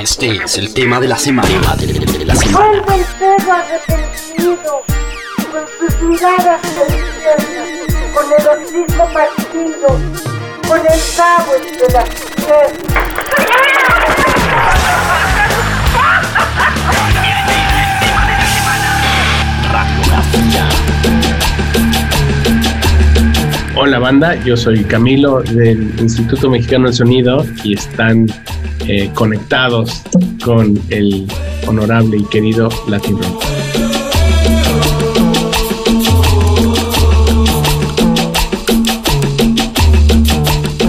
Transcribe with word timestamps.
Este 0.00 0.30
es 0.42 0.56
el 0.56 0.72
tema 0.72 0.98
de 0.98 1.08
la 1.08 1.18
semana. 1.18 1.76
De 1.76 2.24
la 2.24 2.34
semana. 2.34 2.58
Vuelve 2.58 2.94
el 2.94 3.04
perro 3.18 3.52
arrepentido, 3.52 4.82
con 5.52 5.62
sus 5.78 6.00
miradas 6.00 6.62
deliciosas, 6.74 7.44
con 8.14 8.24
el 8.32 8.48
hocico 8.48 9.04
partido, 9.12 9.88
con 10.66 10.78
el 10.80 11.00
cabo 11.18 11.52
entre 11.54 11.92
las. 11.92 12.08
Hola 23.76 23.98
banda, 23.98 24.34
yo 24.44 24.56
soy 24.56 24.82
Camilo 24.84 25.42
del 25.42 25.92
Instituto 26.00 26.48
Mexicano 26.48 26.86
del 26.86 26.94
Sonido 26.94 27.44
y 27.64 27.74
están 27.74 28.26
eh, 28.92 29.08
conectados 29.14 30.02
con 30.44 30.76
el 30.88 31.28
honorable 31.68 32.16
y 32.16 32.24
querido 32.24 32.68
Latin 32.88 33.18
Rock. 33.22 33.44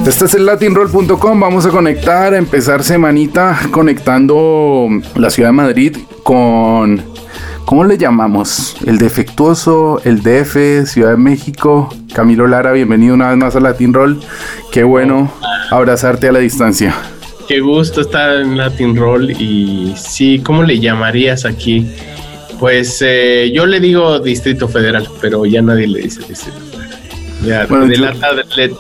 Este 0.07 0.26
es 0.26 0.34
el 0.34 0.48
latinroll.com. 0.48 1.40
Vamos 1.40 1.67
a 1.67 1.70
conectar, 1.70 2.34
a 2.34 2.38
empezar 2.40 2.84
semanita 2.84 3.59
conectando 3.70 4.88
la 5.15 5.29
ciudad 5.29 5.49
de 5.49 5.54
Madrid 5.54 5.98
con 6.23 7.04
¿Cómo 7.65 7.84
le 7.84 7.99
llamamos? 7.99 8.77
El 8.84 8.98
defectuoso, 8.98 10.02
el 10.04 10.23
DF, 10.23 10.90
Ciudad 10.90 11.12
de 11.12 11.18
México. 11.18 11.93
Camilo 12.15 12.48
Lara, 12.48 12.71
bienvenido 12.71 13.13
una 13.13 13.29
vez 13.29 13.38
más 13.38 13.55
a 13.55 13.59
Latin 13.59 13.93
Roll. 13.93 14.20
Qué 14.71 14.84
bueno 14.84 15.31
abrazarte 15.70 16.27
a 16.27 16.31
la 16.31 16.40
distancia. 16.40 16.95
Qué 17.52 17.60
gusto 17.60 18.00
estar 18.00 18.38
en 18.38 18.55
Latin 18.55 18.96
Roll 18.96 19.30
y 19.32 19.94
sí, 19.98 20.40
¿cómo 20.41 20.64
le 20.64 20.80
llamarías 20.80 21.44
aquí? 21.44 21.86
Pues 22.62 23.04
eh, 23.05 23.52
yo 23.54 23.66
le 23.66 23.82
digo 23.82 24.21
Distrito 24.21 24.70
Federal, 24.70 25.05
pero 25.20 25.46
ya 25.46 25.62
nadie 25.62 25.85
le 25.85 25.99
dice 25.99 26.21
Distrito 26.26 26.58
ya, 27.46 27.68
te, 27.68 27.76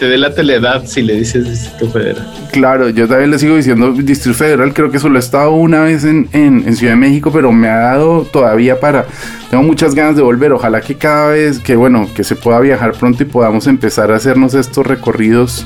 delata, 0.05 0.41
la 0.43 0.53
edad 0.53 0.85
si 0.85 1.01
le 1.01 1.15
dices 1.15 1.49
Distrito 1.49 1.91
Federal. 1.91 2.25
Claro, 2.53 2.87
yo 2.87 3.09
también 3.09 3.31
le 3.31 3.39
sigo 3.39 3.57
diciendo 3.57 3.91
Distrito 3.91 4.37
Federal, 4.37 4.73
creo 4.73 4.89
que 4.89 4.99
solo 4.99 5.17
he 5.17 5.19
estado 5.19 5.51
una 5.51 5.81
vez 5.81 6.05
en, 6.05 6.29
Ciudad 6.77 6.93
de 6.93 6.97
México, 6.97 7.29
pero 7.29 7.51
me 7.51 7.67
ha 7.67 7.77
dado 7.77 8.23
todavía 8.23 8.79
para... 8.79 9.05
Tengo 9.49 9.63
muchas 9.63 9.93
ganas 9.95 10.15
de 10.15 10.21
volver, 10.21 10.53
ojalá 10.53 10.79
que 10.79 10.95
cada 10.95 11.31
vez, 11.31 11.59
que 11.59 11.75
bueno, 11.75 12.07
que 12.15 12.23
se 12.23 12.37
pueda 12.37 12.61
viajar 12.61 12.93
pronto 12.93 13.21
y 13.23 13.25
podamos 13.25 13.67
empezar 13.67 14.13
a 14.13 14.15
hacernos 14.15 14.53
estos 14.53 14.87
recorridos 14.87 15.65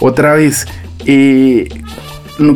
otra 0.00 0.34
vez. 0.34 0.66
Eh, 1.06 1.68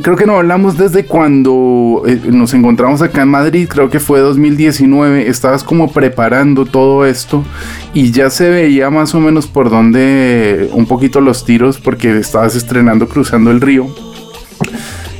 creo 0.02 0.16
que 0.16 0.26
no 0.26 0.36
hablamos 0.36 0.78
desde 0.78 1.04
cuando 1.04 2.02
eh, 2.06 2.20
nos 2.26 2.54
encontramos 2.54 3.02
acá 3.02 3.22
en 3.22 3.28
Madrid, 3.28 3.68
creo 3.68 3.90
que 3.90 4.00
fue 4.00 4.20
2019, 4.20 5.28
estabas 5.28 5.62
como 5.62 5.92
preparando 5.92 6.64
todo 6.64 7.04
esto 7.04 7.44
y 7.92 8.10
ya 8.10 8.30
se 8.30 8.48
veía 8.48 8.90
más 8.90 9.14
o 9.14 9.20
menos 9.20 9.46
por 9.46 9.70
dónde 9.70 10.70
un 10.72 10.86
poquito 10.86 11.20
los 11.20 11.44
tiros 11.44 11.78
porque 11.78 12.16
estabas 12.18 12.56
estrenando 12.56 13.08
Cruzando 13.08 13.50
el 13.50 13.60
Río. 13.60 13.86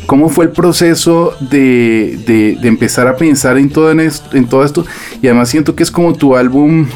¿Cómo 0.07 0.29
fue 0.29 0.45
el 0.45 0.53
proceso 0.53 1.35
de, 1.41 2.57
de, 2.61 2.69
empezar 2.69 3.09
a 3.09 3.17
pensar 3.17 3.59
en 3.59 3.71
todo, 3.71 3.91
en, 3.91 3.99
esto, 3.99 4.37
en 4.37 4.47
todo 4.47 4.65
esto? 4.65 4.87
Y 5.21 5.27
además 5.27 5.49
siento 5.49 5.75
que 5.75 5.83
es 5.83 5.91
como 5.91 6.15
tu 6.15 6.37
álbum, 6.37 6.87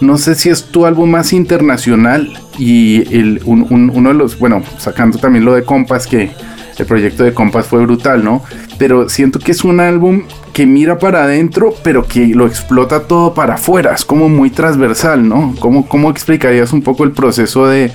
no 0.00 0.16
sé 0.16 0.34
si 0.34 0.48
es 0.48 0.64
tu 0.64 0.86
álbum 0.86 1.10
más 1.10 1.34
internacional 1.34 2.32
y 2.58 3.02
el, 3.14 3.42
uno 3.44 4.08
de 4.08 4.14
los, 4.14 4.38
bueno, 4.38 4.62
sacando 4.78 5.18
también 5.18 5.44
lo 5.44 5.54
de 5.54 5.64
Compass 5.64 6.06
que 6.06 6.30
el 6.78 6.86
proyecto 6.86 7.24
de 7.24 7.32
Compass 7.32 7.66
fue 7.66 7.84
brutal, 7.84 8.22
¿no? 8.22 8.42
Pero 8.78 9.08
siento 9.08 9.38
que 9.38 9.52
es 9.52 9.64
un 9.64 9.80
álbum 9.80 10.22
que 10.52 10.66
mira 10.66 10.98
para 10.98 11.24
adentro, 11.24 11.74
pero 11.82 12.06
que 12.06 12.26
lo 12.28 12.46
explota 12.46 13.00
todo 13.00 13.34
para 13.34 13.54
afuera. 13.54 13.94
Es 13.94 14.04
como 14.04 14.28
muy 14.28 14.50
transversal, 14.50 15.28
¿no? 15.28 15.54
¿Cómo, 15.58 15.88
cómo 15.88 16.10
explicarías 16.10 16.72
un 16.72 16.82
poco 16.82 17.04
el 17.04 17.12
proceso 17.12 17.66
de, 17.66 17.92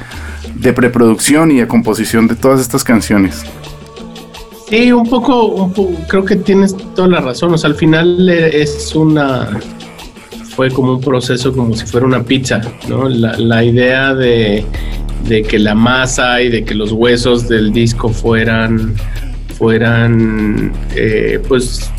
de 0.56 0.74
preproducción 0.74 1.52
y 1.52 1.60
de 1.60 1.68
composición 1.68 2.28
de 2.28 2.36
todas 2.36 2.60
estas 2.60 2.84
canciones? 2.84 3.44
Sí, 4.70 4.92
un 4.92 5.08
poco, 5.08 5.48
un 5.48 5.74
poco, 5.74 5.92
creo 6.08 6.24
que 6.24 6.38
tienes 6.38 6.76
toda 6.96 7.08
la 7.08 7.20
razón. 7.20 7.54
O 7.54 7.58
sea, 7.58 7.70
al 7.70 7.76
final 7.76 8.30
es 8.30 8.96
una. 8.96 9.60
Fue 10.56 10.70
como 10.70 10.94
un 10.94 11.02
proceso 11.02 11.54
como 11.54 11.76
si 11.76 11.86
fuera 11.86 12.06
una 12.06 12.24
pizza, 12.24 12.62
¿no? 12.88 13.10
La, 13.10 13.38
la 13.38 13.64
idea 13.64 14.14
de 14.14 14.66
de 15.28 15.44
que 15.44 15.60
la 15.60 15.76
masa 15.76 16.42
y 16.42 16.50
de 16.50 16.64
que 16.64 16.76
los 16.76 16.92
huesos 16.92 17.48
del 17.48 17.72
disco 17.72 18.10
fueran, 18.10 18.96
fueran 19.58 20.72
eh, 20.96 21.40
pues 21.48 21.92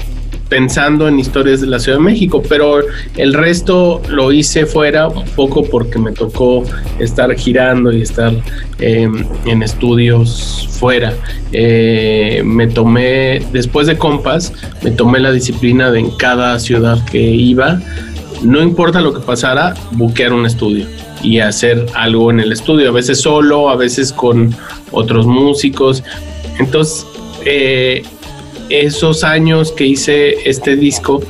pensando 0.53 1.09
en 1.09 1.19
historias 1.19 1.62
de 1.62 1.66
la 1.66 1.78
Ciudad 1.78 1.97
de 1.97 2.05
México, 2.05 2.43
pero 2.47 2.81
el 3.16 3.33
resto 3.33 4.03
lo 4.10 4.33
hice 4.33 4.66
fuera 4.66 5.09
un 5.09 5.25
poco 5.31 5.65
porque 5.65 5.99
me 5.99 6.12
tocó 6.12 6.62
estar 6.99 7.34
girando 7.37 7.91
y 7.91 8.03
estar 8.03 8.34
em, 8.78 9.25
en 9.47 9.62
estudios 9.62 10.69
fuera. 10.78 11.15
Eh, 11.53 12.43
me 12.44 12.66
tomé, 12.66 13.41
después 13.50 13.87
de 13.87 13.97
Compas, 13.97 14.53
me 14.83 14.91
tomé 14.91 15.21
la 15.21 15.33
disciplina 15.33 15.91
de 15.91 16.00
en 16.00 16.10
cada 16.19 16.59
ciudad 16.59 17.03
que 17.06 17.22
iba, 17.22 17.81
no 18.43 18.60
importa 18.60 19.00
lo 19.00 19.15
que 19.15 19.21
pasara, 19.21 19.72
buquear 19.93 20.34
un 20.34 20.44
estudio 20.44 20.84
y 21.22 21.38
hacer 21.38 21.87
algo 21.94 22.31
en 22.31 22.41
el 22.41 22.53
estudio, 22.53 22.88
a 22.88 22.93
veces 22.93 23.21
solo, 23.21 23.71
a 23.71 23.77
veces 23.77 24.12
con 24.12 24.55
otros 24.91 25.27
músicos. 25.27 26.03
Entonces, 26.59 27.06
eh, 27.44 28.03
esos 28.69 29.25
años 29.25 29.72
que 29.72 29.87
hice 29.87 30.49
este 30.49 30.77
disco, 30.77 31.21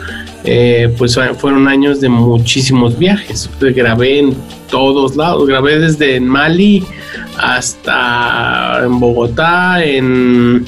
eh, 0.45 0.93
pues 0.99 1.19
fueron 1.39 1.69
años 1.69 2.01
de 2.01 2.09
muchísimos 2.09 2.99
viajes. 2.99 3.49
Grabé 3.61 4.19
en 4.19 4.35
todos 4.71 5.17
lados, 5.17 5.47
grabé 5.47 5.79
desde 5.79 6.21
Mali 6.21 6.85
hasta 7.39 8.81
en 8.85 8.99
Bogotá, 8.99 9.85
en, 9.85 10.65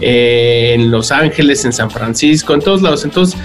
eh, 0.00 0.72
en 0.74 0.90
Los 0.90 1.12
Ángeles, 1.12 1.64
en 1.64 1.72
San 1.72 1.90
Francisco, 1.90 2.54
en 2.54 2.60
todos 2.60 2.82
lados. 2.82 3.04
Entonces, 3.04 3.38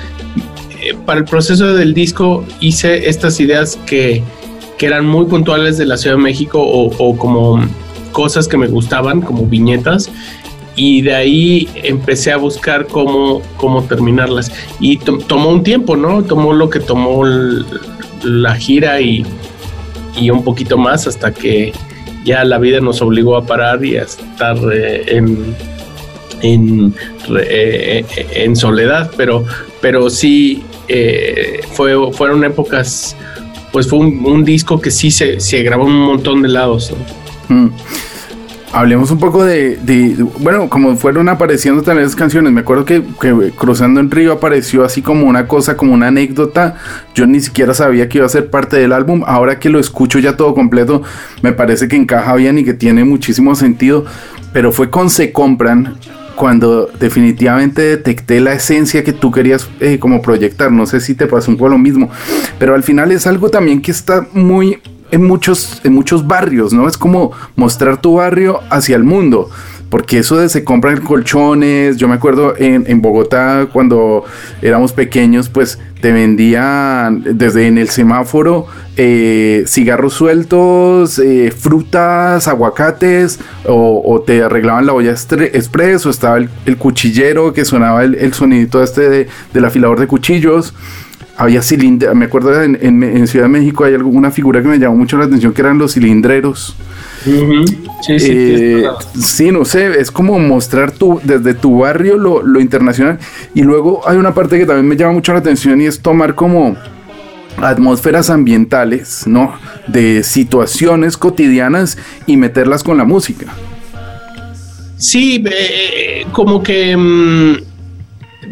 para 1.06 1.20
el 1.20 1.26
proceso 1.26 1.74
del 1.74 1.94
disco 1.94 2.44
hice 2.59 3.08
estas 3.08 3.40
ideas 3.40 3.78
que 3.86 4.24
que 4.81 4.88
eran 4.88 5.06
muy 5.06 5.25
puntuales 5.25 5.78
de 5.78 5.86
la 5.86 5.96
Ciudad 5.96 6.16
de 6.16 6.24
México 6.24 6.59
o, 6.59 7.16
como 7.16 7.64
cosas 8.12 8.47
que 8.47 8.58
me 8.58 8.68
gustaban, 8.68 9.22
como 9.22 9.46
viñetas, 9.46 10.09
y 10.75 11.03
de 11.03 11.14
ahí 11.14 11.69
empecé 11.84 12.31
a 12.31 12.38
buscar 12.38 12.88
cómo, 12.88 13.44
cómo 13.58 13.84
terminarlas. 13.84 14.52
Y 14.80 14.97
tomó 14.97 15.50
un 15.50 15.62
tiempo, 15.62 15.96
¿no? 15.96 16.24
Tomó 16.24 16.53
lo 16.53 16.72
que 16.72 16.80
tomó 16.80 17.24
la 18.24 18.56
gira 18.56 19.00
y, 19.02 19.24
y, 20.20 20.31
un 20.31 20.44
poquito 20.44 20.80
más 20.80 21.06
hasta 21.06 21.31
que 21.31 21.74
ya 22.25 22.44
la 22.44 22.58
vida 22.58 22.80
nos 22.80 23.03
obligó 23.03 23.38
a 23.38 23.46
parar 23.46 23.86
y 23.86 23.97
a 23.97 24.02
estar 24.02 24.58
eh, 24.74 25.03
en, 25.16 25.56
en, 26.41 26.96
eh, 27.38 28.03
en, 28.34 28.56
soledad, 28.56 29.12
pero, 29.16 29.46
pero 29.80 30.09
sí 30.09 30.64
eh, 30.88 31.59
fue, 31.74 31.94
fueron 32.14 32.44
épocas 32.44 33.16
pues 33.72 33.90
fue 33.90 34.00
un, 34.00 34.44
disco 34.44 34.82
que 34.82 34.92
sí 34.92 35.12
se, 35.12 35.64
grabó 35.64 35.88
en 35.88 35.94
un 35.94 36.06
montón 36.06 36.42
de 36.42 36.50
lados. 36.50 36.94
Mm. 37.48 37.68
Hablemos 38.74 39.12
un 39.12 39.20
poco 39.20 39.44
de, 39.44 39.78
bueno, 40.40 40.70
como 40.70 40.96
fueron 40.96 41.28
apareciendo 41.28 41.82
también 41.82 42.06
esas 42.06 42.16
canciones. 42.16 42.54
Me 42.54 42.62
acuerdo 42.62 42.86
que, 42.86 43.04
Cruzando 43.58 44.00
en 44.00 44.09
Río 44.09 44.32
apareció 44.32 44.86
así 44.86 45.02
como 45.02 45.28
una 45.28 45.46
cosa, 45.46 45.76
como 45.76 45.94
una 45.94 46.08
anécdota. 46.08 46.78
Yo 47.14 47.28
ni 47.28 47.42
siquiera 47.42 47.74
sabía 47.74 48.08
que 48.08 48.20
iba 48.20 48.26
a 48.26 48.30
ser 48.30 48.50
parte 48.50 48.78
del 48.78 48.94
álbum. 48.94 49.24
Ahora 49.26 49.59
que 49.59 49.70
lo 49.70 49.78
escucho 49.78 50.20
ya 50.20 50.38
todo 50.38 50.53
completo, 50.53 51.02
me 51.42 51.52
parece 51.52 51.90
que 51.90 51.98
encaja 51.98 52.34
bien 52.36 52.59
y 52.59 52.64
que 52.64 52.74
tiene 52.74 53.03
muchísimo 53.03 53.56
sentido. 53.56 54.06
Pero 54.53 54.72
fue 54.72 54.90
con 54.90 55.09
Se 55.09 55.34
Compran 55.34 55.98
cuando 56.41 56.90
definitivamente 57.00 57.84
detecté 57.84 58.40
la 58.40 58.53
esencia 58.53 59.03
que 59.03 59.14
tú 59.14 59.29
querías 59.29 59.70
eh, 59.79 59.99
como 59.99 60.23
proyectar. 60.23 60.72
No 60.72 60.88
sé 60.88 60.99
si 60.99 61.14
te 61.14 61.28
pasó 61.28 61.52
un 61.52 61.58
poco 61.58 61.70
lo 61.70 61.78
mismo, 61.78 62.09
pero 62.58 62.73
al 62.73 62.82
final 62.82 63.11
es 63.11 63.28
algo 63.28 63.49
también 63.49 63.79
que 63.79 63.91
está 63.91 64.26
muy 64.34 64.79
en 65.11 65.23
muchos, 65.23 65.82
en 65.84 65.93
muchos 65.93 66.26
barrios, 66.26 66.73
¿no? 66.73 66.88
Es 66.88 66.97
como 66.97 67.32
mostrar 67.55 68.02
tu 68.02 68.16
barrio 68.16 68.59
hacia 68.72 68.96
el 68.96 69.03
mundo 69.03 69.52
porque 69.91 70.20
eso 70.20 70.38
de 70.38 70.47
se 70.47 70.64
compran 70.64 71.02
colchones, 71.02 71.97
yo 71.97 72.08
me 72.08 72.16
acuerdo 72.16 72.53
en, 72.58 73.02
Bogotá 73.02 73.67
cuando 73.73 74.23
éramos 74.61 74.93
pequeños, 74.93 75.49
pues 75.49 75.79
te 75.99 76.14
vendían 76.14 77.23
desde 77.38 77.67
en 77.67 77.78
el 77.78 77.90
semáforo 77.90 78.67
eh, 78.96 79.66
cigarros 79.67 80.14
sueltos, 80.14 81.20
eh, 81.20 81.52
frutas, 81.52 82.47
aguacates, 82.47 83.40
o, 83.66 84.23
te 84.26 84.41
arreglaban 84.41 84.85
la 84.85 84.93
olla 84.93 85.11
express, 85.11 86.05
o 86.05 86.09
estaba 86.09 86.37
el, 86.37 86.78
cuchillero 86.78 87.52
que 87.52 87.66
sonaba 87.66 88.05
el, 88.05 88.16
el 88.16 88.34
sonidito 88.34 88.82
este 88.82 89.09
de, 89.09 89.28
del 89.53 89.66
afilador 89.66 89.99
de 89.99 90.08
cuchillos. 90.08 90.73
Había 91.38 91.62
cilindros, 91.62 92.14
me 92.16 92.26
acuerdo 92.26 92.62
en, 92.62 92.76
en, 92.82 93.28
Ciudad 93.28 93.46
de 93.46 93.50
México 93.50 93.84
hay 93.84 93.96
alguna 93.96 94.32
figura 94.32 94.62
que 94.62 94.68
me 94.68 94.78
llamó 94.78 94.98
mucho 94.98 95.18
la 95.18 95.26
atención 95.26 95.54
que 95.54 95.62
eran 95.62 95.78
los 95.78 95.94
cilindreros. 95.94 96.76
sí, 97.24 98.20
sí, 98.20 98.32
eh, 98.32 98.84
sí, 99.20 99.52
no 99.52 99.66
sé, 99.66 100.00
es 100.00 100.12
como 100.12 100.38
mostrar 100.40 100.92
tu, 100.92 101.20
desde 101.24 101.54
tu 101.54 101.80
barrio 101.80 102.18
lo, 102.18 102.44
lo, 102.44 102.60
internacional. 102.60 103.20
Y 103.54 103.64
luego 103.64 104.08
hay 104.08 104.18
una 104.18 104.34
parte 104.34 104.58
que 104.60 104.66
también 104.66 104.88
me 104.88 104.96
llama 104.96 105.14
mucho 105.14 105.34
la 105.34 105.40
atención 105.40 105.82
y 105.82 105.86
es 105.86 106.02
tomar 106.02 106.36
como 106.36 106.76
atmósferas 107.58 108.30
ambientales, 108.30 109.26
¿no? 109.26 109.54
De 109.88 110.24
situaciones 110.24 111.18
cotidianas 111.18 111.98
y 112.26 112.38
meterlas 112.38 112.84
con 112.84 112.98
la 112.98 113.04
música. 113.04 113.54
Sí, 114.98 115.44
eh, 115.52 116.26
como 116.32 116.62
que 116.62 116.96
mm, 116.96 117.71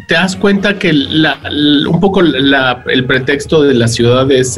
te 0.09 0.15
das 0.15 0.35
cuenta 0.35 0.79
que 0.79 0.91
un 0.91 1.99
poco 2.01 2.21
el 2.21 3.05
pretexto 3.05 3.61
de 3.61 3.75
la 3.75 3.87
ciudad 3.87 4.29
es, 4.31 4.57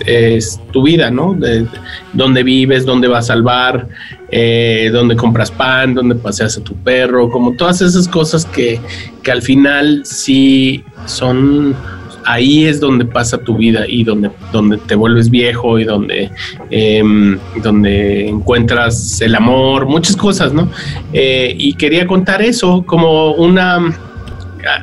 tu 0.71 0.83
vida, 0.83 1.12
¿no? 1.12 1.33
De, 1.33 1.68
dónde 2.13 2.42
vives, 2.42 2.86
dónde 2.86 3.09
vas 3.09 3.30
al 3.30 3.44
bar, 3.44 3.89
eh, 4.31 4.89
dónde 4.94 5.18
compras 5.18 5.51
pan, 5.51 5.94
dónde 5.94 6.15
paseas 6.15 6.57
a 6.57 6.63
tu 6.63 6.74
perro, 6.74 7.30
como 7.30 7.51
todas 7.57 7.81
esas 7.81 8.07
cosas 8.07 8.45
que, 8.45 8.80
que 9.24 9.31
al 9.31 9.42
final 9.42 10.03
sí 10.06 10.86
son 11.06 11.75
ahí 12.24 12.65
es 12.65 12.80
donde 12.80 13.03
pasa 13.03 13.38
tu 13.39 13.57
vida 13.57 13.83
y 13.86 14.06
donde, 14.06 14.31
donde 14.53 14.77
te 14.77 14.95
vuelves 14.95 15.30
viejo 15.30 15.80
y 15.80 15.83
donde, 15.83 16.31
em, 16.69 17.38
donde 17.62 18.30
encuentras 18.30 19.19
el 19.19 19.36
amor, 19.36 19.86
muchas 19.86 20.15
cosas, 20.15 20.53
¿no? 20.53 20.69
Eh, 21.12 21.53
y 21.57 21.74
quería 21.74 22.07
contar 22.07 22.42
eso 22.42 22.83
como 22.86 23.33
una... 23.33 23.94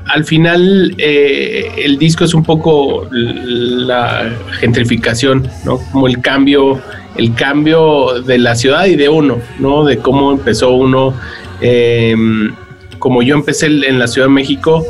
Al 0.07 0.25
final 0.25 0.95
eh, 0.99 1.71
el 1.79 1.99
disco 1.99 2.25
es 2.25 2.35
un 2.35 2.43
poco 2.43 3.09
la 3.11 4.31
gentrificación, 4.61 5.49
¿no? 5.65 5.79
Como 5.93 6.07
el 6.07 6.21
cambio, 6.21 6.81
el 7.17 7.35
cambio 7.35 8.23
de 8.23 8.39
la 8.39 8.55
ciudad 8.55 8.87
y 8.87 8.97
de 8.97 9.09
uno, 9.09 9.39
¿no? 9.59 9.85
De 9.85 9.99
cómo 9.99 10.33
empezó 10.33 10.71
uno. 10.71 11.15
Em, 11.61 12.55
como 12.99 13.23
yo 13.23 13.35
empecé 13.35 13.67
en 13.67 13.99
la 13.99 14.09
Ciudad 14.09 14.27
de 14.27 14.35
México, 14.35 14.85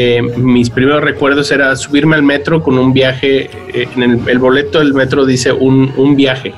eh, 0.00 0.22
mis 0.22 0.70
primeros 0.70 1.02
recuerdos 1.02 1.50
era 1.50 1.74
subirme 1.74 2.14
al 2.14 2.22
metro 2.22 2.62
con 2.62 2.78
un 2.78 2.92
viaje, 2.92 3.50
eh, 3.74 3.88
en 3.96 4.28
el, 4.28 4.38
boleto 4.38 4.78
del 4.78 4.94
metro 4.94 5.26
dice 5.26 5.50
un, 5.50 6.14
viaje, 6.14 6.54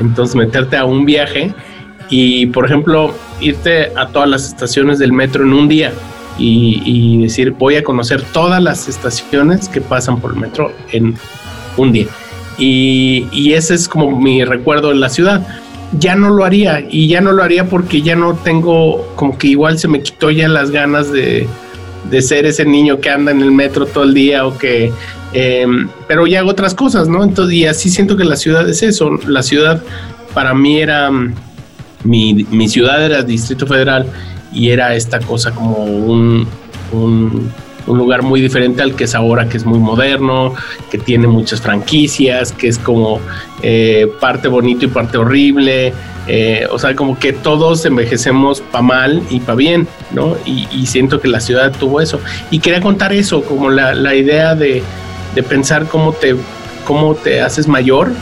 entonces 0.00 0.36
meterte 0.36 0.76
a 0.76 0.84
un 0.84 1.06
viaje 1.06 1.54
y 2.10 2.44
por 2.46 2.66
ejemplo 2.66 3.14
irte 3.40 3.90
a 3.96 4.08
todas 4.08 4.28
las 4.28 4.46
estaciones 4.46 4.98
del 4.98 5.12
metro 5.12 5.44
en 5.44 5.54
un 5.54 5.66
día 5.66 5.92
y, 6.38 7.20
decir 7.22 7.52
voy 7.52 7.76
a 7.76 7.84
conocer 7.84 8.22
todas 8.32 8.62
las 8.62 8.88
estaciones 8.88 9.68
que 9.68 9.80
pasan 9.80 10.20
por 10.20 10.32
el 10.32 10.40
metro 10.40 10.72
en 10.92 11.16
un 11.76 11.92
día. 11.92 12.06
Y, 12.58 13.52
ese 13.52 13.74
es 13.74 13.88
como 13.88 14.18
mi 14.18 14.44
recuerdo 14.44 14.90
en 14.90 15.00
la 15.00 15.08
ciudad 15.08 15.46
ya 15.98 16.14
no 16.14 16.28
lo 16.28 16.44
haría 16.44 16.84
y 16.90 17.08
ya 17.08 17.22
no 17.22 17.32
lo 17.32 17.42
haría 17.42 17.66
porque 17.66 18.02
ya 18.02 18.14
no 18.14 18.34
tengo 18.34 19.10
como 19.14 19.38
que 19.38 19.46
igual 19.46 19.78
se 19.78 19.88
me 19.88 20.02
quitó 20.02 20.30
ya 20.30 20.46
las 20.46 20.70
ganas 20.70 21.10
de, 21.10 21.48
de 22.10 22.22
ser 22.22 22.46
ese 22.46 22.66
niño 22.66 23.00
que 23.00 23.10
anda 23.10 23.32
en 23.32 23.40
el 23.40 23.52
metro 23.52 23.86
todo 23.86 24.04
el 24.04 24.14
día 24.14 24.46
o 24.46 24.56
que... 24.56 24.92
Em, 25.32 25.88
pero 26.06 26.26
ya 26.26 26.40
hago 26.40 26.50
otras 26.50 26.74
cosas, 26.74 27.08
¿no? 27.08 27.22
Entonces, 27.22 27.54
y 27.54 27.66
así 27.66 27.90
siento 27.90 28.16
que 28.16 28.24
la 28.24 28.36
ciudad 28.36 28.68
es 28.68 28.82
eso. 28.82 29.10
La 29.26 29.42
ciudad 29.42 29.82
para 30.34 30.54
mí 30.54 30.78
era... 30.78 31.10
Mi, 32.04 32.46
mi 32.50 32.68
ciudad 32.68 33.04
era 33.04 33.22
Distrito 33.22 33.66
Federal 33.66 34.06
y 34.52 34.70
era 34.70 34.94
esta 34.94 35.20
cosa 35.20 35.52
como 35.52 35.84
un, 35.84 36.46
un, 36.92 37.52
lugar 37.86 38.22
muy 38.22 38.42
diferente 38.42 38.82
al 38.82 38.94
que 38.94 39.04
es 39.04 39.14
ahora, 39.14 39.48
que 39.48 39.56
es 39.56 39.64
muy 39.64 39.78
moderno, 39.78 40.54
que 40.90 40.98
tiene 40.98 41.26
muchas 41.26 41.62
franquicias, 41.62 42.52
que 42.52 42.68
es 42.68 42.78
como 42.78 43.18
eh, 43.62 44.06
parte 44.20 44.48
bonito 44.48 44.84
y 44.84 44.88
parte 44.88 45.16
horrible, 45.16 45.94
eh, 46.28 46.66
o 46.70 46.78
sea, 46.78 46.94
como 46.94 47.18
que 47.18 47.32
todos 47.32 47.86
envejecemos 47.86 48.60
pa' 48.60 48.82
mal 48.82 49.22
y 49.30 49.40
pa' 49.40 49.54
bien, 49.54 49.88
¿no? 50.12 50.36
Y, 50.44 50.86
siento 50.86 51.20
que 51.20 51.28
la 51.28 51.40
ciudad 51.40 51.72
tuvo 51.72 52.02
eso. 52.02 52.20
Y 52.50 52.58
quería 52.58 52.82
contar 52.82 53.14
eso, 53.14 53.42
como 53.42 53.70
la, 53.70 54.14
idea 54.14 54.54
de, 54.54 54.82
pensar 55.48 55.86
cómo 55.86 56.12
te, 56.12 56.36
cómo 56.84 57.14
te 57.14 57.40
haces 57.40 57.66
mayor, 57.66 58.12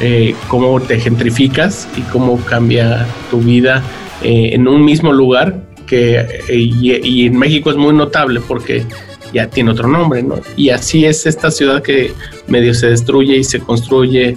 eh, 0.00 0.34
cómo 0.48 0.78
te 0.80 1.00
gentrificas 1.00 1.88
y 1.96 2.02
cómo 2.02 2.36
cambia 2.44 3.06
tu 3.30 3.38
vida 3.38 3.82
eh, 4.22 4.50
en 4.52 4.68
un 4.68 4.84
mismo 4.84 5.12
lugar, 5.12 5.62
que 5.86 6.42
y, 6.50 7.26
en 7.26 7.38
México 7.38 7.70
es 7.70 7.76
muy 7.76 7.94
notable 7.94 8.40
porque 8.46 8.84
ya 9.32 9.48
tiene 9.48 9.70
otro 9.70 9.88
nombre, 9.88 10.22
¿no? 10.22 10.36
Y 10.56 10.70
así 10.70 11.04
es 11.04 11.26
esta 11.26 11.50
ciudad 11.50 11.82
que 11.82 12.12
medio 12.46 12.74
se 12.74 12.88
destruye 12.88 13.36
y 13.36 13.44
se 13.44 13.60
construye 13.60 14.36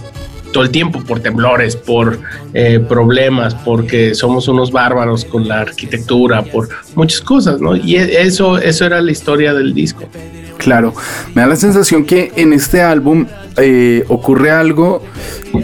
todo 0.51 0.63
el 0.63 0.69
tiempo 0.69 1.01
por 1.03 1.21
temblores, 1.21 1.75
por 1.75 2.19
eh, 2.53 2.79
problemas, 2.79 3.55
porque 3.55 4.13
somos 4.15 4.47
unos 4.47 4.71
bárbaros 4.71 5.23
con 5.23 5.47
la 5.47 5.61
arquitectura, 5.61 6.43
por 6.43 6.67
muchas 6.95 7.21
cosas, 7.21 7.61
¿no? 7.61 7.75
Y 7.75 7.95
e, 7.95 8.21
eso, 8.21 8.57
eso 8.57 8.85
era 8.85 9.01
la 9.01 9.11
historia 9.11 9.53
del 9.53 9.73
disco. 9.73 10.09
Claro, 10.57 10.93
me 11.33 11.41
da 11.41 11.47
la 11.47 11.55
sensación 11.55 12.05
que 12.05 12.31
en 12.35 12.53
este 12.53 12.81
álbum 12.81 13.25
eh, 13.57 14.03
ocurre 14.09 14.51
algo 14.51 15.01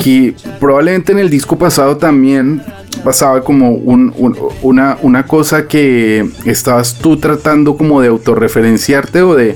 que 0.02 0.34
probablemente 0.60 1.12
en 1.12 1.20
el 1.20 1.30
disco 1.30 1.58
pasado 1.58 1.98
también 1.98 2.64
pasaba 3.04 3.42
como 3.42 3.72
una, 3.72 4.98
una 5.02 5.24
cosa 5.26 5.68
que 5.68 6.28
estabas 6.46 6.96
tú 6.96 7.18
tratando 7.18 7.78
como 7.78 8.02
de 8.02 8.08
autorreferenciarte 8.10 9.22
o 9.22 9.36
de 9.36 9.56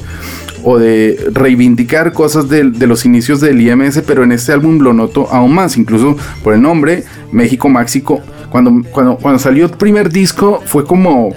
o 0.63 0.77
de 0.77 1.19
reivindicar 1.31 2.13
cosas 2.13 2.49
de, 2.49 2.63
los 2.63 3.05
inicios 3.05 3.41
del 3.41 3.61
IMS, 3.61 4.01
pero 4.05 4.23
en 4.23 4.31
este 4.31 4.51
álbum 4.51 4.79
lo 4.79 4.93
noto 4.93 5.27
aún 5.31 5.53
más, 5.53 5.77
incluso 5.77 6.17
por 6.43 6.53
el 6.53 6.61
nombre, 6.61 7.03
México 7.31 7.69
Máxico. 7.69 8.21
Cuando, 8.49 8.71
cuando, 8.91 9.17
cuando 9.17 9.39
salió 9.39 9.65
el 9.65 9.71
primer 9.71 10.09
disco 10.09 10.61
fue 10.65 10.85
como, 10.85 11.33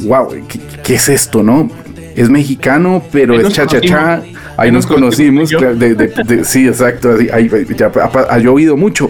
wow, 0.00 0.28
¿qué, 0.84 0.94
es 0.94 1.08
esto, 1.08 1.42
no? 1.42 1.70
Es 2.14 2.28
mexicano, 2.28 3.02
pero 3.10 3.40
es 3.40 3.52
cha-cha-cha. 3.52 4.22
Ahí 4.56 4.72
nos 4.72 4.86
conocimos. 4.86 5.50
sí, 6.42 6.66
exacto. 6.66 7.16
Ahí, 7.32 7.48
ya 7.76 7.92
ha, 8.28 8.38
llovido 8.38 8.76
mucho. 8.76 9.08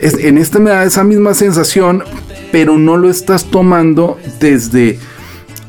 En 0.00 0.38
este 0.38 0.60
me 0.60 0.70
da 0.70 0.84
esa 0.84 1.02
misma 1.02 1.34
sensación, 1.34 2.04
pero 2.52 2.78
no 2.78 2.96
lo 2.96 3.10
estás 3.10 3.44
tomando 3.46 4.18
desde, 4.38 4.98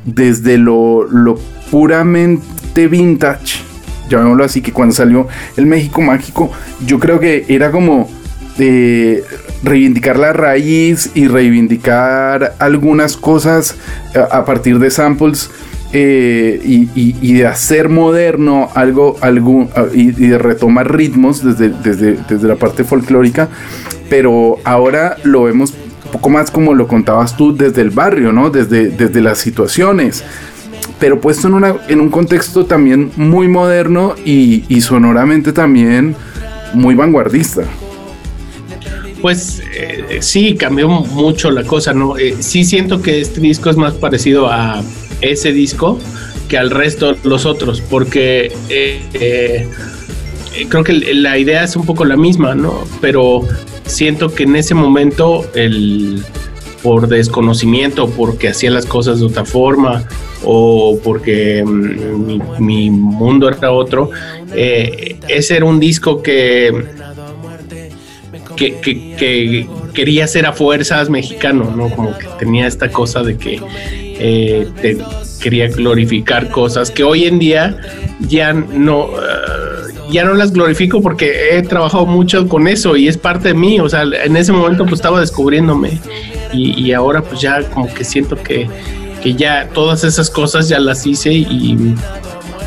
desde 0.05 0.57
lo, 0.57 1.03
lo 1.03 1.39
puramente 1.71 2.87
vintage, 2.87 3.63
llamémoslo 4.09 4.43
así, 4.43 4.61
que 4.61 4.71
cuando 4.71 4.93
salió 4.93 5.27
el 5.57 5.65
México 5.65 6.01
Mágico, 6.01 6.51
yo 6.85 6.99
creo 6.99 7.19
que 7.19 7.45
era 7.47 7.71
como 7.71 8.09
reivindicar 9.63 10.17
la 10.19 10.33
raíz 10.33 11.11
y 11.15 11.27
reivindicar 11.27 12.55
algunas 12.59 13.15
cosas 13.15 13.75
a, 14.31 14.45
partir 14.45 14.79
de 14.79 14.91
samples. 14.91 15.49
Eh, 15.91 16.61
y, 16.63 17.33
de 17.33 17.47
hacer 17.47 17.89
moderno 17.89 18.69
algo, 18.75 19.17
algo 19.21 19.67
y, 19.91 20.11
de 20.11 20.37
retomar 20.37 20.95
ritmos 20.95 21.43
desde, 21.43 21.69
desde, 21.69 22.47
la 22.47 22.57
parte 22.57 22.83
folclórica, 22.83 23.49
pero 24.09 24.57
ahora 24.63 25.17
lo 25.23 25.43
vemos 25.43 25.73
un 26.05 26.11
poco 26.11 26.29
más 26.29 26.49
como 26.51 26.73
lo 26.73 26.87
contabas 26.87 27.37
tú 27.37 27.55
desde 27.55 27.81
el 27.81 27.91
barrio, 27.91 28.31
¿no? 28.31 28.49
Desde, 28.49 28.89
desde 28.89 29.21
las 29.21 29.37
situaciones 29.37 30.23
pero 30.99 31.21
puesto 31.21 31.47
en, 31.47 31.53
una, 31.53 31.75
en 31.87 32.01
un 32.01 32.09
contexto 32.09 32.65
también 32.65 33.11
muy 33.15 33.47
moderno 33.47 34.15
y, 34.25 34.81
sonoramente 34.81 35.53
también 35.53 36.15
muy 36.73 36.95
vanguardista. 36.95 37.63
Pues 39.21 39.61
eh, 39.75 40.19
sí, 40.21 40.55
cambió 40.55 40.87
mucho 40.87 41.51
la 41.51 41.63
cosa, 41.63 41.93
¿no? 41.93 42.17
Eh, 42.17 42.35
sí 42.39 42.63
siento 42.63 43.01
que 43.01 43.21
este 43.21 43.41
disco 43.41 43.69
es 43.69 43.75
más 43.75 43.93
parecido 43.93 44.47
a 44.51 44.81
ese 45.21 45.51
disco 45.51 45.99
que 46.47 46.57
al 46.57 46.69
resto 46.69 47.13
de 47.13 47.19
los 47.23 47.45
otros, 47.45 47.81
porque 47.81 48.51
eh, 48.69 49.67
creo 50.69 50.83
que 50.83 50.93
la 50.93 51.37
idea 51.37 51.63
es 51.63 51.75
un 51.75 51.85
poco 51.85 52.05
la 52.05 52.17
misma, 52.17 52.55
¿no? 52.55 52.85
Pero 53.01 53.41
siento 53.89 54.33
que 54.33 54.43
en 54.43 54.55
ese 54.55 54.73
momento 54.73 55.45
el 55.55 56.23
por 56.81 57.07
desconocimiento, 57.07 58.09
porque 58.09 58.49
hacía 58.49 58.71
las 58.71 58.85
cosas 58.85 59.19
de 59.19 59.25
otra 59.25 59.45
forma 59.45 60.05
o 60.43 60.99
porque 61.03 61.63
mm, 61.65 62.63
mi, 62.63 62.89
mundo 62.89 63.49
era 63.49 63.71
otro. 63.71 64.11
Eh, 64.53 65.17
ese 65.27 65.57
era 65.57 65.65
un 65.65 65.79
disco 65.79 66.21
que, 66.21 66.71
que, 68.55 69.67
quería 69.93 70.27
ser 70.27 70.45
a 70.45 70.53
fuerzas 70.53 71.09
mexicano, 71.09 71.73
¿no? 71.75 71.89
Como 71.89 72.17
que 72.17 72.27
tenía 72.39 72.67
esta 72.67 72.89
cosa 72.89 73.23
de 73.23 73.37
que 73.37 73.61
eh, 74.21 74.67
quería 75.41 75.67
glorificar 75.67 76.49
cosas 76.49 76.91
que 76.91 77.03
hoy 77.03 77.25
en 77.25 77.39
día 77.39 77.77
ya 78.19 78.53
no... 78.53 79.09
Ya 80.11 80.23
no 80.23 80.33
las 80.33 80.51
glorifico 80.51 81.01
porque 81.01 81.57
he 81.57 81.61
trabajado 81.61 82.05
mucho 82.05 82.47
con 82.47 82.67
eso 82.67 82.95
y 82.95 83.07
es 83.07 83.17
parte 83.17 83.49
de 83.49 83.53
mí, 83.53 83.79
o 83.79 83.89
sea, 83.89 84.03
en 84.03 84.35
ese 84.35 84.51
momento 84.51 84.83
pues 84.83 84.95
estaba 84.95 85.19
descubriéndome 85.19 85.99
y, 86.53 86.91
ahora 86.93 87.21
pues 87.21 87.41
ya 87.41 87.61
como 87.69 87.93
que 87.93 88.03
siento 88.03 88.35
que, 88.35 88.67
que, 89.21 89.35
ya 89.35 89.69
todas 89.73 90.03
esas 90.03 90.29
cosas 90.29 90.67
ya 90.67 90.79
las 90.79 91.05
hice 91.05 91.31
y, 91.31 91.95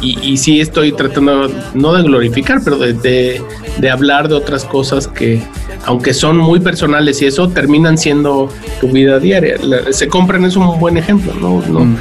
y, 0.01 0.37
sí 0.37 0.61
estoy 0.61 0.93
tratando, 0.93 1.51
no 1.75 1.93
de 1.95 2.03
glorificar, 2.03 2.61
pero 2.63 2.79
de, 2.79 3.41
de, 3.79 3.91
hablar 3.91 4.29
de 4.29 4.35
otras 4.35 4.65
cosas 4.65 5.09
que, 5.09 5.43
aunque 5.85 6.15
son 6.15 6.37
muy 6.37 6.61
personales 6.61 7.23
y 7.23 7.27
eso, 7.27 7.49
terminan 7.49 7.99
siendo 7.99 8.49
tu 8.81 8.89
vida 8.89 9.19
diaria. 9.19 9.57
se 9.91 10.09
compran 10.09 10.45
es 10.45 10.57
un 10.57 10.79
buen 10.79 10.97
ejemplo, 10.97 11.33
¿no? 11.35 11.63
no 11.69 11.85
mm. 11.85 11.97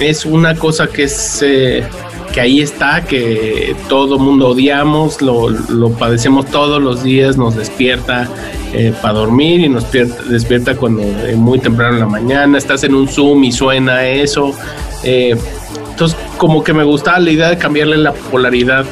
Es 0.00 0.24
una 0.24 0.54
cosa 0.54 0.86
que 0.86 1.04
es... 1.04 1.42
Eh, 1.42 1.84
que 2.32 2.40
ahí 2.40 2.60
está, 2.60 3.04
que 3.04 3.74
todo 3.88 4.18
mundo 4.18 4.48
odiamos, 4.48 5.22
lo, 5.22 5.48
lo 5.48 5.90
padecemos 5.92 6.46
todos 6.46 6.82
los 6.82 7.02
días, 7.02 7.36
nos 7.36 7.56
despierta 7.56 8.28
eh, 8.74 8.92
para 9.00 9.14
dormir 9.14 9.60
y 9.60 9.68
nos 9.68 9.90
despierta, 9.90 10.76
cuando 10.76 11.02
eh, 11.02 11.34
muy 11.36 11.58
temprano 11.58 11.94
en 11.94 12.00
la 12.00 12.06
mañana, 12.06 12.58
estás 12.58 12.84
en 12.84 12.94
un 12.94 13.08
Zoom 13.08 13.44
y 13.44 13.52
suena 13.52 14.06
eso. 14.06 14.52
Eh, 15.04 15.34
entonces, 15.90 16.18
como 16.36 16.62
que 16.62 16.74
me 16.74 16.84
gustaba 16.84 17.18
la 17.18 17.30
idea 17.30 17.48
de 17.48 17.56
cambiarle 17.56 17.96
la 17.96 18.12
polaridad 18.12 18.84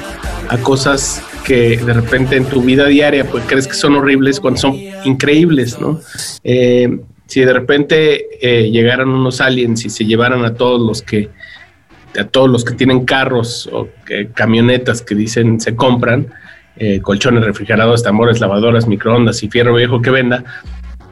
a 0.48 0.56
cosas 0.58 1.22
que 1.44 1.76
de 1.76 1.92
repente 1.92 2.36
en 2.36 2.46
tu 2.46 2.62
vida 2.62 2.86
diaria 2.86 3.24
pues 3.24 3.44
crees 3.46 3.68
que 3.68 3.74
son 3.74 3.94
horribles 3.94 4.40
cuando 4.40 4.60
son 4.60 4.76
increíbles, 5.04 5.78
¿no? 5.78 6.00
si 6.42 7.40
de 7.40 7.52
repente 7.52 8.26
llegaran 8.40 9.08
unos 9.08 9.40
aliens 9.40 9.84
y 9.84 9.90
se 9.90 10.04
llevaran 10.04 10.44
a 10.44 10.54
todos 10.54 10.80
los 10.80 11.02
que 11.02 11.28
a 12.18 12.26
todos 12.26 12.48
los 12.48 12.64
que 12.64 12.74
tienen 12.74 13.04
carros 13.04 13.68
o 13.72 13.88
camionetas 14.34 15.02
que 15.02 15.14
dicen 15.14 15.60
se 15.60 15.74
compran, 15.74 16.28
eh, 16.76 17.00
colchones, 17.00 17.44
refrigerados, 17.44 18.02
tambores, 18.02 18.40
lavadoras, 18.40 18.86
microondas 18.86 19.42
y 19.42 19.48
fierro 19.48 19.74
viejo 19.74 20.02
que 20.02 20.10
venda, 20.10 20.44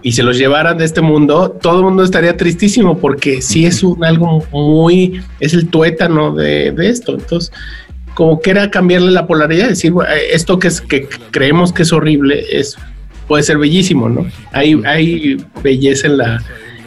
y 0.02 0.12
se 0.12 0.22
los 0.22 0.36
llevaran 0.36 0.76
de 0.76 0.84
este 0.84 1.00
mundo, 1.00 1.50
todo 1.50 1.78
el 1.78 1.84
mundo 1.84 2.04
estaría 2.04 2.36
tristísimo 2.36 2.98
porque 2.98 3.40
sí 3.40 3.64
es 3.64 3.82
un 3.82 4.04
algo 4.04 4.44
muy, 4.52 5.22
es 5.40 5.54
el 5.54 5.68
tuétano 5.68 6.34
de, 6.34 6.74
esto. 6.78 7.14
Entonces, 7.14 7.50
como 8.12 8.38
que 8.38 8.50
era 8.50 8.70
cambiarle 8.70 9.10
la 9.10 9.26
polaridad, 9.26 9.70
decir, 9.70 9.94
esto 10.30 10.58
que, 10.58 10.68
es, 10.68 10.82
que 10.82 11.08
creemos 11.30 11.72
que 11.72 11.84
es 11.84 11.92
horrible 11.94 12.44
es, 12.50 12.76
puede 13.26 13.42
ser 13.42 13.56
bellísimo, 13.56 14.10
¿no? 14.10 14.26
Hay, 14.52 14.78
hay 14.84 15.42
belleza 15.62 16.06
en 16.08 16.18
la, 16.18 16.44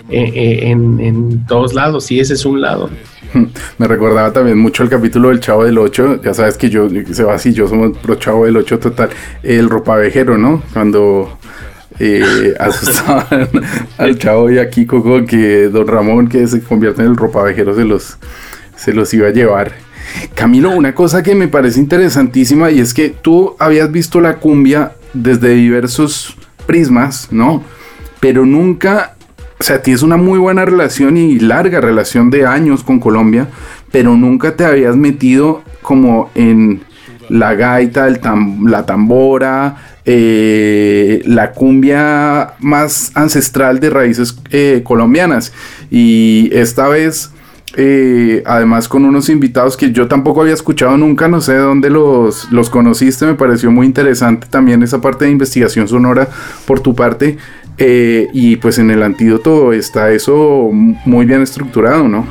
en, 0.09 0.99
en, 0.99 1.45
todos 1.45 1.73
lados 1.73 2.09
y 2.11 2.19
ese 2.19 2.33
es 2.33 2.45
un 2.45 2.61
lado. 2.61 2.89
Me 3.77 3.87
recordaba 3.87 4.31
también 4.31 4.57
mucho 4.57 4.83
el 4.83 4.89
capítulo 4.89 5.29
del 5.29 5.39
Chavo 5.39 5.65
del 5.65 5.77
8, 5.77 6.21
ya 6.23 6.33
sabes 6.33 6.57
que 6.57 6.69
yo, 6.69 6.87
así 7.31 7.53
yo 7.53 7.67
somos 7.67 7.97
pro 7.97 8.15
Chavo 8.15 8.45
del 8.45 8.57
8 8.57 8.79
total, 8.79 9.09
el 9.43 9.69
ropavejero, 9.69 10.37
¿no? 10.37 10.63
Cuando 10.73 11.37
eh, 11.99 12.53
asustaban 12.59 13.49
al 13.97 14.17
Chavo 14.17 14.51
y 14.51 14.59
a 14.59 14.69
Kiko 14.69 15.03
con 15.03 15.25
que 15.25 15.69
Don 15.69 15.87
Ramón 15.87 16.27
que 16.27 16.47
se 16.47 16.61
convierte 16.61 17.01
en 17.01 17.09
el 17.09 17.17
ropavejero 17.17 17.75
se 17.75 17.85
los, 17.85 18.17
se 18.75 18.93
los 18.93 19.13
iba 19.13 19.27
a 19.27 19.31
llevar. 19.31 19.73
Camilo, 20.35 20.71
una 20.71 20.95
cosa 20.95 21.21
que 21.21 21.35
me 21.35 21.47
parece 21.47 21.79
interesantísima 21.79 22.71
y 22.71 22.79
es 22.79 22.93
que 22.93 23.09
tú 23.09 23.55
habías 23.59 23.91
visto 23.91 24.21
la 24.21 24.37
cumbia 24.37 24.93
desde 25.13 25.49
diversos 25.49 26.35
prismas, 26.65 27.27
¿no? 27.31 27.63
Pero 28.19 28.45
nunca 28.45 29.16
o 29.59 29.63
sea, 29.63 29.81
tienes 29.81 30.03
una 30.03 30.17
muy 30.17 30.37
buena 30.37 30.65
relación 30.65 31.17
y 31.17 31.39
larga 31.39 31.81
relación 31.81 32.29
de 32.29 32.45
años 32.45 32.83
con 32.83 32.99
Colombia, 32.99 33.47
pero 33.91 34.15
nunca 34.15 34.55
te 34.55 34.65
habías 34.65 34.95
metido 34.95 35.63
como 35.81 36.29
en 36.35 36.81
la 37.29 37.55
gaita, 37.55 38.07
el 38.07 38.19
la 38.65 38.85
tambora, 38.85 39.77
eh, 40.05 41.21
la 41.25 41.51
cumbia 41.51 42.53
más 42.59 43.11
ancestral 43.15 43.79
de 43.79 43.89
raíces 43.89 44.39
eh, 44.51 44.81
colombianas. 44.83 45.51
Y 45.89 46.49
esta 46.53 46.87
vez, 46.87 47.31
eh, 47.75 48.43
además 48.45 48.87
con 48.87 49.05
unos 49.05 49.27
invitados 49.29 49.75
que 49.75 49.91
yo 49.91 50.07
tampoco 50.07 50.41
había 50.41 50.53
escuchado 50.53 50.97
nunca, 50.97 51.27
no 51.27 51.41
sé 51.41 51.53
de 51.53 51.59
dónde 51.59 51.89
los, 51.89 52.49
los 52.51 52.69
conociste, 52.69 53.25
me 53.25 53.33
pareció 53.33 53.71
muy 53.71 53.85
interesante 53.85 54.47
también 54.49 54.83
esa 54.83 55.01
parte 55.01 55.25
de 55.25 55.31
investigación 55.31 55.87
sonora 55.87 56.29
por 56.65 56.79
tu 56.79 56.95
parte. 56.95 57.37
Eh, 57.79 58.27
y 58.33 58.55
pues 58.55 58.79
en 58.79 58.89
el 58.89 59.03
antídoto 59.03 59.71
está 59.71 60.11
eso 60.11 60.69
muy 60.71 61.25
bien 61.25 61.43
estructurado, 61.43 62.07
¿no? 62.07 62.25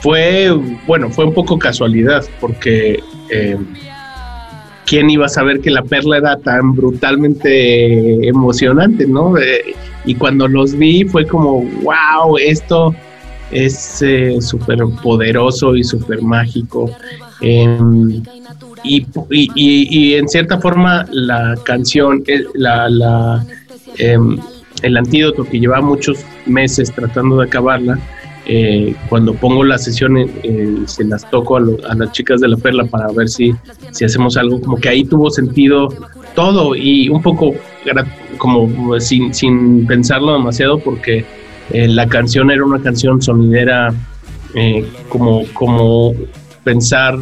Fue, 0.00 0.50
bueno, 0.86 1.10
fue 1.10 1.26
un 1.26 1.34
poco 1.34 1.58
casualidad, 1.58 2.24
porque 2.40 3.02
eh, 3.30 3.58
¿quién 4.86 5.10
iba 5.10 5.26
a 5.26 5.28
saber 5.28 5.60
que 5.60 5.70
la 5.70 5.82
perla 5.82 6.16
era 6.18 6.36
tan 6.38 6.74
brutalmente 6.74 8.26
emocionante, 8.26 9.06
¿no? 9.06 9.36
Eh, 9.36 9.74
y 10.06 10.14
cuando 10.14 10.48
los 10.48 10.74
vi 10.74 11.04
fue 11.04 11.26
como, 11.26 11.62
wow, 11.82 12.38
esto 12.38 12.94
es 13.50 14.02
súper 14.40 14.78
poderoso 15.02 15.76
y 15.76 15.84
súper 15.84 16.22
mágico. 16.22 16.90
Em, 17.42 18.22
y, 18.82 19.06
y, 19.30 20.14
en 20.14 20.26
cierta 20.28 20.58
forma 20.58 21.06
la 21.10 21.54
canción, 21.64 22.24
la 22.54 23.44
Em, 23.98 24.38
el 24.82 24.96
antídoto 24.96 25.44
que 25.44 25.58
lleva 25.58 25.80
muchos 25.80 26.24
meses 26.44 26.92
tratando 26.92 27.38
de 27.38 27.46
acabarla, 27.46 27.98
eh, 28.48 28.94
cuando 29.08 29.34
pongo 29.34 29.64
la 29.64 29.76
sesión 29.76 30.16
eh, 30.18 30.76
se 30.86 31.02
las 31.04 31.28
toco 31.30 31.56
a, 31.56 31.60
las 31.60 32.12
chicas 32.12 32.40
de 32.40 32.46
la 32.46 32.56
perla 32.56 32.84
para 32.84 33.08
ver 33.08 33.28
si, 33.28 33.52
si 33.90 34.04
hacemos 34.04 34.36
algo, 34.36 34.60
como 34.60 34.76
que 34.76 34.88
ahí 34.88 35.04
tuvo 35.04 35.30
sentido 35.30 35.88
todo 36.36 36.76
y 36.76 37.08
un 37.08 37.22
poco 37.22 37.54
como 38.38 39.00
sin, 39.00 39.34
sin 39.34 39.84
pensarlo 39.86 40.34
demasiado 40.34 40.78
porque 40.78 41.24
eh, 41.72 41.88
la 41.88 42.06
canción 42.06 42.50
era 42.52 42.64
una 42.64 42.80
canción 42.80 43.20
sonidera 43.20 43.92
como, 45.08 45.44
como 45.52 46.14
pensar, 46.64 47.18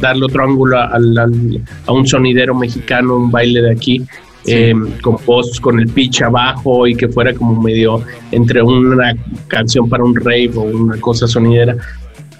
darle 0.00 0.24
otro 0.24 0.44
ángulo 0.44 0.76
a 0.78 1.92
un 1.92 2.06
sonidero 2.06 2.54
mexicano, 2.54 3.16
un 3.16 3.30
baile 3.30 3.62
de 3.62 3.70
aquí, 3.70 4.04
eh, 4.46 4.74
con 5.02 5.16
post 5.18 5.60
con 5.60 5.78
el 5.78 5.86
pitch 5.88 6.22
abajo 6.22 6.86
y 6.86 6.94
que 6.94 7.08
fuera 7.08 7.32
como 7.32 7.60
medio 7.62 8.02
entre 8.32 8.62
una 8.62 9.14
canción 9.46 9.88
para 9.88 10.02
un 10.02 10.14
rave 10.16 10.50
o 10.56 10.62
una 10.62 11.00
cosa 11.00 11.26
sonidera. 11.26 11.76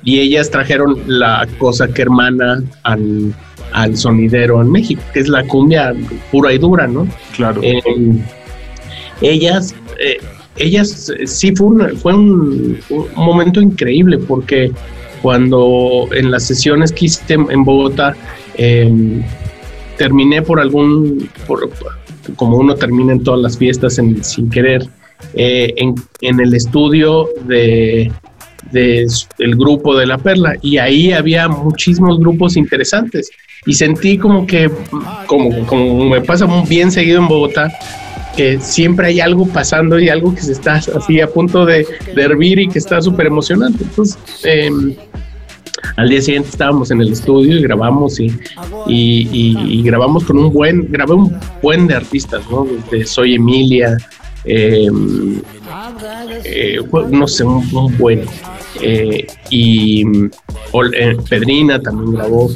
Y 0.05 0.19
ellas 0.19 0.51
trajeron 0.51 1.01
la 1.07 1.47
cosa 1.59 1.87
que 1.87 2.03
hermana 2.03 2.61
al, 2.83 3.33
al 3.73 3.97
sonidero 3.97 4.61
en 4.61 4.71
México, 4.73 5.01
que 5.13 5.21
es 5.21 5.29
la 5.29 5.45
cumbia 5.45 5.95
pura 6.33 6.53
y 6.53 6.59
dura, 6.59 6.89
¿no? 6.89 7.07
Claro. 7.37 7.61
Eh, 7.63 7.81
ellas, 9.21 9.75
eh, 10.01 10.19
ellas 10.57 11.13
sí 11.25 11.55
fue, 11.55 11.67
un, 11.69 11.97
fue 11.99 12.15
un, 12.15 12.79
momento 13.15 13.61
increíble 13.61 14.19
porque 14.19 14.73
cuando 15.23 16.09
en 16.13 16.33
las 16.33 16.45
sesiones 16.45 16.91
que 16.91 17.05
hice 17.05 17.23
en 17.35 17.65
Bogotá, 17.65 18.17
terminé 19.97 20.43
por 20.43 20.61
algún, 20.61 21.29
por, 21.47 21.71
como 22.37 22.57
uno 22.57 22.75
termina 22.75 23.13
en 23.13 23.23
todas 23.23 23.41
las 23.41 23.59
fiestas 23.59 23.95
sin 23.95 24.51
querer, 24.51 24.89
eh, 25.35 25.73
en, 25.77 26.41
el 26.41 26.55
estudio 26.55 27.29
de, 27.47 28.11
el 28.73 29.57
grupo 29.57 29.97
de 29.97 30.07
La 30.07 30.19
Perla 30.19 30.57
y 30.63 30.79
ahí 30.79 31.13
había 31.13 31.49
muchísimos 31.49 32.19
grupos 32.19 32.57
interesantes 32.57 33.31
y 33.67 33.75
sentí 33.75 34.19
como 34.19 34.47
que, 34.47 34.71
como, 35.27 35.67
como 35.67 36.09
me 36.09 36.21
pasa 36.21 36.47
muy 36.47 36.69
bien 36.69 36.91
seguido 36.91 37.21
en 37.21 37.29
Bogotá, 37.29 37.73
que 38.37 38.59
siempre 38.59 39.09
hay 39.09 39.21
algo 39.21 39.47
pasando 39.47 39.99
y 39.99 40.09
algo 40.09 40.35
que 40.35 40.43
se 40.43 40.53
está 40.53 40.75
así 40.75 41.21
a 41.21 41.29
punto 41.29 41.65
de, 41.65 41.87
de 42.15 42.23
hervir 42.23 42.59
y 42.59 42.69
que 42.69 42.79
está 42.79 43.01
súper 43.01 43.27
emocionante. 43.27 43.85
Entonces, 43.85 44.19
eh, 44.45 44.71
al 45.97 46.09
día 46.09 46.21
siguiente 46.21 46.49
estábamos 46.51 46.91
en 46.91 47.01
el 47.01 47.13
estudio 47.13 47.57
y 47.59 47.63
grabamos 47.63 48.19
y, 48.21 48.33
y, 48.87 49.83
grabamos 49.83 50.25
con 50.25 50.39
un 50.39 50.53
buen, 50.53 50.91
grabé 50.91 51.15
un 51.15 51.39
buen 51.63 51.87
de 51.87 51.95
artistas, 51.95 52.43
¿no? 52.51 52.67
De 52.91 53.05
Soy 53.05 53.35
Emilia, 53.35 53.97
em, 54.45 55.41
eh, 56.45 56.79
no 57.11 57.29
sé, 57.29 57.45
un, 57.45 57.97
buen. 57.99 58.25
Eh, 58.81 59.27
y 59.51 60.05
eh, 60.95 61.17
Pedrina 61.29 61.81
también 61.81 62.13
grabó. 62.13 62.51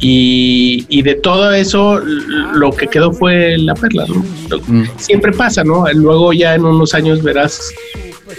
Y, 0.00 0.86
y, 0.88 1.02
de 1.02 1.14
todo 1.16 1.52
eso, 1.52 1.98
lo 1.98 2.70
que 2.70 2.86
quedó 2.86 3.12
fue 3.12 3.58
la 3.58 3.74
perla, 3.74 4.06
¿no? 4.06 4.24
Mm. 4.68 4.84
Siempre 4.96 5.32
pasa, 5.32 5.64
¿no? 5.64 5.84
Luego 5.92 6.32
ya 6.32 6.54
en 6.54 6.64
unos 6.64 6.94
años 6.94 7.22
verás 7.22 7.60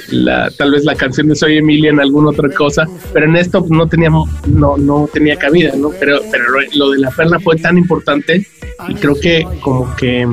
la, 0.10 0.50
tal 0.52 0.72
vez 0.72 0.84
la 0.86 0.96
canción 0.96 1.28
de 1.28 1.36
Soy 1.36 1.58
Emilia 1.58 1.92
en 1.92 2.00
alguna 2.00 2.30
otra 2.30 2.50
cosa, 2.50 2.88
pero 3.14 3.26
en 3.26 3.36
esto 3.36 3.66
no 3.70 3.88
tenía, 3.88 4.10
no, 4.10 4.78
no 4.78 5.10
tenía 5.12 5.36
cabida, 5.38 5.76
¿no? 5.76 5.90
Pero, 6.00 6.20
pero 6.32 6.46
lo, 6.74 6.92
de 6.92 7.00
la 7.00 7.12
perla 7.12 7.40
fue 7.40 7.56
tan 7.58 7.78
importante 7.78 8.46
y 8.88 8.96
creo 8.96 9.16
que 9.20 9.46
como 9.62 9.96
que 9.96 10.28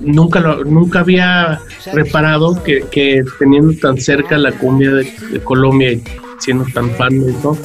nunca 0.00 0.40
lo, 0.40 0.64
nunca 0.64 1.00
había 1.00 1.60
reparado 1.92 2.62
que, 2.62 2.84
que 2.90 3.22
teniendo 3.38 3.72
tan 3.74 3.98
cerca 3.98 4.38
la 4.38 4.52
cumbia 4.52 4.92
de, 4.92 5.10
Colombia 5.44 5.92
y 5.92 6.02
siendo 6.38 6.64
tan 6.72 6.90
fan 6.90 7.20
de 7.20 7.32
eso, 7.32 7.56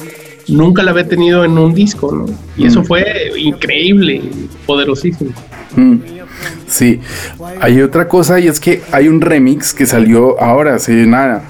nunca 0.48 0.82
la 0.82 0.90
había 0.90 1.06
tenido 1.08 1.44
en 1.44 1.58
un 1.58 1.74
disco, 1.74 2.14
¿no? 2.14 2.26
Y 2.56 2.66
eso 2.66 2.80
mm. 2.80 2.84
fue 2.84 3.32
increíble, 3.36 4.22
poderosísimo. 4.66 5.32
Mm. 5.74 6.15
Sí, 6.66 7.00
hay 7.60 7.80
otra 7.80 8.08
cosa 8.08 8.40
y 8.40 8.48
es 8.48 8.60
que 8.60 8.82
hay 8.92 9.08
un 9.08 9.20
remix 9.20 9.72
que 9.72 9.86
salió 9.86 10.40
ahora, 10.40 10.74
hace 10.74 10.92
nada, 11.06 11.42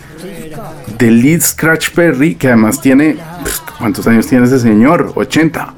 de 0.99 1.11
Lee 1.11 1.41
Scratch 1.41 1.91
Perry, 1.91 2.35
que 2.35 2.49
además 2.49 2.81
tiene, 2.81 3.17
¿cuántos 3.79 4.07
años 4.07 4.27
tiene 4.27 4.47
ese 4.47 4.59
señor? 4.59 5.13
80. 5.15 5.75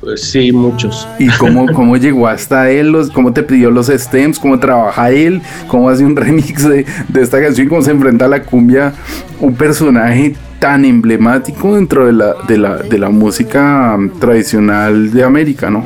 Pues 0.00 0.22
sí, 0.22 0.52
muchos. 0.52 1.08
¿Y 1.18 1.28
cómo, 1.30 1.66
cómo 1.74 1.96
llegó 1.96 2.28
hasta 2.28 2.70
él? 2.70 2.92
Los, 2.92 3.10
¿Cómo 3.10 3.32
te 3.32 3.42
pidió 3.42 3.70
los 3.70 3.88
stems? 3.88 4.38
¿Cómo 4.38 4.58
trabaja 4.60 5.10
él? 5.10 5.42
¿Cómo 5.66 5.88
hace 5.88 6.04
un 6.04 6.14
remix 6.14 6.68
de, 6.68 6.86
de 7.08 7.22
esta 7.22 7.40
canción? 7.40 7.68
¿Cómo 7.68 7.82
se 7.82 7.90
enfrenta 7.90 8.26
a 8.26 8.28
la 8.28 8.42
cumbia? 8.42 8.92
Un 9.40 9.54
personaje 9.54 10.36
tan 10.60 10.84
emblemático 10.84 11.74
dentro 11.74 12.06
de 12.06 12.12
la, 12.12 12.34
de 12.46 12.58
la, 12.58 12.76
de 12.76 12.98
la 12.98 13.10
música 13.10 13.98
tradicional 14.20 15.10
de 15.10 15.24
América, 15.24 15.70
¿no? 15.70 15.84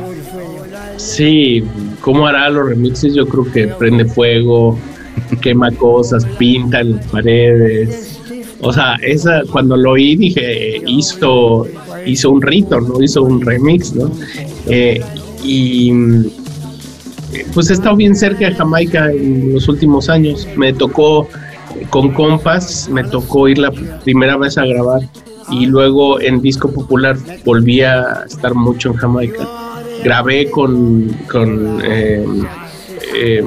Sí, 1.01 1.65
¿cómo 2.03 2.27
hará 2.27 2.51
los 2.51 2.69
remixes? 2.69 3.15
Yo 3.15 3.27
creo 3.27 3.51
que 3.51 3.69
prende 3.69 4.05
fuego, 4.05 4.79
quema 5.41 5.71
cosas, 5.73 6.25
pinta 6.39 6.83
las 6.83 7.07
paredes. 7.07 8.21
O 8.61 8.73
sea, 8.73 8.97
esa, 8.97 9.43
cuando 9.51 9.77
lo 9.77 9.93
oí 9.93 10.15
dije, 10.17 10.83
hizo, 10.87 11.67
hizo 12.05 12.31
un 12.31 12.43
rito, 12.43 12.81
¿no? 12.81 13.03
Hizo 13.03 13.23
un 13.23 13.41
remix, 13.41 13.95
¿no? 13.95 14.11
Eh, 14.67 15.01
y 15.43 15.91
pues 17.55 17.71
he 17.71 17.73
estado 17.73 17.97
bien 17.97 18.15
cerca 18.15 18.51
de 18.51 18.55
Jamaica 18.55 19.11
en 19.11 19.55
los 19.55 19.69
últimos 19.69 20.11
años. 20.11 20.47
Me 20.57 20.73
tocó 20.75 21.27
con 21.89 22.11
compas, 22.13 22.89
me 22.93 23.05
tocó 23.05 23.49
ir 23.49 23.59
la 23.59 23.73
primera 24.05 24.37
vez 24.37 24.59
a 24.59 24.67
grabar 24.67 25.01
y 25.51 25.67
luego 25.67 26.21
en 26.21 26.43
disco 26.43 26.71
popular 26.71 27.17
volví 27.45 27.81
a 27.81 28.25
estar 28.27 28.55
mucho 28.55 28.91
en 28.91 28.97
Jamaica. 28.97 29.60
Grabé 30.03 30.51
con, 30.51 31.15
eh, 31.85 32.25
eh, 33.15 33.45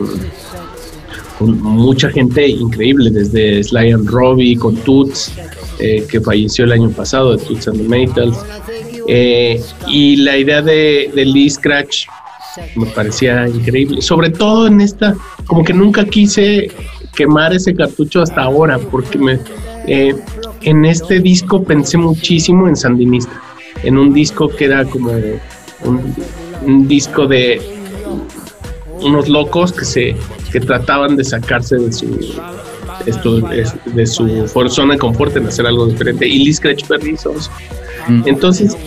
con 1.39 1.61
mucha 1.61 2.09
gente 2.09 2.47
increíble, 2.47 3.09
desde 3.09 3.63
Sly 3.63 3.91
and 3.91 4.07
Robbie, 4.09 4.55
con 4.55 4.75
Toots, 4.77 5.31
eh, 5.79 6.05
que 6.09 6.21
falleció 6.21 6.65
el 6.65 6.73
año 6.73 6.89
pasado, 6.91 7.35
de 7.35 7.43
Toots 7.43 7.67
and 7.67 7.77
the 7.77 7.83
Maytals. 7.83 8.37
y 9.87 10.15
la 10.17 10.37
idea 10.37 10.61
de, 10.61 11.11
Lee 11.13 11.49
Scratch 11.49 12.05
me 12.75 12.85
parecía 12.87 13.47
increíble, 13.47 14.01
sobre 14.01 14.29
todo 14.29 14.67
en 14.67 14.79
esta, 14.79 15.15
como 15.47 15.63
que 15.63 15.73
nunca 15.73 16.05
quise 16.05 16.71
quemar 17.15 17.53
ese 17.53 17.73
cartucho 17.73 18.21
hasta 18.21 18.43
ahora, 18.43 18.77
porque 18.77 19.17
me, 19.17 19.39
en 19.87 20.85
este 20.85 21.19
disco 21.19 21.63
pensé 21.63 21.97
muchísimo 21.97 22.67
en 22.67 22.75
Sandinista, 22.75 23.41
en 23.83 23.97
un 23.97 24.13
disco 24.13 24.47
que 24.47 24.65
era 24.65 24.85
como 24.85 25.11
un, 25.83 26.15
un 26.65 26.87
disco 26.87 27.27
de 27.27 27.61
unos 29.01 29.27
locos 29.27 29.71
que 29.71 29.85
se 29.85 30.15
que 30.51 30.59
trataban 30.59 31.15
de 31.15 31.23
sacarse 31.23 31.77
de 31.77 31.91
su 31.91 32.07
esto 33.05 33.39
de 33.39 34.05
su 34.05 34.47
zona 34.69 34.93
de 34.93 34.99
confort 34.99 35.35
en 35.35 35.47
hacer 35.47 35.65
algo 35.65 35.87
diferente 35.87 36.27
y 36.27 36.45
Lee 36.45 36.53
Scratch 36.53 36.83
eso. 37.11 37.33
Mm. 38.07 38.23
Entonces, 38.25 38.77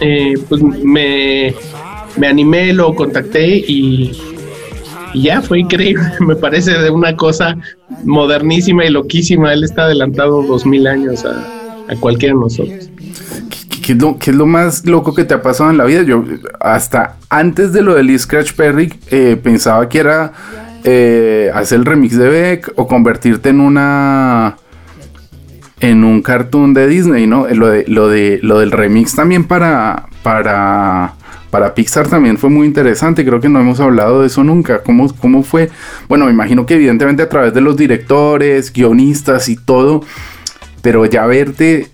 eh, 0.00 0.34
pues 0.48 0.62
me, 0.62 1.54
me 2.16 2.26
animé, 2.26 2.72
lo 2.72 2.94
contacté 2.94 3.58
y, 3.58 4.12
y 5.14 5.22
ya 5.22 5.42
fue 5.42 5.60
increíble. 5.60 6.04
Me 6.20 6.36
parece 6.36 6.72
de 6.72 6.90
una 6.90 7.16
cosa 7.16 7.56
modernísima 8.04 8.84
y 8.84 8.90
loquísima. 8.90 9.52
Él 9.52 9.64
está 9.64 9.84
adelantado 9.84 10.42
dos 10.42 10.66
mil 10.66 10.86
años 10.86 11.24
a, 11.24 11.46
a 11.88 11.96
cualquiera 11.96 12.34
de 12.34 12.40
nosotros. 12.40 12.90
¿Qué 13.86 13.92
es, 13.92 14.02
lo, 14.02 14.18
¿Qué 14.18 14.32
es, 14.32 14.36
lo, 14.36 14.46
más 14.46 14.84
loco 14.84 15.14
que 15.14 15.22
te 15.22 15.32
ha 15.32 15.42
pasado 15.42 15.70
en 15.70 15.78
la 15.78 15.84
vida? 15.84 16.02
Yo 16.02 16.24
hasta 16.58 17.14
antes 17.30 17.72
de 17.72 17.82
lo 17.82 17.94
de 17.94 18.02
Lee 18.02 18.18
Scratch 18.18 18.54
Perry 18.54 18.92
eh, 19.12 19.38
pensaba 19.40 19.88
que 19.88 20.00
era 20.00 20.32
eh, 20.82 21.52
hacer 21.54 21.78
el 21.78 21.84
remix 21.84 22.18
de 22.18 22.28
Beck 22.28 22.72
o 22.74 22.88
convertirte 22.88 23.50
en 23.50 23.60
una 23.60 24.56
en 25.78 26.02
un 26.02 26.20
cartoon 26.20 26.74
de 26.74 26.88
Disney, 26.88 27.28
¿no? 27.28 27.46
Lo 27.46 27.68
de 27.68 27.84
lo 27.86 28.08
de 28.08 28.40
lo 28.42 28.58
del 28.58 28.72
remix 28.72 29.14
también 29.14 29.44
para 29.44 30.08
para 30.24 31.14
para 31.52 31.72
Pixar 31.72 32.08
también 32.08 32.38
fue 32.38 32.50
muy 32.50 32.66
interesante, 32.66 33.24
creo 33.24 33.40
que 33.40 33.48
no 33.48 33.60
hemos 33.60 33.78
hablado 33.78 34.22
de 34.22 34.26
eso 34.26 34.42
nunca. 34.42 34.82
¿Cómo, 34.82 35.14
¿Cómo 35.14 35.44
fue? 35.44 35.70
Bueno, 36.08 36.24
me 36.24 36.32
imagino 36.32 36.66
que 36.66 36.74
evidentemente 36.74 37.22
a 37.22 37.28
través 37.28 37.54
de 37.54 37.60
los 37.60 37.76
directores, 37.76 38.72
guionistas 38.72 39.48
y 39.48 39.54
todo, 39.54 40.02
pero 40.82 41.06
ya 41.06 41.24
verte 41.26 41.88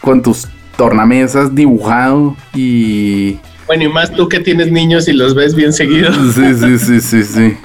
con 0.00 0.22
tus 0.22 0.48
tornamesas 0.78 1.54
dibujado 1.54 2.36
y... 2.54 3.36
Bueno, 3.66 3.84
y 3.84 3.88
más 3.88 4.14
tú 4.14 4.28
que 4.28 4.38
tienes 4.38 4.70
niños 4.70 5.08
y 5.08 5.12
los 5.12 5.34
ves 5.34 5.54
bien 5.54 5.72
seguidos. 5.74 6.16
Sí, 6.34 6.54
sí, 6.54 6.78
sí, 6.78 7.00
sí, 7.00 7.22
sí. 7.24 7.56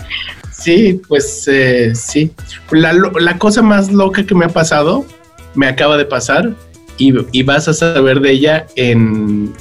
Sí, 0.51 1.01
pues 1.07 1.47
eh, 1.47 1.93
sí. 1.93 2.31
La, 2.71 2.91
la, 2.93 3.38
cosa 3.38 3.61
más 3.61 3.91
loca 3.91 4.25
que 4.25 4.33
me 4.33 4.45
ha 4.45 4.49
pasado, 4.49 5.05
me 5.53 5.67
acaba 5.67 5.95
de 5.97 6.05
pasar 6.05 6.53
y, 6.97 7.13
y 7.31 7.43
vas 7.43 7.67
a 7.67 7.73
saber 7.73 8.19
de 8.19 8.31
ella 8.31 8.65
en, 8.75 9.53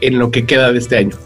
en 0.00 0.18
lo 0.18 0.30
que 0.30 0.44
queda 0.44 0.72
de 0.72 0.78
este 0.78 0.98
año. 0.98 1.16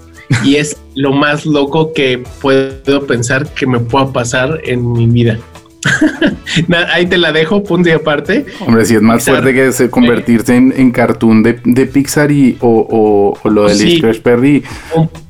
Y 0.45 0.57
es 0.57 0.77
lo 0.95 1.13
más 1.13 1.47
loco 1.47 1.93
que 1.93 2.23
puedo 2.41 3.07
pensar 3.07 3.49
que 3.55 3.67
me 3.67 3.81
pueda 3.81 4.13
pasar 4.13 4.61
en 4.65 4.93
mi 4.93 5.07
vida. 5.07 5.39
Ahí 6.93 7.07
te 7.07 7.19
la 7.19 7.33
dejo, 7.33 7.63
punto 7.63 7.89
y 7.89 7.93
aparte. 7.93 8.47
Hombre, 8.61 8.85
si 8.85 8.95
es 8.97 9.03
más 9.03 9.25
fuerte 9.25 9.55
que 9.55 9.91
convertirse 9.91 10.57
en, 10.57 10.75
en 10.77 10.91
cartoon 10.91 11.43
de, 11.43 11.61
de, 11.65 11.87
Pixar 11.87 12.31
y, 12.31 12.57
o, 12.61 13.37
o, 13.43 13.49
lo 13.49 13.69
de 13.69 13.75
sí, 13.75 13.99
Scratch 13.99 14.21
Perry, 14.21 14.63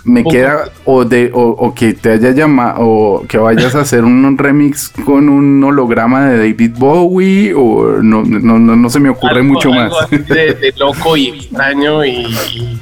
me 0.04 0.24
queda 0.24 0.70
o 0.84 1.04
de 1.04 1.30
o, 1.32 1.42
o, 1.42 1.74
que 1.74 1.94
te 1.94 2.10
haya 2.10 2.32
llamado 2.32 2.76
o 2.80 3.26
que 3.26 3.38
vayas 3.38 3.74
a 3.74 3.80
hacer 3.80 4.04
un 4.04 4.36
remix 4.36 4.88
con 5.04 5.28
un 5.28 5.62
holograma 5.62 6.28
de 6.30 6.38
David 6.38 6.72
Bowie 6.76 7.54
o 7.54 8.02
no, 8.02 8.22
no, 8.22 8.58
no, 8.58 8.76
no 8.76 8.90
se 8.90 8.98
me 8.98 9.10
ocurre 9.10 9.40
algo, 9.40 9.44
mucho 9.44 9.72
algo 9.72 9.96
más. 10.00 10.10
De, 10.10 10.54
de, 10.54 10.74
loco 10.78 11.16
y 11.16 11.28
extraño 11.28 12.04
y, 12.04 12.26
y 12.54 12.80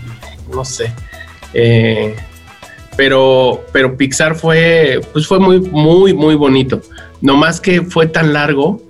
no 0.53 0.65
sé. 0.65 0.93
Eh, 1.55 2.15
pero, 2.99 3.65
pero 3.73 3.97
Pixar 3.97 4.35
fue, 4.35 5.01
pues 5.13 5.29
fue 5.29 5.39
muy, 5.39 5.61
muy, 5.61 6.13
muy 6.13 6.35
bonito. 6.35 6.83
No 7.21 7.37
más 7.37 7.61
que 7.61 7.83
fue 7.83 8.09
tan 8.09 8.33
largo 8.33 8.83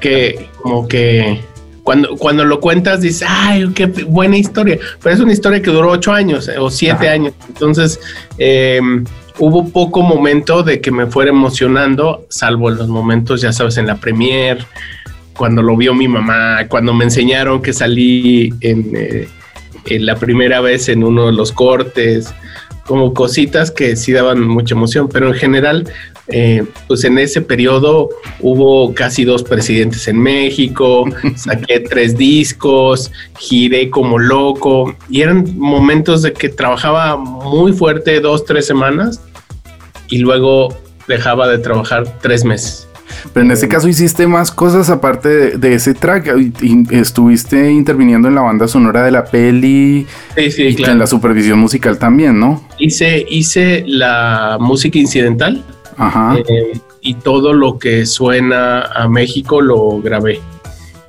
que 0.00 0.48
como 0.62 0.88
que 0.88 1.42
cuando, 1.82 2.16
cuando 2.16 2.46
lo 2.46 2.60
cuentas 2.60 3.02
dices, 3.02 3.28
ay, 3.28 3.68
qué 3.74 3.84
buena 3.84 4.38
historia. 4.38 4.78
Pero 5.02 5.14
es 5.14 5.20
una 5.20 5.34
historia 5.34 5.60
que 5.60 5.70
duró 5.70 5.90
ocho 5.90 6.14
años 6.14 6.48
eh, 6.48 6.56
o 6.56 6.70
siete 6.70 7.08
Ajá. 7.08 7.12
años. 7.12 7.34
Entonces, 7.46 8.00
eh, 8.38 8.80
hubo 9.38 9.68
poco 9.68 10.00
momento 10.00 10.62
de 10.62 10.80
que 10.80 10.90
me 10.90 11.04
fuera 11.08 11.30
emocionando, 11.30 12.24
salvo 12.30 12.70
en 12.70 12.78
los 12.78 12.88
momentos, 12.88 13.42
ya 13.42 13.52
sabes, 13.52 13.76
en 13.76 13.86
la 13.86 13.96
premier, 13.96 14.64
cuando 15.36 15.60
lo 15.60 15.76
vio 15.76 15.92
mi 15.92 16.08
mamá, 16.08 16.68
cuando 16.68 16.94
me 16.94 17.04
enseñaron 17.04 17.60
que 17.60 17.74
salí 17.74 18.54
en... 18.62 18.96
Eh, 18.96 19.28
en 19.86 20.06
la 20.06 20.14
primera 20.14 20.60
vez 20.60 20.88
en 20.88 21.02
uno 21.02 21.26
de 21.26 21.32
los 21.32 21.50
cortes, 21.50 22.32
como 22.86 23.14
cositas 23.14 23.70
que 23.70 23.96
sí 23.96 24.12
daban 24.12 24.46
mucha 24.46 24.74
emoción, 24.74 25.08
pero 25.08 25.28
en 25.28 25.34
general, 25.34 25.90
eh, 26.28 26.64
pues 26.88 27.04
en 27.04 27.18
ese 27.18 27.40
periodo 27.40 28.10
hubo 28.40 28.92
casi 28.94 29.24
dos 29.24 29.42
presidentes 29.42 30.08
en 30.08 30.18
México, 30.18 31.04
saqué 31.36 31.80
tres 31.80 32.16
discos, 32.16 33.10
giré 33.38 33.90
como 33.90 34.18
loco 34.18 34.94
y 35.08 35.22
eran 35.22 35.56
momentos 35.56 36.22
de 36.22 36.32
que 36.32 36.48
trabajaba 36.48 37.16
muy 37.16 37.72
fuerte 37.72 38.20
dos, 38.20 38.44
tres 38.44 38.66
semanas 38.66 39.20
y 40.08 40.18
luego 40.18 40.76
dejaba 41.08 41.48
de 41.48 41.58
trabajar 41.58 42.18
tres 42.20 42.44
meses. 42.44 42.88
Pero 43.32 43.46
en 43.46 43.52
este 43.52 43.68
caso 43.68 43.88
hiciste 43.88 44.26
más 44.26 44.50
cosas 44.50 44.90
aparte 44.90 45.28
de, 45.28 45.58
de 45.58 45.74
ese 45.74 45.94
track. 45.94 46.34
Y, 46.60 46.86
estuviste 46.96 47.70
interviniendo 47.70 48.28
en 48.28 48.34
la 48.34 48.42
banda 48.42 48.68
sonora 48.68 49.02
de 49.02 49.10
la 49.10 49.24
peli. 49.24 50.06
Sí, 50.36 50.50
sí, 50.50 50.62
y 50.62 50.74
claro. 50.74 50.92
en 50.92 50.98
la 50.98 51.06
supervisión 51.06 51.58
musical 51.58 51.98
también, 51.98 52.38
¿no? 52.38 52.62
Hice, 52.78 53.24
hice 53.28 53.84
la 53.86 54.58
música 54.60 54.98
incidental. 54.98 55.64
Ajá. 55.96 56.36
Eh, 56.48 56.78
y 57.00 57.14
todo 57.14 57.52
lo 57.52 57.78
que 57.78 58.06
suena 58.06 58.82
a 58.82 59.08
México 59.08 59.60
lo 59.60 60.00
grabé. 60.00 60.40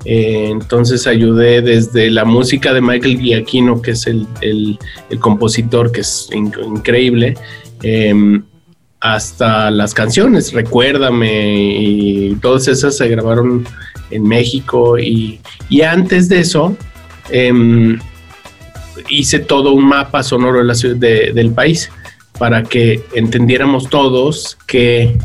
Eh, 0.06 0.50
entonces 0.52 1.08
ayudé 1.08 1.62
desde 1.62 2.10
la 2.10 2.26
música 2.26 2.74
de 2.74 2.82
Michael 2.82 3.20
Giacchino, 3.20 3.82
que 3.82 3.92
es 3.92 4.06
el, 4.08 4.28
el, 4.42 4.78
el 5.10 5.20
compositor, 5.20 5.92
que 5.92 6.02
es 6.02 6.30
in 6.34 6.52
increíble. 6.66 7.36
Eh, 7.84 8.42
hasta 9.04 9.70
las 9.70 9.94
canciones, 9.94 10.54
Recuérdame 10.54 11.76
y 11.78 12.36
todas 12.36 12.70
esas 12.70 12.96
se 12.96 13.10
grabaron 13.10 13.68
en 14.12 14.24
México 14.24 14.98
y, 14.98 15.42
y 15.68 15.82
antes 15.82 16.30
de 16.30 16.40
eso 16.40 16.78
eh, 17.30 17.98
hice 19.10 19.40
todo 19.40 19.74
un 19.74 19.86
mapa 19.86 20.24
sonoro 20.24 20.60
de 20.60 20.64
la 20.64 20.74
ciudad 20.74 20.96
de, 20.96 21.34
del 21.34 21.52
país 21.52 21.92
para 22.40 22.64
que 22.64 23.04
entendiéramos 23.14 23.90
todos 23.90 24.58
que 24.68 25.18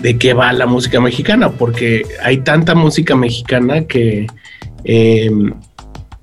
de 0.00 0.16
qué 0.16 0.32
va 0.32 0.50
la 0.54 0.66
música 0.66 0.98
mexicana, 0.98 1.50
porque 1.50 2.06
hay 2.22 2.38
tanta 2.38 2.74
música 2.74 3.14
mexicana 3.14 3.84
que 3.84 4.26
eh, 4.84 5.30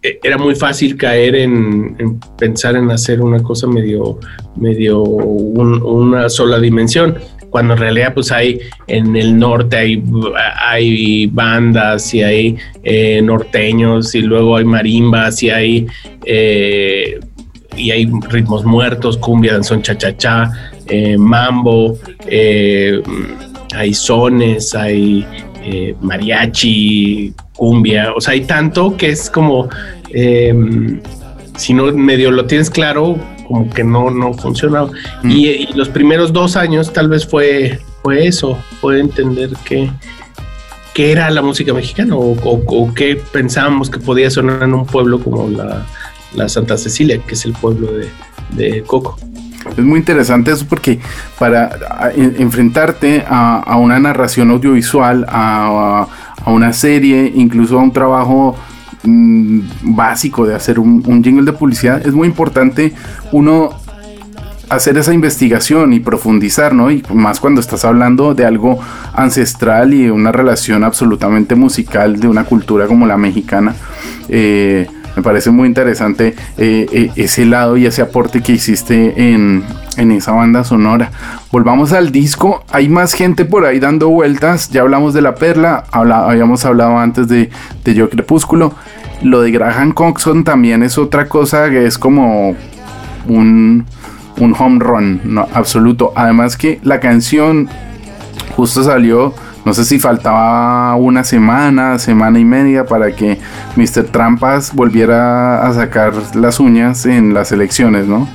era 0.01 0.37
muy 0.37 0.55
fácil 0.55 0.95
caer 0.95 1.35
en, 1.35 1.95
en, 1.99 2.19
pensar 2.37 2.75
en 2.75 2.89
hacer 2.91 3.21
una 3.21 3.41
cosa 3.43 3.67
medio, 3.67 4.19
medio 4.55 5.01
un, 5.01 5.81
una 5.81 6.29
sola 6.29 6.59
dimensión. 6.59 7.17
cuando 7.49 7.73
en 7.73 7.79
realidad 7.79 8.13
pues 8.13 8.31
hay 8.31 8.59
en 8.87 9.15
el 9.15 9.37
norte 9.37 9.75
hay, 9.75 10.03
hay 10.67 11.25
bandas 11.27 12.13
y 12.13 12.21
hay 12.21 12.57
eh, 12.83 13.21
norteños 13.21 14.15
y 14.15 14.21
luego 14.21 14.55
hay 14.55 14.65
marimbas 14.65 15.43
y 15.43 15.49
hay 15.49 15.87
eh, 16.25 17.19
y 17.75 17.91
hay 17.91 18.11
ritmos 18.29 18.65
muertos, 18.65 19.15
cumbia, 19.15 19.53
danzón, 19.53 19.81
cha-cha-cha, 19.81 20.51
eh, 20.87 21.17
mambo, 21.17 21.97
hay 23.73 23.93
sones, 23.93 24.75
hay 24.75 25.25
mariachi, 26.01 27.33
cumbia, 27.55 28.13
o 28.15 28.21
sea, 28.21 28.33
hay 28.33 28.41
tanto 28.41 28.95
que 28.97 29.09
es 29.09 29.29
como, 29.29 29.69
si 31.55 31.73
no 31.73 31.91
medio 31.91 32.31
lo 32.31 32.45
tienes 32.45 32.69
claro, 32.69 33.17
como 33.49 33.69
que 33.69 33.83
no, 33.83 34.11
no 34.11 34.33
funcionaba. 34.33 34.91
Mm. 35.23 35.31
Y, 35.31 35.73
los 35.73 35.89
primeros 35.89 36.31
dos 36.31 36.55
años 36.55 36.93
tal 36.93 37.09
vez 37.09 37.25
fue, 37.25 37.79
fue 38.03 38.27
eso, 38.27 38.57
fue 38.79 38.99
entender 38.99 39.49
que, 39.65 39.89
qué 40.93 41.11
era 41.11 41.29
la 41.31 41.41
música 41.41 41.73
mexicana 41.73 42.15
o, 42.15 42.37
o, 42.43 42.93
qué 42.93 43.19
pensábamos 43.31 43.89
que 43.89 43.99
podía 43.99 44.29
sonar 44.29 44.63
en 44.63 44.73
un 44.73 44.85
pueblo 44.85 45.19
como 45.19 45.49
la, 45.49 45.85
la 46.35 46.47
Santa 46.47 46.77
Cecilia, 46.77 47.19
que 47.25 47.33
es 47.33 47.43
el 47.45 47.53
pueblo 47.53 47.91
de, 47.91 48.09
de 48.51 48.83
Coco. 48.83 49.17
Es 49.77 49.83
muy 49.83 49.99
interesante 49.99 50.51
eso 50.51 50.65
porque 50.67 50.99
para 51.37 51.79
enfrentarte 52.15 53.25
a, 53.27 53.75
una 53.77 53.99
narración 53.99 54.51
audiovisual, 54.51 55.25
a, 55.29 56.07
una 56.45 56.73
serie, 56.73 57.31
incluso 57.35 57.77
a 57.79 57.83
un 57.83 57.91
trabajo 57.91 58.55
Mm, 59.03 59.61
básico 59.95 60.45
de 60.45 60.55
hacer 60.55 60.77
un, 60.77 61.23
jingle 61.23 61.45
de 61.45 61.53
publicidad, 61.53 62.05
es 62.05 62.13
muy 62.13 62.27
importante 62.27 62.93
uno 63.31 63.69
hacer 64.67 64.97
esa 64.97 65.13
investigación 65.13 65.93
y 65.93 66.01
profundizar, 66.01 66.73
¿no? 66.73 66.91
Y 66.91 67.01
más 67.13 67.39
cuando 67.39 67.61
estás 67.61 67.85
hablando 67.85 68.35
de 68.35 68.45
algo 68.45 68.77
ancestral 69.13 69.93
y 69.93 70.03
de 70.03 70.11
una 70.11 70.33
relación 70.33 70.83
absolutamente 70.83 71.55
musical 71.55 72.19
de 72.19 72.27
una 72.27 72.43
cultura 72.43 72.87
como 72.87 73.07
la 73.07 73.15
mexicana. 73.15 73.73
Eh, 74.27 74.85
me 75.15 75.23
parece 75.23 75.51
muy 75.51 75.67
interesante 75.67 76.35
eh, 76.57 76.85
eh, 76.91 77.11
ese 77.15 77.45
lado 77.45 77.77
y 77.77 77.85
ese 77.85 78.01
aporte 78.01 78.41
que 78.41 78.53
hiciste 78.53 79.33
en, 79.33 79.63
esa 79.97 80.31
banda 80.31 80.63
sonora. 80.63 81.11
Volvamos 81.51 81.91
al 81.91 82.11
disco. 82.11 82.63
Hay 82.71 82.87
más 82.87 83.13
gente 83.13 83.43
por 83.43 83.65
ahí 83.65 83.79
dando 83.79 84.09
vueltas. 84.09 84.69
Ya 84.69 84.81
hablamos 84.81 85.13
de 85.13 85.21
La 85.21 85.35
Perla. 85.35 85.83
habíamos 85.91 86.63
hablado 86.63 86.97
antes 86.97 87.27
de, 87.27 87.49
de 87.83 87.93
Yo 87.93 88.09
Crepúsculo. 88.09 88.73
Lo 89.21 89.41
de 89.41 89.51
Graham 89.51 89.91
Coxon 89.91 90.45
también 90.45 90.83
es 90.83 90.97
otra 90.97 91.27
cosa 91.27 91.69
que 91.69 91.85
es 91.85 91.97
como 91.97 92.55
un, 93.27 93.85
un 94.37 94.55
home 94.57 94.79
run 94.79 95.39
absoluto. 95.53 96.13
Además 96.15 96.55
que 96.55 96.79
la 96.83 97.01
canción 97.01 97.67
justo 98.55 98.83
salió 98.83 99.33
no 99.69 99.75
sé 99.75 99.85
si 99.85 99.99
faltaba 99.99 100.95
una 100.95 101.23
semana, 101.23 101.99
semana 101.99 102.39
y 102.39 102.43
media 102.43 102.87
para 102.87 103.11
que 103.11 103.37
Mr. 103.75 104.05
Trampas 104.05 104.73
volviera 104.73 105.61
a 105.61 105.71
sacar 105.75 106.11
las 106.33 106.59
uñas 106.59 107.05
en 107.05 107.35
las 107.35 107.51
elecciones, 107.51 108.07
¿no? 108.07 108.27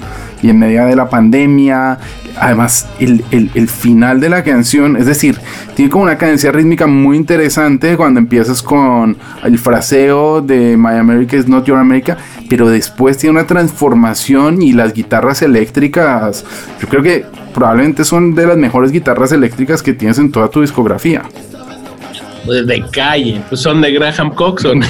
Y 0.42 0.50
en 0.50 0.60
medio 0.60 0.86
de 0.86 0.94
la 0.94 1.10
pandemia, 1.10 1.98
además 2.38 2.86
el, 3.00 3.24
el, 3.32 3.68
final 3.68 4.20
de 4.20 4.28
la 4.28 4.44
canción, 4.44 4.96
es 4.96 5.06
decir, 5.06 5.40
tiene 5.74 5.90
como 5.90 6.04
una 6.04 6.18
cadencia 6.18 6.52
rítmica 6.52 6.86
muy 6.86 7.16
interesante 7.16 7.96
cuando 7.96 8.20
empiezas 8.20 8.62
con 8.62 9.16
el 9.42 9.58
fraseo 9.58 10.40
de 10.40 10.76
My 10.76 10.98
America 10.98 11.36
is 11.36 11.48
not 11.48 11.64
your 11.64 11.78
America, 11.78 12.16
pero 12.48 12.68
después 12.68 13.18
tiene 13.18 13.40
una 13.40 13.48
transformación 13.48 14.62
y 14.62 14.72
las 14.72 14.94
guitarras 14.94 15.42
eléctricas, 15.42 16.44
yo 16.80 16.86
creo 16.86 17.02
que 17.02 17.43
probablemente 17.54 18.04
son 18.04 18.34
de 18.34 18.46
las 18.46 18.56
mejores 18.56 18.92
guitarras 18.92 19.32
eléctricas 19.32 19.82
que 19.82 19.94
tienes 19.94 20.18
en 20.18 20.30
toda 20.30 20.48
tu 20.48 20.60
discografía. 20.60 21.22
Pues 22.44 22.66
de 22.66 22.84
calle, 22.92 23.40
pues 23.48 23.62
son 23.62 23.80
de 23.80 23.92
Graham 23.92 24.34
Coxon. 24.34 24.82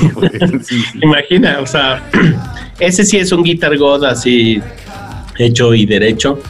Imagina, 1.03 1.59
o 1.61 1.66
sea, 1.66 2.03
ese 2.81 3.05
sí 3.05 3.18
es 3.18 3.31
un 3.31 3.44
Guitar 3.44 3.77
God 3.77 4.05
así 4.05 4.61
hecho 5.38 5.74
y 5.74 5.87
derecho. 5.87 6.40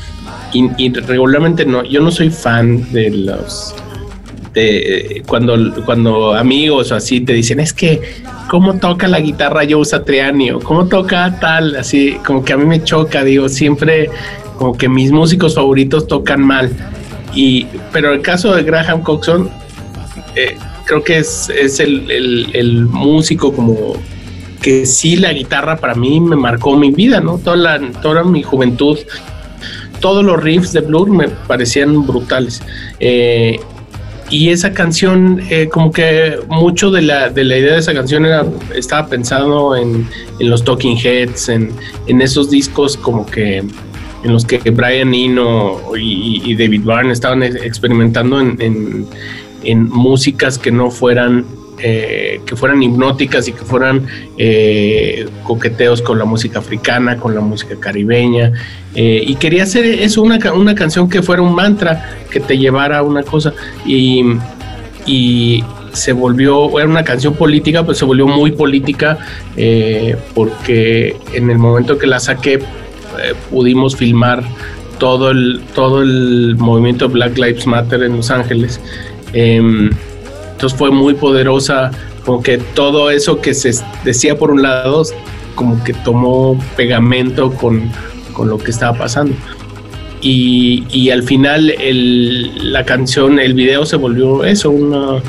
Y, 0.52 0.92
regularmente 0.92 1.66
no, 1.66 1.82
yo 1.82 2.00
no 2.00 2.12
soy 2.12 2.30
fan 2.30 2.90
de 2.92 3.10
los 3.10 3.74
de 4.52 5.24
cuando, 5.26 5.84
cuando 5.84 6.32
amigos 6.32 6.92
o 6.92 6.94
así 6.94 7.20
te 7.20 7.32
dicen 7.32 7.58
es 7.58 7.72
que 7.72 8.00
cómo 8.48 8.74
toca 8.74 9.08
la 9.08 9.18
guitarra 9.18 9.62
Joe 9.68 9.84
Satriani 9.84 10.52
o 10.52 10.60
cómo 10.60 10.86
toca 10.86 11.40
tal, 11.40 11.74
así 11.74 12.18
como 12.24 12.44
que 12.44 12.52
a 12.52 12.56
mí 12.56 12.64
me 12.64 12.84
choca, 12.84 13.24
digo, 13.24 13.48
siempre 13.48 14.10
como 14.56 14.76
que 14.76 14.88
mis 14.88 15.10
músicos 15.12 15.54
favoritos 15.54 16.06
tocan 16.06 16.40
mal. 16.42 16.70
Y, 17.34 17.66
pero 17.92 18.12
el 18.12 18.22
caso 18.22 18.54
de 18.54 18.62
Graham 18.62 19.02
Coxon, 19.02 19.50
eh, 20.36 20.56
creo 20.84 21.02
que 21.02 21.18
es, 21.18 21.50
es 21.50 21.80
el, 21.80 22.10
el, 22.10 22.84
músico 22.86 23.52
como 23.52 23.94
que 24.60 24.86
sí 24.86 25.16
la 25.16 25.32
guitarra 25.32 25.76
para 25.76 25.94
mí 25.94 26.20
me 26.20 26.36
marcó 26.36 26.76
mi 26.76 26.90
vida, 26.90 27.20
¿no? 27.20 27.38
Toda, 27.38 27.80
toda 28.02 28.24
mi 28.24 28.42
juventud, 28.42 28.98
todos 30.00 30.24
los 30.24 30.42
riffs 30.42 30.72
de 30.72 30.80
Blur 30.80 31.10
me 31.10 31.28
parecían 31.28 32.06
brutales. 32.06 32.62
Eh, 33.00 33.58
y 34.30 34.50
esa 34.50 34.72
canción, 34.72 35.40
eh, 35.50 35.68
como 35.68 35.92
que 35.92 36.38
mucho 36.48 36.90
de 36.90 37.02
la, 37.02 37.28
de 37.28 37.44
la 37.44 37.58
idea 37.58 37.74
de 37.74 37.80
esa 37.80 37.92
canción 37.92 38.24
era, 38.24 38.44
estaba 38.74 39.06
pensado 39.06 39.76
en, 39.76 40.08
en 40.40 40.50
los 40.50 40.64
Talking 40.64 40.96
Heads, 40.96 41.50
en, 41.50 41.70
en 42.06 42.22
esos 42.22 42.50
discos 42.50 42.96
como 42.96 43.26
que 43.26 43.62
en 44.24 44.32
los 44.32 44.44
que 44.44 44.58
Brian 44.70 45.14
Eno 45.14 45.80
y, 45.96 46.54
David 46.56 46.82
Byrne 46.82 47.12
estaban 47.12 47.42
experimentando 47.42 48.40
en, 48.40 49.06
músicas 49.90 50.58
que 50.58 50.70
no 50.70 50.90
fueran 50.90 51.44
eh, 51.78 52.40
que 52.46 52.54
fueran 52.54 52.82
hipnóticas 52.82 53.48
y 53.48 53.52
que 53.52 53.64
fueran 53.64 54.06
eh, 54.38 55.26
coqueteos 55.42 56.00
con 56.02 56.18
la 56.18 56.24
música 56.24 56.60
africana, 56.60 57.16
con 57.16 57.34
la 57.34 57.40
música 57.40 57.76
caribeña. 57.80 58.52
Eh, 58.94 59.22
y 59.26 59.34
quería 59.36 59.64
hacer 59.64 59.84
eso, 59.84 60.22
una, 60.22 60.38
una, 60.52 60.74
canción 60.74 61.08
que 61.08 61.20
fuera 61.20 61.42
un 61.42 61.54
mantra, 61.54 62.18
que 62.30 62.40
te 62.40 62.56
llevara 62.56 62.98
a 62.98 63.02
una 63.02 63.22
cosa. 63.22 63.52
Y, 63.84 64.22
y 65.04 65.64
se 65.92 66.12
volvió, 66.12 66.78
era 66.78 66.88
una 66.88 67.04
canción 67.04 67.34
política, 67.34 67.84
pues 67.84 67.98
se 67.98 68.04
volvió 68.04 68.28
muy 68.28 68.52
política, 68.52 69.18
porque 70.34 71.16
en 71.32 71.50
el 71.50 71.58
momento 71.58 71.98
que 71.98 72.06
la 72.06 72.20
saqué, 72.20 72.60
eh, 73.22 73.34
pudimos 73.50 73.96
filmar 73.96 74.42
todo 74.98 75.30
el, 75.30 75.60
todo 75.74 76.02
el 76.02 76.56
movimiento 76.58 77.08
Black 77.08 77.36
Lives 77.36 77.66
Matter 77.66 78.02
en 78.02 78.16
Los 78.16 78.30
Ángeles. 78.30 78.80
Em, 79.32 79.90
entonces 80.52 80.78
fue 80.78 80.90
muy 80.90 81.14
poderosa, 81.14 81.90
como 82.24 82.42
que 82.42 82.58
todo 82.58 83.10
eso 83.10 83.40
que 83.40 83.54
se 83.54 83.72
decía 84.04 84.38
por 84.38 84.50
un 84.50 84.62
lado, 84.62 85.02
como 85.54 85.82
que 85.84 85.92
tomó 85.92 86.58
pegamento 86.76 87.52
con, 87.52 87.90
con 88.32 88.48
lo 88.48 88.58
que 88.58 88.70
estaba 88.70 88.96
pasando. 88.96 89.34
Y, 90.20 90.84
y 90.90 91.10
al 91.10 91.22
final 91.22 91.70
el, 91.70 92.72
la 92.72 92.84
canción, 92.84 93.38
el 93.38 93.52
video 93.52 93.84
se 93.84 93.96
volvió 93.96 94.42
eso, 94.44 94.70
una, 94.70 95.20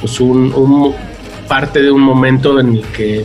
pues 0.00 0.20
un, 0.20 0.52
un 0.54 0.94
parte 1.48 1.82
de 1.82 1.90
un 1.90 2.00
momento 2.00 2.60
en 2.60 2.76
el 2.76 2.82
que 2.96 3.24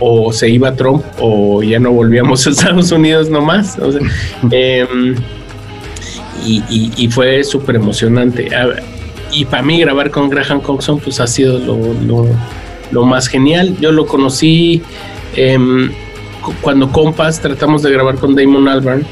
o, 0.00 0.32
se 0.32 0.48
iba 0.48 0.74
Trump 0.74 1.04
o 1.20 1.62
ya 1.62 1.78
no 1.78 1.92
volvíamos 1.92 2.46
a 2.46 2.50
Estados 2.50 2.92
Unidos 2.92 3.30
nomás. 3.30 3.76
Em, 4.50 5.14
y, 6.44 7.08
fue 7.08 7.44
súper 7.44 7.76
emocionante. 7.76 8.48
Y 9.32 9.44
para 9.44 9.62
mí 9.62 9.80
grabar 9.80 10.10
con 10.10 10.30
Graham 10.30 10.60
Coxon 10.60 10.98
pues 11.00 11.20
ha 11.20 11.26
sido 11.26 11.58
lo, 12.90 13.04
más 13.04 13.28
genial. 13.28 13.76
Yo 13.80 13.92
lo 13.92 14.06
conocí 14.06 14.82
em, 15.36 15.90
cuando 16.62 16.90
compas 16.90 17.40
tratamos 17.40 17.82
de 17.82 17.90
grabar 17.90 18.16
con 18.16 18.34
Damon 18.34 18.68
Albarn 18.68 19.04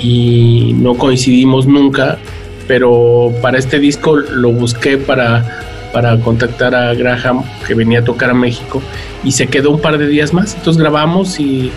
y 0.00 0.74
no 0.76 0.94
coincidimos 0.94 1.66
nunca, 1.66 2.18
pero 2.66 3.32
para 3.40 3.58
este 3.58 3.78
disco 3.78 4.16
lo 4.16 4.50
busqué 4.50 4.98
para 4.98 5.71
para 5.92 6.18
contactar 6.18 6.74
a 6.74 6.94
Graham 6.94 7.44
que 7.66 7.74
venía 7.74 8.00
a 8.00 8.04
tocar 8.04 8.30
a 8.30 8.34
México 8.34 8.82
y 9.22 9.32
se 9.32 9.46
quedó 9.46 9.70
un 9.70 9.80
par 9.80 9.98
de 9.98 10.06
días 10.06 10.32
más. 10.32 10.54
Entonces 10.54 10.80
grabamos 10.80 11.38
y, 11.38 11.70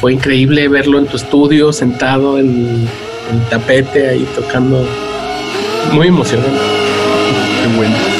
fue 0.00 0.12
increíble 0.12 0.68
verlo 0.68 0.98
en 0.98 1.06
tu 1.06 1.16
estudio, 1.16 1.72
sentado 1.72 2.38
en, 2.38 2.86
el 3.30 3.40
tapete 3.50 4.08
ahí 4.08 4.26
tocando. 4.34 4.86
Muy 5.92 6.08
emocionante. 6.08 6.58
Qué 7.62 7.76
bueno. 7.76 8.17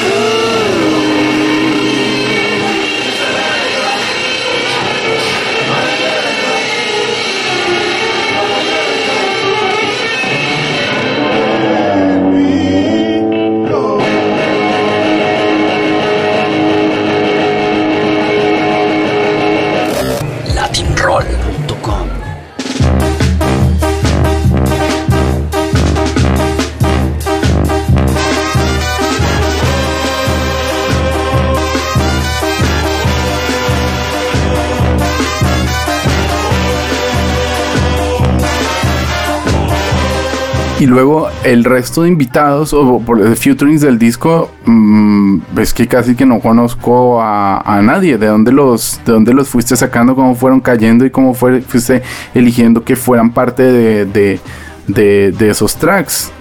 Y 40.79 40.85
luego 40.85 41.27
el 41.43 41.65
resto 41.65 42.03
de 42.03 42.07
invitados 42.07 42.73
o 42.73 42.99
por 42.99 43.21
de 43.21 43.35
futurings 43.35 43.81
del 43.81 43.99
disco, 43.99 44.49
mm, 44.65 45.39
es 45.57 45.73
que 45.73 45.87
casi 45.87 46.15
que 46.15 46.25
no 46.25 46.39
conozco 46.39 47.21
a, 47.21 47.59
a, 47.59 47.81
nadie. 47.81 48.17
¿De 48.17 48.27
dónde, 48.27 48.53
los, 48.53 49.01
¿De 49.05 49.11
dónde 49.11 49.33
los 49.33 49.49
fuiste 49.49 49.75
sacando? 49.75 50.15
¿Cómo 50.15 50.35
fueron 50.35 50.61
cayendo? 50.61 51.05
¿Y 51.05 51.09
cómo 51.09 51.33
fue, 51.33 51.61
fuiste 51.61 52.01
eligiendo 52.33 52.85
que 52.85 52.95
fueran 52.95 53.31
parte 53.31 53.63
de, 53.63 54.39
de, 54.87 55.31
de 55.33 55.49
esos 55.49 55.75
tracks? 55.75 56.31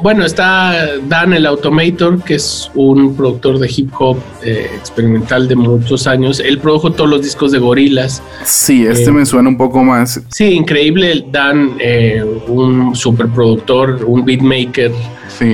Bueno, 0.00 0.24
está 0.24 0.96
Dan 1.08 1.32
el 1.32 1.46
Automator, 1.46 2.22
que 2.22 2.34
es 2.34 2.70
un 2.74 3.16
productor 3.16 3.58
de 3.58 3.70
hip 3.74 3.90
hop 3.98 4.18
eh, 4.44 4.70
experimental 4.76 5.48
de 5.48 5.56
muchos 5.56 6.06
años. 6.06 6.40
Él 6.40 6.58
produjo 6.58 6.92
todos 6.92 7.10
los 7.10 7.22
discos 7.22 7.52
de 7.52 7.58
Gorilas. 7.58 8.22
Sí, 8.44 8.86
este 8.86 9.10
eh, 9.10 9.12
me 9.12 9.26
suena 9.26 9.48
un 9.48 9.56
poco 9.56 9.82
más. 9.82 10.20
Sí, 10.30 10.44
increíble. 10.52 11.24
Dan, 11.30 11.76
eh, 11.80 12.24
un 12.46 12.94
superproductor, 12.94 14.04
un 14.04 14.24
beatmaker 14.24 14.92
sí. 15.28 15.46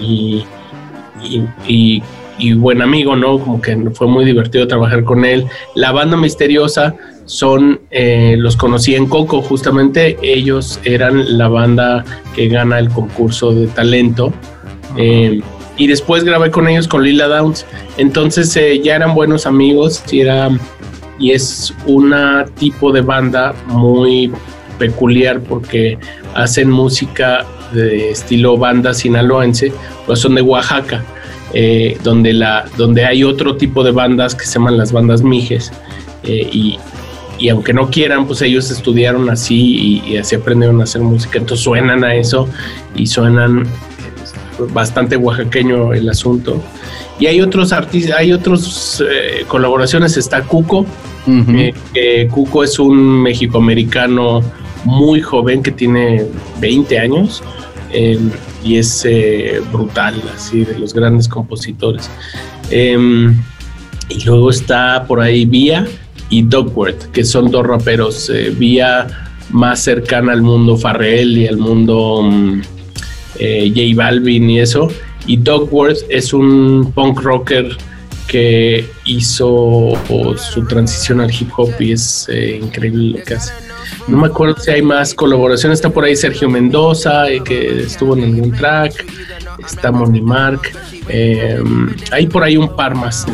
y, 0.00 0.44
y, 1.22 1.42
y, 1.66 2.02
buen 2.54 2.82
amigo, 2.82 3.16
¿no? 3.16 3.38
Como 3.38 3.60
que 3.60 3.76
fue 3.94 4.06
muy 4.06 4.24
divertido 4.24 4.66
trabajar 4.66 5.04
con 5.04 5.24
él. 5.24 5.46
La 5.74 5.92
banda 5.92 6.16
misteriosa 6.16 6.94
son, 7.24 7.80
eh, 7.90 8.36
los 8.38 8.56
conocí 8.56 8.94
en 8.94 9.06
Coco, 9.06 9.42
justamente 9.42 10.16
ellos 10.22 10.80
eran 10.84 11.36
la 11.36 11.48
banda 11.48 12.04
que 12.34 12.48
gana 12.48 12.78
el 12.78 12.88
concurso 12.88 13.52
de 13.52 13.66
talento. 13.66 14.32
Eh, 14.96 15.40
y 15.76 15.86
después 15.86 16.24
grabé 16.24 16.50
con 16.50 16.68
ellos 16.68 16.88
con 16.88 17.04
Lila 17.04 17.28
Downs. 17.28 17.66
Entonces 17.98 18.54
eh, 18.56 18.80
ya 18.82 18.96
eran 18.96 19.14
buenos 19.14 19.46
amigos 19.46 20.02
y, 20.10 20.20
era, 20.20 20.50
y 21.18 21.32
es 21.32 21.74
un 21.86 22.14
tipo 22.58 22.92
de 22.92 23.00
banda 23.00 23.54
muy 23.66 24.32
peculiar 24.78 25.40
porque 25.40 25.98
hacen 26.34 26.70
música 26.70 27.44
de 27.72 28.10
estilo 28.10 28.56
banda 28.56 28.94
sinaloense, 28.94 29.72
pues 30.06 30.20
son 30.20 30.34
de 30.34 30.42
Oaxaca, 30.42 31.04
donde, 32.02 32.32
la, 32.32 32.66
donde 32.76 33.04
hay 33.04 33.24
otro 33.24 33.56
tipo 33.56 33.82
de 33.82 33.90
bandas 33.90 34.34
que 34.34 34.44
se 34.44 34.54
llaman 34.54 34.76
las 34.76 34.92
bandas 34.92 35.22
mijes. 35.22 35.72
y, 36.24 36.78
y 37.38 37.48
aunque 37.48 37.72
no 37.72 37.88
quieran, 37.88 38.26
pues 38.26 38.42
ellos 38.42 38.70
estudiaron 38.70 39.30
así 39.30 40.02
y, 40.06 40.16
así 40.16 40.34
aprendieron 40.34 40.80
a 40.80 40.84
hacer 40.84 41.02
música, 41.02 41.38
entonces 41.38 41.64
suenan 41.64 42.04
a 42.04 42.14
eso 42.14 42.48
y 42.96 43.06
suenan 43.06 43.64
bastante 44.72 45.16
oaxaqueño 45.16 45.92
el 45.92 46.08
asunto. 46.08 46.60
Y 47.20 47.26
hay 47.26 47.40
otros 47.40 47.72
artistas, 47.72 48.16
hay 48.18 48.32
otros 48.32 49.02
eh, 49.08 49.44
colaboraciones, 49.46 50.16
está 50.16 50.42
Cuco, 50.42 50.84
eh, 51.94 52.28
Cuco 52.30 52.64
es 52.64 52.78
un 52.78 53.22
mexicoamericano 53.22 54.42
muy 54.84 55.20
joven 55.20 55.62
que 55.62 55.70
tiene 55.70 56.24
20 56.60 56.98
años 56.98 57.42
y 58.68 58.76
es 58.76 59.06
brutal, 59.72 60.22
así 60.34 60.64
de 60.64 60.78
los 60.78 60.92
grandes 60.92 61.28
compositores. 61.28 62.10
Em, 62.70 63.40
y 64.08 64.24
luego 64.24 64.50
está 64.50 65.04
por 65.06 65.20
ahí 65.20 65.44
Vía, 65.44 65.86
y 66.30 66.42
Dogworth, 66.42 67.10
que 67.12 67.24
son 67.24 67.50
dos 67.50 67.66
raperos 67.66 68.30
eh, 68.30 68.52
vía 68.56 69.06
más 69.50 69.80
cercana 69.80 70.32
al 70.32 70.42
mundo 70.42 70.76
Farrell 70.76 71.38
y 71.38 71.46
al 71.46 71.56
mundo 71.56 72.20
um, 72.20 72.62
J 73.38 73.80
Balvin 73.94 74.50
y 74.50 74.60
eso. 74.60 74.88
Y 75.26 75.38
Dogworth 75.38 75.98
es 76.10 76.32
un 76.32 76.92
punk 76.94 77.20
rocker 77.22 77.76
que 78.28 78.88
hizo 79.06 79.92
su 80.36 80.64
transición 80.66 81.20
al 81.20 81.30
hip 81.32 81.50
hop 81.56 81.70
y 81.80 81.92
es 81.92 82.28
eh, 82.28 82.60
increíble 82.62 83.18
lo 83.18 83.24
que 83.24 83.34
hace. 83.34 83.52
No 84.06 84.18
me 84.18 84.26
acuerdo 84.26 84.56
si 84.60 84.70
hay 84.70 84.82
más 84.82 85.14
colaboraciones. 85.14 85.78
Está 85.78 85.90
por 85.90 86.04
ahí 86.04 86.14
Sergio 86.14 86.48
Mendoza, 86.48 87.24
que 87.44 87.80
estuvo 87.80 88.16
en 88.16 88.24
algún 88.24 88.52
track. 88.52 89.04
Está 89.58 89.90
Moni 89.90 90.20
Mark. 90.20 90.60
hay 92.12 92.26
por 92.26 92.44
ahí 92.44 92.56
un 92.56 92.76
par 92.76 92.94
más. 92.94 93.26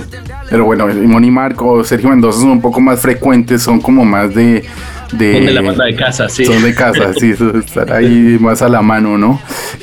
Pero 0.48 0.64
bueno, 0.64 0.87
Moni 0.87 1.30
Marco, 1.30 1.83
Sergio 1.85 2.11
Mendoza 2.11 2.40
son 2.40 2.50
un 2.50 2.61
poco 2.61 2.80
más 2.80 3.00
frecuentes, 3.00 3.62
son 3.62 3.80
como 3.80 4.04
más 4.04 4.35
de. 4.35 4.64
de 5.12 5.35
son 5.35 5.46
de 5.46 5.52
la 5.52 5.62
banda 5.62 5.85
de 5.85 5.96
casa, 5.96 6.28
sí. 6.28 6.44
Son 6.44 6.62
de 6.62 6.74
casa, 6.74 7.12
sí, 7.14 7.35
estar 7.59 7.92
ahí 7.92 8.37
más 8.40 8.62
a 8.62 8.68
la 8.68 8.83
mano, 8.83 9.18
¿no? 9.18 9.40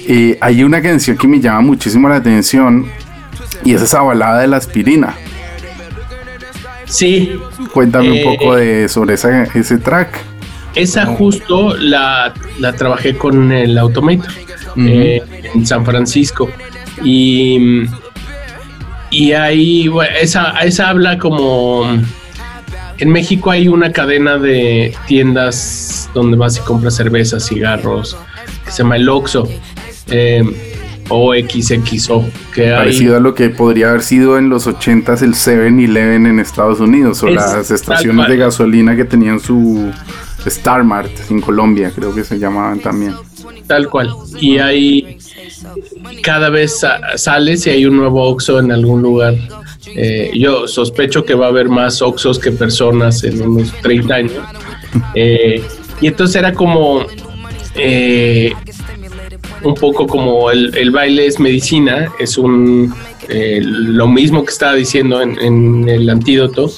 Eh, 0.08 0.38
hay 0.40 0.64
una 0.64 0.82
canción 0.82 1.18
que 1.18 1.28
me 1.28 1.40
llama 1.40 1.62
muchísimo 1.62 2.08
la 2.08 2.18
atención 2.18 2.86
y 3.64 3.74
es 3.74 3.82
esa 3.82 4.02
balada 4.02 4.42
de 4.42 4.48
la 4.48 4.58
aspirina. 4.58 5.16
Sí. 6.86 7.40
Cuéntame 7.74 8.12
un 8.12 8.18
eh, 8.18 8.24
poco 8.24 8.56
de 8.56 8.90
sobre 8.90 9.14
esa, 9.14 9.44
ese 9.44 9.78
track. 9.78 10.20
Esa 10.76 11.06
justo 11.06 11.76
la, 11.78 12.34
la 12.60 12.74
trabajé 12.74 13.18
con 13.18 13.52
el 13.52 13.78
Automator 13.78 14.32
eh, 14.78 15.22
en 15.54 15.66
San 15.66 15.86
Francisco. 15.86 16.50
Y 17.04 17.86
y 19.12 19.34
ahí, 19.34 19.90
esa, 20.20 20.52
esa 20.62 20.90
habla 20.90 21.18
como... 21.18 21.86
En 22.98 23.10
México 23.10 23.52
hay 23.52 23.68
una 23.68 23.92
cadena 23.92 24.38
de 24.38 24.96
tiendas 25.08 26.10
donde 26.14 26.38
vas 26.38 26.58
y 26.58 26.62
compras 26.62 26.96
cerveza, 26.96 27.40
cigarros, 27.40 28.16
que 28.64 28.72
se 28.72 28.84
llama 28.84 28.96
el 28.96 29.10
Oxxo. 29.10 29.50
Eh, 30.08 30.44
o 31.12 31.34
XXO. 31.34 32.26
Que 32.54 32.72
Parecido 32.72 33.18
a 33.18 33.20
lo 33.20 33.36
que 33.36 33.50
podría 33.50 33.90
haber 33.90 34.02
sido 34.02 34.38
en 34.38 34.50
los 34.50 34.68
80s 34.68 35.22
el 35.22 35.34
7-Eleven 35.34 36.28
en 36.28 36.40
Estados 36.40 36.80
Unidos 36.80 37.22
o 37.24 37.30
las 37.30 37.70
estaciones 37.70 38.28
de 38.28 38.38
gasolina 38.38 38.96
que 38.96 39.06
tenían 39.06 39.40
su 39.40 39.92
Star 40.46 40.84
Mart 40.84 41.12
en 41.30 41.42
Colombia, 41.42 41.92
creo 41.94 42.14
que 42.14 42.24
se 42.24 42.40
llamaban 42.40 42.80
también. 42.80 43.14
Tal 43.68 43.90
cual. 43.90 44.10
Y 44.40 44.58
hay 44.58 45.18
cada 46.24 46.50
vez 46.50 46.82
sales 47.16 47.68
y 47.68 47.70
hay 47.70 47.86
un 47.86 47.98
nuevo 47.98 48.24
Oxxo 48.24 48.60
en 48.60 48.72
algún 48.72 49.02
lugar. 49.02 49.36
Eh, 49.96 50.32
yo 50.36 50.68
sospecho 50.68 51.26
que 51.26 51.34
va 51.34 51.48
a 51.48 51.50
haber 51.50 51.70
más 51.70 52.02
Oxxos 52.02 52.40
que 52.40 52.52
personas 52.52 53.24
en 53.24 53.42
unos 53.42 53.72
30 53.82 54.14
años. 54.14 54.34
Eh, 55.16 55.64
y 56.02 56.08
entonces 56.08 56.36
era 56.36 56.52
como 56.52 57.06
eh, 57.76 58.52
un 59.64 59.76
poco 59.76 60.08
como 60.08 60.52
el, 60.52 60.92
baile 60.92 61.28
es 61.28 61.40
medicina, 61.40 62.12
es 62.20 62.38
un 62.38 62.94
lo 63.30 64.08
mismo 64.08 64.44
que 64.44 64.52
estaba 64.52 64.74
diciendo 64.74 65.22
en, 65.22 65.40
en 65.40 65.88
el 65.88 66.10
antídoto. 66.10 66.70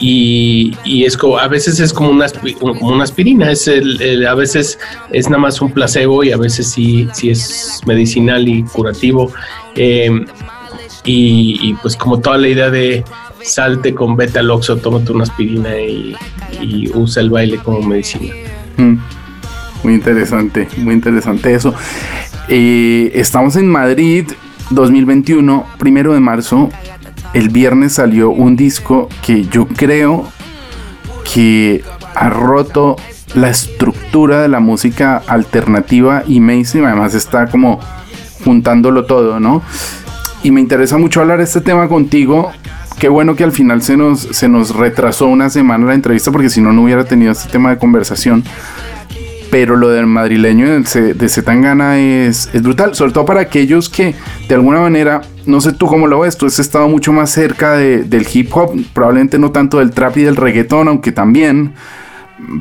Y, 0.00 1.04
es 1.04 1.16
como, 1.16 1.38
a 1.38 1.48
veces 1.48 1.80
es 1.80 1.92
como 1.92 2.10
una, 2.10 3.02
aspirina, 3.02 3.50
es 3.50 3.66
el, 3.68 4.26
a 4.26 4.34
veces 4.34 4.78
es 5.10 5.28
nada 5.28 5.42
más 5.42 5.60
un 5.60 5.72
placebo 5.72 6.22
y 6.22 6.30
a 6.30 6.36
veces 6.36 6.68
sí, 6.68 7.08
sí 7.12 7.30
es 7.30 7.80
medicinal 7.86 8.46
y 8.48 8.62
curativo. 8.62 9.32
Em, 9.74 10.26
y, 11.04 11.74
pues 11.82 11.96
como 11.96 12.20
toda 12.20 12.38
la 12.38 12.48
idea 12.48 12.70
de 12.70 13.02
salte 13.42 13.94
con 13.94 14.16
beta 14.16 14.42
loxo, 14.42 14.76
tómate 14.76 15.12
una 15.12 15.24
aspirina 15.24 15.70
y, 15.80 16.14
usa 16.94 17.22
el 17.22 17.30
baile 17.30 17.58
como 17.58 17.82
medicina. 17.82 18.34
Mm. 18.76 18.96
Muy 19.82 19.94
interesante, 19.94 20.68
muy 20.78 20.94
interesante 20.94 21.54
eso. 21.54 21.74
Eh, 22.48 23.12
estamos 23.14 23.56
en 23.56 23.68
Madrid 23.68 24.26
2021, 24.70 25.66
primero 25.78 26.12
de 26.14 26.20
marzo 26.20 26.70
el 27.34 27.48
viernes 27.50 27.94
salió 27.94 28.30
un 28.30 28.56
disco 28.56 29.08
que 29.24 29.44
yo 29.44 29.66
creo 29.66 30.26
que 31.32 31.84
ha 32.14 32.30
roto 32.30 32.96
la 33.34 33.50
estructura 33.50 34.40
de 34.40 34.48
la 34.48 34.60
música 34.60 35.22
alternativa 35.26 36.22
y 36.26 36.40
mainstream. 36.40 36.86
Además 36.86 37.14
está 37.14 37.46
como 37.48 37.80
juntándolo 38.44 39.04
todo, 39.04 39.40
¿no? 39.40 39.62
Y 40.42 40.50
me 40.50 40.60
interesa 40.60 40.96
mucho 40.96 41.20
hablar 41.20 41.40
este 41.40 41.60
tema 41.60 41.88
contigo. 41.88 42.50
Qué 42.98 43.08
bueno 43.08 43.36
que 43.36 43.44
al 43.44 43.52
final 43.52 43.82
se 43.82 43.96
nos, 43.96 44.20
se 44.20 44.48
nos 44.48 44.74
retrasó 44.74 45.26
una 45.26 45.50
semana 45.50 45.86
la 45.86 45.94
entrevista 45.94 46.32
porque 46.32 46.50
si 46.50 46.60
no, 46.60 46.72
no 46.72 46.82
hubiera 46.82 47.04
tenido 47.04 47.32
este 47.32 47.50
tema 47.50 47.70
de 47.70 47.78
conversación 47.78 48.42
pero 49.50 49.76
lo 49.76 49.88
del 49.88 50.06
madrileño 50.06 50.66
de 50.68 51.28
Zetangana 51.28 51.98
es, 51.98 52.50
es 52.52 52.62
brutal, 52.62 52.94
sobre 52.94 53.12
todo 53.12 53.24
para 53.24 53.40
aquellos 53.40 53.88
que 53.88 54.14
de 54.48 54.54
alguna 54.54 54.80
manera, 54.80 55.22
no 55.46 55.60
sé 55.60 55.72
tú 55.72 55.86
cómo 55.86 56.06
lo 56.06 56.20
ves, 56.20 56.36
tú 56.36 56.46
has 56.46 56.58
estado 56.58 56.88
mucho 56.88 57.12
más 57.12 57.30
cerca 57.30 57.72
del 57.72 58.26
hip 58.32 58.54
hop, 58.54 58.78
probablemente 58.92 59.38
no 59.38 59.50
tanto 59.50 59.78
del 59.78 59.90
trap 59.90 60.18
y 60.18 60.22
del 60.22 60.36
reggaetón, 60.36 60.88
aunque 60.88 61.12
también, 61.12 61.74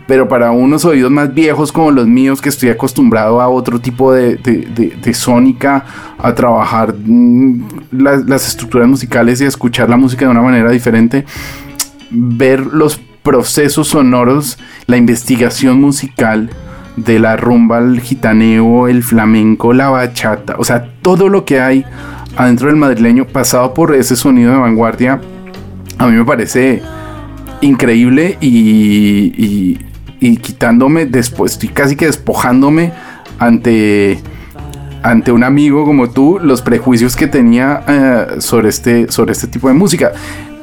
pero 0.07 0.27
para 0.27 0.51
unos 0.51 0.85
oídos 0.85 1.11
más 1.11 1.33
viejos 1.33 1.71
como 1.71 1.91
los 1.91 2.07
míos, 2.07 2.41
que 2.41 2.49
estoy 2.49 2.69
acostumbrado 2.69 3.41
a 3.41 3.49
otro 3.49 3.79
tipo 3.79 4.13
de, 4.13 4.37
de, 4.37 5.13
sónica, 5.13 5.85
a 6.17 6.33
trabajar 6.33 6.95
mm, 6.97 7.67
las, 7.91 8.25
las 8.25 8.47
estructuras 8.47 8.87
musicales 8.87 9.41
y 9.41 9.45
a 9.45 9.47
escuchar 9.47 9.89
la 9.89 9.97
música 9.97 10.25
de 10.25 10.31
una 10.31 10.41
manera 10.41 10.71
diferente, 10.71 11.25
ver 12.09 12.65
los 12.65 12.99
procesos 13.21 13.89
sonoros, 13.89 14.57
la 14.85 14.95
investigación 14.95 15.81
musical, 15.81 16.49
de 16.97 17.19
la 17.19 17.37
rumba 17.37 17.77
al 17.77 18.01
gitaneo, 18.01 18.89
el 18.89 19.03
flamenco, 19.03 19.71
la 19.71 19.89
bachata, 19.89 20.55
o 20.57 20.65
sea, 20.65 20.89
todo 21.01 21.29
lo 21.29 21.45
que 21.45 21.61
hay 21.61 21.85
adentro 22.35 22.67
del 22.67 22.75
madrileño 22.75 23.25
pasado 23.25 23.73
por 23.73 23.95
ese 23.95 24.15
sonido 24.15 24.51
de 24.51 24.57
vanguardia, 24.57 25.21
a 25.97 26.07
mí 26.07 26.17
me 26.17 26.25
parece 26.25 26.81
increíble 27.61 28.37
y, 28.41 29.77
y 30.19 30.37
quitándome 30.37 31.05
después, 31.05 31.53
estoy 31.53 31.69
casi 31.69 31.95
que 31.95 32.07
despojándome 32.07 32.91
ante 33.39 34.19
ante 35.03 35.31
un 35.31 35.43
amigo 35.43 35.85
como 35.85 36.09
tú 36.09 36.39
los 36.41 36.61
prejuicios 36.61 37.15
que 37.15 37.27
tenía 37.27 37.83
eh, 37.87 38.41
sobre, 38.41 38.69
este, 38.69 39.11
sobre 39.11 39.31
este 39.31 39.47
tipo 39.47 39.67
de 39.67 39.73
música. 39.73 40.11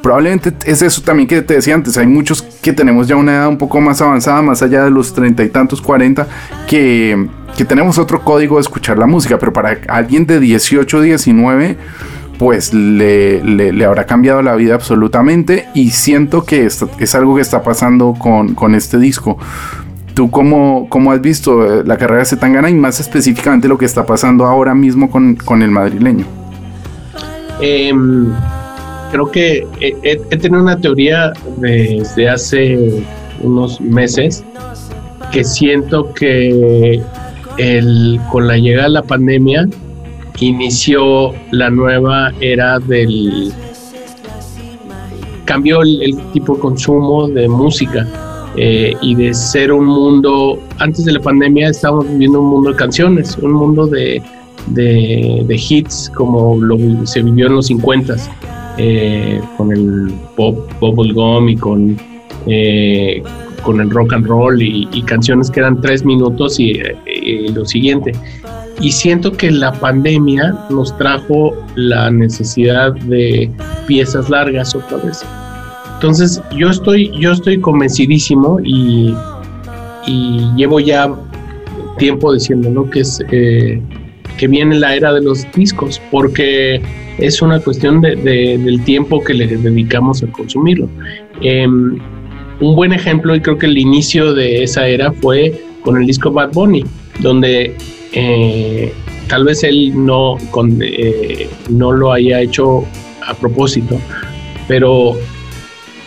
Probablemente 0.05 0.53
es 0.67 0.83
eso 0.83 1.01
también 1.01 1.27
que 1.27 1.41
te 1.41 1.55
decía 1.55 1.75
antes, 1.75 1.97
hay 1.97 2.07
muchos 2.07 2.43
que 2.43 2.75
tenemos 2.75 3.09
ya 3.09 3.17
una 3.17 3.37
edad 3.37 3.49
un 3.49 3.57
poco 3.57 3.81
más 3.81 4.03
avanzada, 4.03 4.43
más 4.43 4.61
allá 4.61 4.85
de 4.85 4.91
los 4.91 5.15
treinta 5.15 5.43
y 5.43 5.49
tantos, 5.49 5.81
cuarenta, 5.81 6.29
que, 6.69 7.27
que 7.57 7.65
tenemos 7.65 7.97
otro 7.97 8.21
código 8.21 8.57
de 8.57 8.61
escuchar 8.61 8.99
la 8.99 9.07
música, 9.07 9.39
pero 9.39 9.55
para 9.55 9.79
alguien 9.89 10.27
de 10.27 10.41
18, 10.41 11.01
19 11.01 11.79
pues 12.39 12.75
le, 12.75 13.43
le, 13.43 13.85
habrá 13.87 14.05
cambiado 14.05 14.43
la 14.43 14.55
vida 14.57 14.75
absolutamente 14.75 15.69
y 15.73 15.93
siento 15.93 16.45
que 16.45 16.67
es 16.67 17.15
algo 17.15 17.37
que 17.37 17.41
está 17.41 17.63
pasando 17.63 18.13
con, 18.13 18.55
con 18.55 18.75
este 18.75 18.99
disco. 18.99 19.39
¿Tú 20.13 20.31
cómo, 20.31 20.87
cómo, 20.91 21.13
has 21.13 21.23
visto 21.23 21.81
eh, 21.81 21.83
la 21.83 21.97
carrera 21.97 22.19
de 22.19 22.27
Zetangana 22.27 22.69
y 22.69 22.75
más 22.75 23.01
específicamente 23.01 23.69
lo 23.69 23.79
que 23.79 23.87
está 23.87 24.05
pasando 24.05 24.45
ahora 24.45 24.75
mismo 24.75 25.11
con, 25.11 25.37
con 25.37 25.63
el 25.63 25.71
madrileño? 25.71 26.27
Em, 27.59 28.35
creo 29.15 29.31
que 29.31 29.65
he, 29.81 30.17
tenido 30.39 30.61
una 30.61 30.77
teoría 30.77 31.33
desde 31.59 32.29
hace 32.29 33.01
unos 33.43 33.81
meses 33.81 34.45
que 35.31 35.45
siento 35.45 36.13
que 36.15 37.01
el, 37.59 38.21
con 38.33 38.49
la 38.49 38.57
llegada 38.57 38.89
de 38.89 38.95
la 38.95 39.03
pandemia 39.03 39.69
inició 40.41 41.33
la 41.53 41.71
nueva 41.71 42.33
era 42.41 42.81
del... 42.81 43.53
cambió 45.45 45.83
el, 45.83 46.19
tipo 46.33 46.57
de 46.57 46.61
consumo 46.61 47.29
de 47.29 47.49
música 47.49 48.09
eh, 48.57 48.95
y 49.01 49.15
de 49.15 49.33
ser 49.33 49.73
un 49.73 49.87
mundo, 49.87 50.59
antes 50.81 51.05
de 51.05 51.13
la 51.13 51.21
pandemia 51.21 51.69
estábamos 51.69 52.09
viviendo 52.09 52.41
un 52.41 52.49
mundo 52.49 52.71
de 52.71 52.77
canciones, 52.77 53.39
un 53.39 53.53
mundo 53.53 53.87
de, 53.87 54.21
de, 54.67 55.63
hits 55.69 56.11
como 56.17 56.61
lo, 56.61 57.07
se 57.07 57.23
vivió 57.23 57.47
en 57.47 57.55
los 57.55 57.69
50 57.69 58.17
eh, 58.79 59.41
con 59.57 59.73
el 59.73 60.13
pop, 60.37 60.59
bubblegum 60.81 61.49
y 61.49 61.57
con, 61.57 61.97
eh, 62.47 63.23
con 63.63 63.81
el 63.81 63.91
rock 63.91 64.15
and 64.15 64.27
roll 64.27 64.61
y, 64.61 65.03
canciones 65.03 65.51
que 65.51 65.61
eran 65.61 65.81
tres 65.81 66.05
minutos 66.05 66.59
y, 66.59 66.81
y 67.07 67.49
lo 67.49 67.65
siguiente 67.65 68.13
y 68.81 68.91
siento 68.91 69.33
que 69.33 69.51
la 69.51 69.73
pandemia 69.73 70.55
nos 70.71 70.97
trajo 70.99 71.55
la 71.75 72.11
necesidad 72.11 72.93
de 72.93 73.51
piezas 73.87 74.29
largas 74.31 74.75
otra 74.75 74.99
vez. 74.99 75.25
Entonces 75.95 76.43
yo 76.57 76.69
estoy, 76.69 77.11
yo 77.19 77.33
estoy 77.33 77.61
convencidísimo 77.61 78.59
y, 78.63 79.15
y 80.07 80.51
llevo 80.57 80.81
ya 80.81 81.15
tiempo 81.99 82.33
diciendo 82.33 82.89
que 82.91 83.01
es 83.01 83.23
eh, 83.31 83.81
que 84.37 84.49
viene 84.49 84.79
la 84.79 84.97
era 84.97 85.13
de 85.13 85.23
los 85.23 85.47
discos 85.53 86.01
porque 86.11 86.83
es 87.19 87.43
una 87.43 87.61
cuestión 87.61 88.01
de, 88.01 88.17
del 88.17 88.83
tiempo 88.85 89.23
que 89.23 89.35
le 89.35 89.47
dedicamos 89.47 90.23
a 90.23 90.27
consumirlo. 90.29 90.89
Em, 91.41 91.99
un 92.61 92.77
buen 92.77 92.93
ejemplo 92.93 93.35
y 93.35 93.41
creo 93.41 93.59
que 93.59 93.67
el 93.67 93.79
inicio 93.79 94.33
de 94.33 94.63
esa 94.63 94.87
era 94.87 95.13
fue 95.13 95.61
con 95.83 96.01
el 96.01 96.07
disco 96.07 96.31
Bad 96.31 96.53
Bunny, 96.53 96.85
donde 97.21 97.77
eh, 98.13 98.93
tal 99.29 99.45
vez 99.45 99.65
él 99.65 99.93
no, 99.95 100.37
eh, 100.81 101.49
no 101.69 101.93
lo 101.93 102.13
haya 102.13 102.41
hecho 102.41 102.85
a 103.27 103.35
propósito, 103.35 104.01
pero 104.69 105.17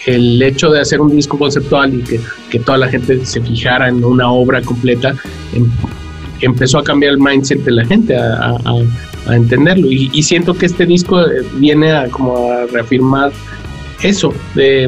el 0.06 0.42
hecho 0.42 0.70
de 0.70 0.80
hacer 0.80 1.02
un 1.02 1.16
disco 1.16 1.38
conceptual 1.38 1.94
y 1.94 2.04
que, 2.50 2.60
toda 2.60 2.78
la 2.78 2.88
gente 2.88 3.24
se 3.26 3.42
fijara 3.42 3.90
en 3.90 4.04
una 4.04 4.32
obra 4.32 4.62
completa, 4.62 5.14
em, 5.54 5.70
empezó 6.42 6.80
a 6.80 6.84
cambiar 6.84 7.14
el 7.14 7.20
mindset 7.20 7.64
de 7.64 7.72
la 7.72 7.86
gente, 7.86 8.16
entenderlo. 9.36 9.92
Y, 9.92 10.24
siento 10.24 10.54
que 10.54 10.66
este 10.68 10.86
disco 10.86 11.22
eh, 11.22 11.44
viene 11.56 11.92
a, 11.92 12.08
como 12.08 12.52
a 12.52 12.66
reafirmar 12.68 13.32
eso. 14.02 14.34
De, 14.56 14.88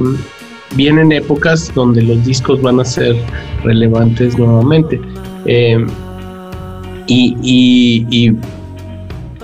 vienen 0.76 1.12
épocas 1.12 1.72
donde 1.74 2.02
los 2.02 2.24
discos 2.26 2.62
van 2.62 2.80
a 2.80 2.86
ser 2.86 3.16
relevantes 3.64 4.38
nuevamente. 4.38 5.00
Eh, 5.46 5.86
y, 7.08 8.32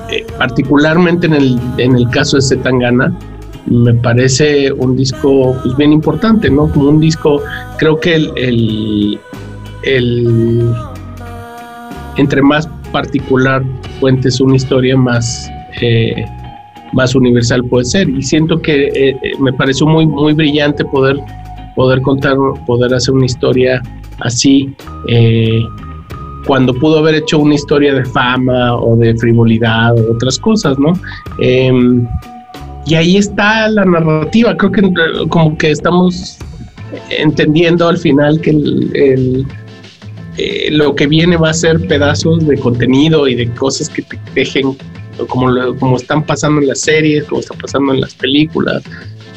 eh, 0.09 0.25
particularmente 0.37 1.25
en 1.25 1.33
el, 1.33 1.59
en 1.77 1.95
el 1.95 2.07
caso 2.09 2.37
de 2.37 2.43
Zetangana, 2.43 3.17
me 3.65 3.93
parece 3.95 4.71
un 4.71 4.95
disco 4.95 5.57
pues, 5.63 5.75
bien 5.75 5.91
importante, 5.91 6.49
¿no? 6.49 6.67
Como 6.67 6.89
un 6.89 6.99
disco, 6.99 7.41
creo 7.77 7.99
que 7.99 8.15
el, 8.15 9.19
el, 9.81 10.71
entre 12.17 12.41
más 12.43 12.69
particular 12.95 13.61
cuentes 13.99 14.39
una 14.39 14.55
historia, 14.55 14.95
más, 14.95 15.51
eh, 15.81 16.25
más 16.93 17.13
universal 17.13 17.61
puede 17.65 17.83
ser. 17.83 18.09
Y 18.09 18.21
siento 18.21 18.61
que 18.61 18.87
eh, 18.95 19.15
me 19.41 19.51
pareció 19.51 19.85
muy, 19.85 20.07
muy 20.07 20.31
brillante 20.31 20.85
poder, 20.85 21.17
poder 21.75 22.01
contar, 22.03 22.37
poder 22.65 22.93
hacer 22.93 23.13
una 23.13 23.25
historia 23.25 23.81
así 24.21 24.73
cuando 26.47 26.73
pudo 26.73 26.99
haber 26.99 27.15
hecho 27.15 27.39
una 27.39 27.55
historia 27.55 27.93
de 27.93 28.05
fama 28.05 28.75
o 28.77 28.95
de 28.95 29.13
frivolidad 29.17 29.97
o 29.99 30.13
otras 30.13 30.39
cosas, 30.39 30.77
¿no? 30.79 30.93
Em, 31.39 32.07
y 32.85 32.95
ahí 32.95 33.17
está 33.17 33.67
la 33.67 33.83
narrativa, 33.83 34.55
creo 34.55 34.71
que 34.71 34.81
como 35.29 35.57
que 35.57 35.71
estamos 35.71 36.37
entendiendo 37.09 37.87
al 37.87 37.97
final 37.97 38.39
que 38.41 38.51
el, 38.51 39.45
eh, 40.37 40.69
lo 40.71 40.95
que 40.95 41.07
viene 41.07 41.37
va 41.37 41.49
a 41.49 41.53
ser 41.53 41.79
pedazos 41.87 42.45
de 42.45 42.57
contenido 42.57 43.27
y 43.27 43.35
de 43.35 43.49
cosas 43.51 43.89
que 43.89 44.01
te 44.01 44.19
dejen, 44.33 44.75
como, 45.27 45.75
como 45.77 45.97
están 45.97 46.23
pasando 46.23 46.61
en 46.61 46.67
las 46.67 46.81
series, 46.81 47.23
como 47.25 47.41
está 47.41 47.55
pasando 47.55 47.93
en 47.93 48.01
las 48.01 48.13
películas, 48.15 48.83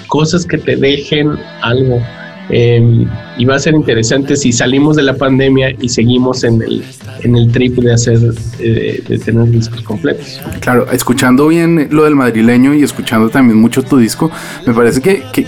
cosas 0.09 0.45
que 0.45 0.59
te 0.59 0.77
dejen 0.77 1.37
algo. 1.63 2.01
Em, 2.51 3.07
y 3.37 3.45
va 3.45 3.57
a 3.57 3.59
ser 3.59 3.75
interesante 3.75 4.35
si 4.35 4.53
salimos 4.53 4.97
de 4.97 5.03
la 5.03 5.15
pandemia 5.15 5.75
y 5.83 5.89
seguimos 5.91 6.45
en 6.45 6.63
el, 6.63 6.83
en 7.23 7.37
el 7.37 7.53
trip 7.53 7.77
de 7.77 7.93
hacer, 7.93 8.19
eh, 8.59 9.03
de 9.07 9.19
tener 9.19 9.51
discos 9.51 9.83
completos. 9.83 10.41
Claro, 10.61 10.91
escuchando 10.91 11.49
bien 11.49 11.89
lo 11.91 12.05
del 12.05 12.15
madrileño 12.15 12.73
y 12.73 12.83
escuchando 12.83 13.29
también 13.29 13.61
mucho 13.61 13.83
tu 13.83 13.99
disco, 13.99 14.31
me 14.67 14.73
parece 14.73 15.03
que, 15.03 15.47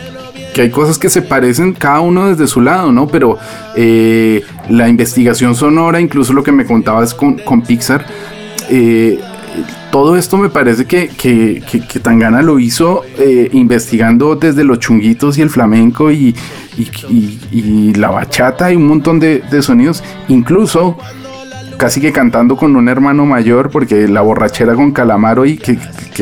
hay 0.59 0.71
cosas 0.71 0.99
que 0.99 1.09
se 1.11 1.23
parecen 1.23 1.73
cada 1.73 2.01
uno 2.01 2.29
desde 2.29 2.47
su 2.47 2.61
lado, 2.61 2.93
¿no? 2.93 3.07
Pero 3.07 3.39
eh, 3.77 4.43
la 4.69 4.89
investigación 4.89 5.55
sonora, 5.55 6.01
incluso 6.01 6.33
lo 6.33 6.43
que 6.43 6.53
me 6.53 6.67
contabas 6.67 7.15
con, 7.15 7.39
con 7.39 7.63
Pixar, 7.63 8.05
eh, 8.69 9.19
todo 9.91 10.17
esto 10.17 10.37
me 10.37 10.49
parece 10.49 10.85
que, 10.85 11.09
que, 11.09 11.63
que, 11.67 12.01
Tangana 12.01 12.43
lo 12.43 12.59
hizo 12.61 13.03
eh, 13.19 13.49
investigando 13.53 14.37
desde 14.37 14.63
los 14.63 14.79
chunguitos 14.79 15.37
y 15.39 15.43
el 15.43 15.51
flamenco 15.51 16.13
y, 16.13 16.35
y, 16.77 17.95
la 17.95 18.11
bachata 18.11 18.73
y 18.73 18.77
un 18.77 18.87
montón 18.87 19.19
de, 19.19 19.43
sonidos, 19.63 20.05
incluso 20.29 20.97
casi 21.81 22.01
que 22.01 22.13
cantando 22.13 22.57
con 22.57 22.77
un 22.77 22.89
hermano 22.89 23.25
mayor, 23.25 23.71
porque 23.71 24.07
la 24.07 24.21
borrachera 24.21 24.75
con 24.75 24.93
Calamaro 24.93 25.47
y 25.47 25.57
que, 25.57 25.79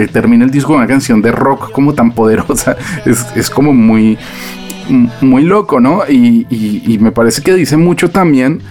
termina 0.07 0.44
el 0.44 0.53
disco 0.53 0.68
con 0.68 0.79
una 0.79 0.87
canción 0.87 1.21
de 1.21 1.33
rock 1.33 1.73
como 1.73 1.94
tan 1.94 2.12
poderosa, 2.12 2.77
es, 3.05 3.27
es 3.35 3.51
como 3.51 3.73
muy, 3.75 4.16
muy 5.21 5.42
loco, 5.42 5.81
¿no? 5.81 6.03
Y, 6.09 6.47
y 6.49 6.99
me 6.99 7.11
parece 7.11 7.42
que 7.42 7.55
dice 7.55 7.77
mucho 7.77 8.09
también 8.09 8.62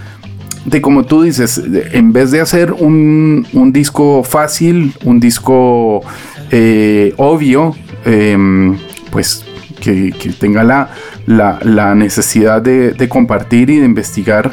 de 0.68 0.80
como 0.80 1.04
tú 1.04 1.22
dices, 1.22 1.62
en 1.92 2.12
vez 2.12 2.30
de 2.30 2.40
hacer 2.40 2.72
un, 2.72 3.46
disco 3.72 4.22
fácil, 4.22 4.94
un 5.04 5.20
disco 5.20 6.02
eh, 6.50 7.14
obvio, 7.16 7.74
em, 8.04 8.76
pues 9.10 9.44
que, 9.80 10.12
tenga 10.38 10.64
la, 10.64 10.90
la, 11.26 11.94
necesidad 11.94 12.60
de, 12.60 13.08
compartir 13.08 13.70
y 13.70 13.78
de 13.78 13.86
investigar 13.86 14.50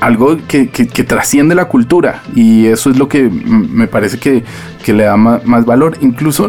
algo 0.00 0.38
que, 0.46 0.66
trasciende 1.06 1.54
la 1.54 1.66
cultura. 1.66 2.22
Y 2.34 2.66
eso 2.66 2.90
es 2.90 2.98
lo 2.98 3.08
que 3.08 3.28
me 3.28 3.86
parece 3.86 4.18
que, 4.18 4.44
le 4.92 5.04
da 5.04 5.16
más, 5.16 5.44
más 5.44 5.64
valor. 5.64 5.96
Incluso 6.00 6.48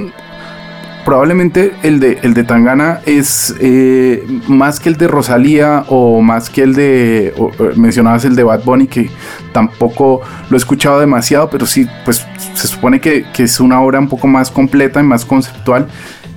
probablemente 1.10 1.74
el 1.82 2.00
de, 2.00 2.20
el 2.22 2.36
de 2.36 2.44
Tangana 2.44 3.00
es 3.06 3.56
eh, 3.60 4.24
más 4.48 4.80
que 4.80 4.90
el 4.90 4.96
de 4.96 5.08
Rosalía 5.08 5.84
o 5.88 6.22
más 6.22 6.52
que 6.52 6.62
el 6.62 6.76
de, 6.76 7.34
mencionabas 7.76 8.26
el 8.26 8.36
de 8.36 8.44
Bad 8.44 8.64
Bunny, 8.64 8.86
que 8.86 9.10
tampoco 9.52 10.22
lo 10.50 10.56
he 10.56 10.60
escuchado 10.60 11.00
demasiado, 11.00 11.50
pero 11.50 11.66
sí, 11.66 11.88
pues 12.06 12.26
se 12.54 12.68
supone 12.68 13.02
que, 13.02 13.26
es 13.38 13.60
una 13.60 13.82
obra 13.82 14.00
un 14.00 14.08
poco 14.08 14.28
más 14.28 14.52
completa 14.52 15.00
y 15.00 15.04
más 15.04 15.26
conceptual 15.26 15.88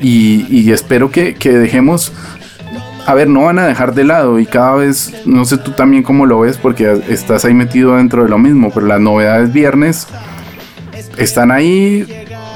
y, 0.01 0.71
espero 0.71 1.11
que, 1.11 1.35
dejemos 1.35 2.13
a 3.07 3.15
ver, 3.15 3.29
no 3.29 3.43
van 3.43 3.59
a 3.59 3.67
dejar 3.67 3.95
de 3.95 4.05
lado 4.05 4.39
y 4.39 4.47
cada 4.47 4.77
vez, 4.77 5.13
no 5.27 5.45
sé 5.45 5.59
tú 5.59 5.73
también 5.73 6.03
cómo 6.03 6.27
lo 6.27 6.41
ves 6.41 6.57
porque 6.57 7.03
estás 7.09 7.45
ahí 7.45 7.55
metido 7.55 7.97
dentro 7.97 8.23
de 8.23 8.29
lo 8.29 8.39
mismo, 8.39 8.71
pero 8.73 8.87
las 8.87 9.01
novedades 9.01 9.53
viernes 9.53 10.07
están 11.17 11.51
ahí, 11.51 12.07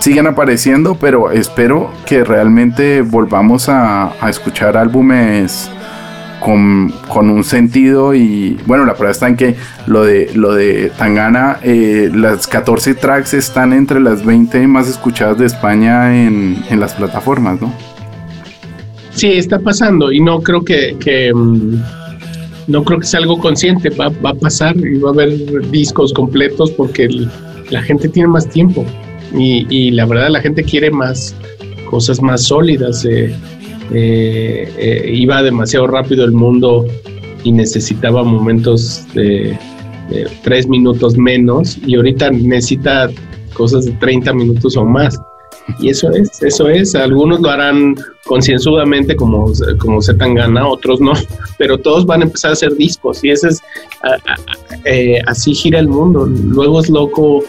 siguen 0.01 0.27
apareciendo, 0.27 0.97
pero 0.97 1.31
espero 1.31 1.91
que 2.07 2.25
realmente 2.25 3.03
volvamos 3.03 3.69
a, 3.69 4.13
escuchar 4.29 4.77
álbumes 4.77 5.71
con, 6.41 6.93
con, 7.09 7.29
un 7.29 7.43
sentido 7.43 8.15
y 8.15 8.61
bueno, 8.67 8.85
la 8.85 8.95
prueba 8.95 9.11
está 9.11 9.29
en 9.29 9.37
que 9.37 9.57
lo 9.87 10.05
de, 10.05 10.31
lo 10.35 10.55
de 10.55 10.93
Tangana, 10.97 11.59
eh, 11.63 12.11
las 12.15 12.47
14 12.47 12.95
tracks 12.95 13.35
están 13.35 13.73
entre 13.73 13.99
las 13.99 14.25
20 14.25 14.67
más 14.69 14.87
escuchadas 14.87 15.39
de 15.39 15.47
España 15.47 16.17
en, 16.17 16.63
en 16.71 16.79
las 16.79 16.95
plataformas, 16.95 17.61
¿no? 17.61 17.96
Sí, 19.17 19.33
está 19.33 19.59
pasando 19.59 20.13
y 20.13 20.21
no 20.21 20.41
creo 20.41 20.63
que, 20.63 20.97
que 21.01 21.33
mm, 21.35 21.83
no 22.69 22.85
creo 22.85 23.01
que 23.01 23.07
sea 23.07 23.21
algo 23.21 23.39
consciente, 23.39 23.91
va, 23.91 24.11
va, 24.25 24.31
a 24.31 24.35
pasar 24.35 24.77
y 24.77 24.99
va 24.99 25.11
a 25.11 25.13
haber 25.13 25.71
discos 25.71 26.13
completos 26.13 26.71
porque 26.73 27.09
la 27.71 27.83
gente 27.83 28.09
tiene 28.09 28.29
más 28.29 28.49
tiempo 28.49 28.85
y, 29.35 29.91
la 29.91 30.07
verdad 30.07 30.29
la 30.31 30.41
gente 30.41 30.63
quiere 30.63 30.91
más 30.91 31.35
cosas 31.91 32.21
más 32.21 32.43
sólidas. 32.45 33.05
Eh, 33.05 33.35
eh, 33.93 34.73
eh, 34.79 35.11
iba 35.15 35.43
demasiado 35.43 35.87
rápido 35.87 36.25
el 36.25 36.33
mundo 36.33 36.85
y 37.45 37.53
necesitaba 37.53 38.25
momentos 38.25 39.07
de, 39.15 39.57
tres 40.45 40.69
minutos 40.69 41.17
menos 41.17 41.79
y 41.85 41.97
ahorita 41.97 42.31
necesita 42.31 43.11
cosas 43.55 43.87
de 43.87 43.93
30 43.93 44.33
minutos 44.35 44.77
o 44.77 44.85
más. 44.85 45.19
Y 45.79 45.91
eso 45.91 46.11
es, 46.11 46.43
eso 46.43 46.69
es. 46.69 46.95
Algunos 46.95 47.41
lo 47.41 47.51
harán 47.51 47.95
concienzudamente 48.25 49.15
como, 49.15 49.53
como 49.79 50.01
se 50.01 50.15
tan 50.15 50.35
gana, 50.35 50.67
otros 50.67 51.01
no, 51.01 51.13
pero 51.59 51.79
todos 51.79 52.07
van 52.07 52.23
a 52.23 52.25
empezar 52.25 52.51
a 52.51 52.55
hacer 52.55 52.75
discos 52.75 53.23
y 53.23 53.31
ese 53.31 53.49
es, 53.49 53.63
eh, 54.85 55.21
así 55.27 55.55
gira 55.55 55.79
el 55.79 55.89
mundo. 55.89 56.27
Luego 56.27 56.81
es 56.81 56.89
loco 56.89 57.45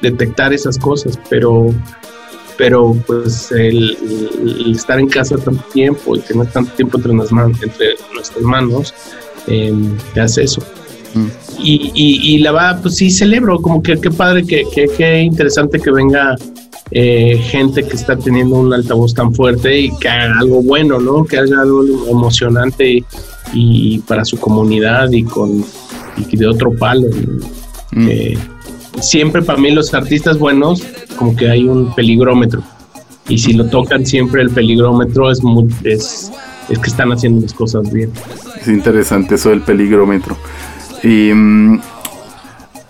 detectar 0.00 0.52
esas 0.52 0.78
cosas, 0.78 1.18
pero 1.28 1.74
pero 2.58 2.92
pues 3.06 3.52
el, 3.52 3.96
estar 4.74 4.98
en 4.98 5.08
casa 5.08 5.38
tanto 5.38 5.62
tiempo 5.72 6.16
y 6.16 6.20
tener 6.20 6.48
tanto 6.48 6.72
tiempo 6.72 6.98
entre, 6.98 7.14
las 7.14 7.30
manos, 7.30 7.62
entre 7.62 7.94
nuestras 8.12 8.42
manos, 8.42 8.94
eh, 9.46 9.72
te 10.12 10.20
hace 10.20 10.42
eso. 10.42 10.60
Mm. 11.14 11.26
Y, 11.60 11.92
y, 12.34 12.38
la 12.38 12.52
va, 12.52 12.78
pues 12.82 12.96
sí 12.96 13.10
celebro, 13.10 13.60
como 13.60 13.82
que 13.82 14.00
qué 14.00 14.10
padre, 14.10 14.44
que, 14.44 14.64
qué 14.96 15.20
interesante 15.20 15.80
que 15.80 15.90
venga 15.90 16.36
eh, 16.90 17.38
gente 17.42 17.82
que 17.82 17.94
está 17.94 18.16
teniendo 18.16 18.56
un 18.56 18.72
altavoz 18.72 19.14
tan 19.14 19.34
fuerte 19.34 19.78
y 19.78 19.96
que 19.98 20.08
haga 20.08 20.38
algo 20.40 20.62
bueno, 20.62 20.98
¿no? 20.98 21.24
Que 21.24 21.38
haga 21.38 21.60
algo 21.60 21.84
emocionante 22.08 23.04
y, 23.52 23.98
para 24.00 24.24
su 24.24 24.38
comunidad 24.38 25.10
y 25.10 25.24
con 25.24 25.64
y 26.16 26.36
de 26.36 26.46
otro 26.46 26.72
palo. 26.72 27.08
Mm. 27.92 28.08
Eh, 28.08 28.38
siempre 29.00 29.42
para 29.42 29.58
mí 29.58 29.70
los 29.70 29.94
artistas 29.94 30.38
buenos 30.38 30.82
como 31.16 31.36
que 31.36 31.48
hay 31.48 31.64
un 31.64 31.94
peligrómetro 31.94 32.62
y 33.28 33.38
si 33.38 33.52
lo 33.52 33.66
tocan 33.66 34.04
siempre 34.06 34.42
el 34.42 34.50
peligrómetro 34.50 35.30
es 35.30 35.40
es, 35.84 36.32
es 36.68 36.78
que 36.78 36.90
están 36.90 37.12
haciendo 37.12 37.42
las 37.42 37.52
cosas 37.52 37.90
bien. 37.92 38.10
Es 38.60 38.68
interesante 38.68 39.36
eso 39.36 39.50
del 39.50 39.60
peligrómetro. 39.60 40.36
Y, 41.02 41.32
mm, 41.32 41.80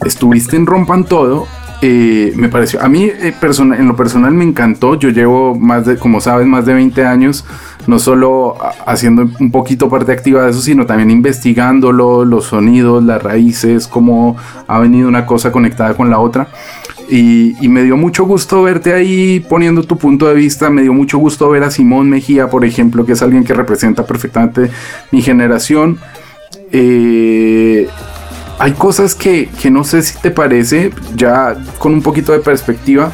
estuviste 0.06 0.56
en 0.56 0.66
Rompan 0.66 1.04
Todo 1.04 1.46
eh, 1.80 2.32
me 2.34 2.48
pareció, 2.48 2.82
a 2.82 2.88
mí 2.88 3.04
eh, 3.04 3.34
en 3.40 3.88
lo 3.88 3.96
personal 3.96 4.32
me 4.34 4.44
encantó, 4.44 4.96
yo 4.96 5.10
llevo 5.10 5.54
más 5.54 5.86
de, 5.86 5.96
como 5.96 6.20
sabes, 6.20 6.46
más 6.46 6.66
de 6.66 6.74
20 6.74 7.04
años, 7.04 7.44
no 7.86 7.98
solo 8.00 8.56
haciendo 8.84 9.30
un 9.38 9.50
poquito 9.52 9.88
parte 9.88 10.12
activa 10.12 10.44
de 10.44 10.50
eso, 10.50 10.60
sino 10.60 10.86
también 10.86 11.10
investigándolo, 11.10 12.24
los 12.24 12.46
sonidos, 12.46 13.04
las 13.04 13.22
raíces, 13.22 13.86
cómo 13.86 14.36
ha 14.66 14.78
venido 14.80 15.08
una 15.08 15.24
cosa 15.24 15.52
conectada 15.52 15.94
con 15.94 16.10
la 16.10 16.18
otra. 16.18 16.48
Y, 17.10 17.56
me 17.68 17.82
dio 17.84 17.96
mucho 17.96 18.24
gusto 18.24 18.62
verte 18.62 18.92
ahí 18.92 19.40
poniendo 19.40 19.82
tu 19.82 19.96
punto 19.96 20.28
de 20.28 20.34
vista, 20.34 20.68
me 20.68 20.82
dio 20.82 20.92
mucho 20.92 21.16
gusto 21.16 21.48
ver 21.48 21.62
a 21.62 21.70
Simón 21.70 22.10
Mejía, 22.10 22.50
por 22.50 22.64
ejemplo, 22.64 23.06
que 23.06 23.12
es 23.12 23.22
alguien 23.22 23.44
que 23.44 23.54
representa 23.54 24.04
perfectamente 24.04 24.70
mi 25.10 25.22
generación. 25.22 25.98
Eh, 26.70 27.88
hay 28.58 28.72
cosas 28.72 29.14
que, 29.14 29.48
no 29.70 29.84
sé 29.84 30.02
si 30.02 30.18
te 30.18 30.30
parece, 30.30 30.92
ya 31.14 31.56
con 31.78 31.92
un 31.92 32.02
poquito 32.02 32.32
de 32.32 32.40
perspectiva, 32.40 33.12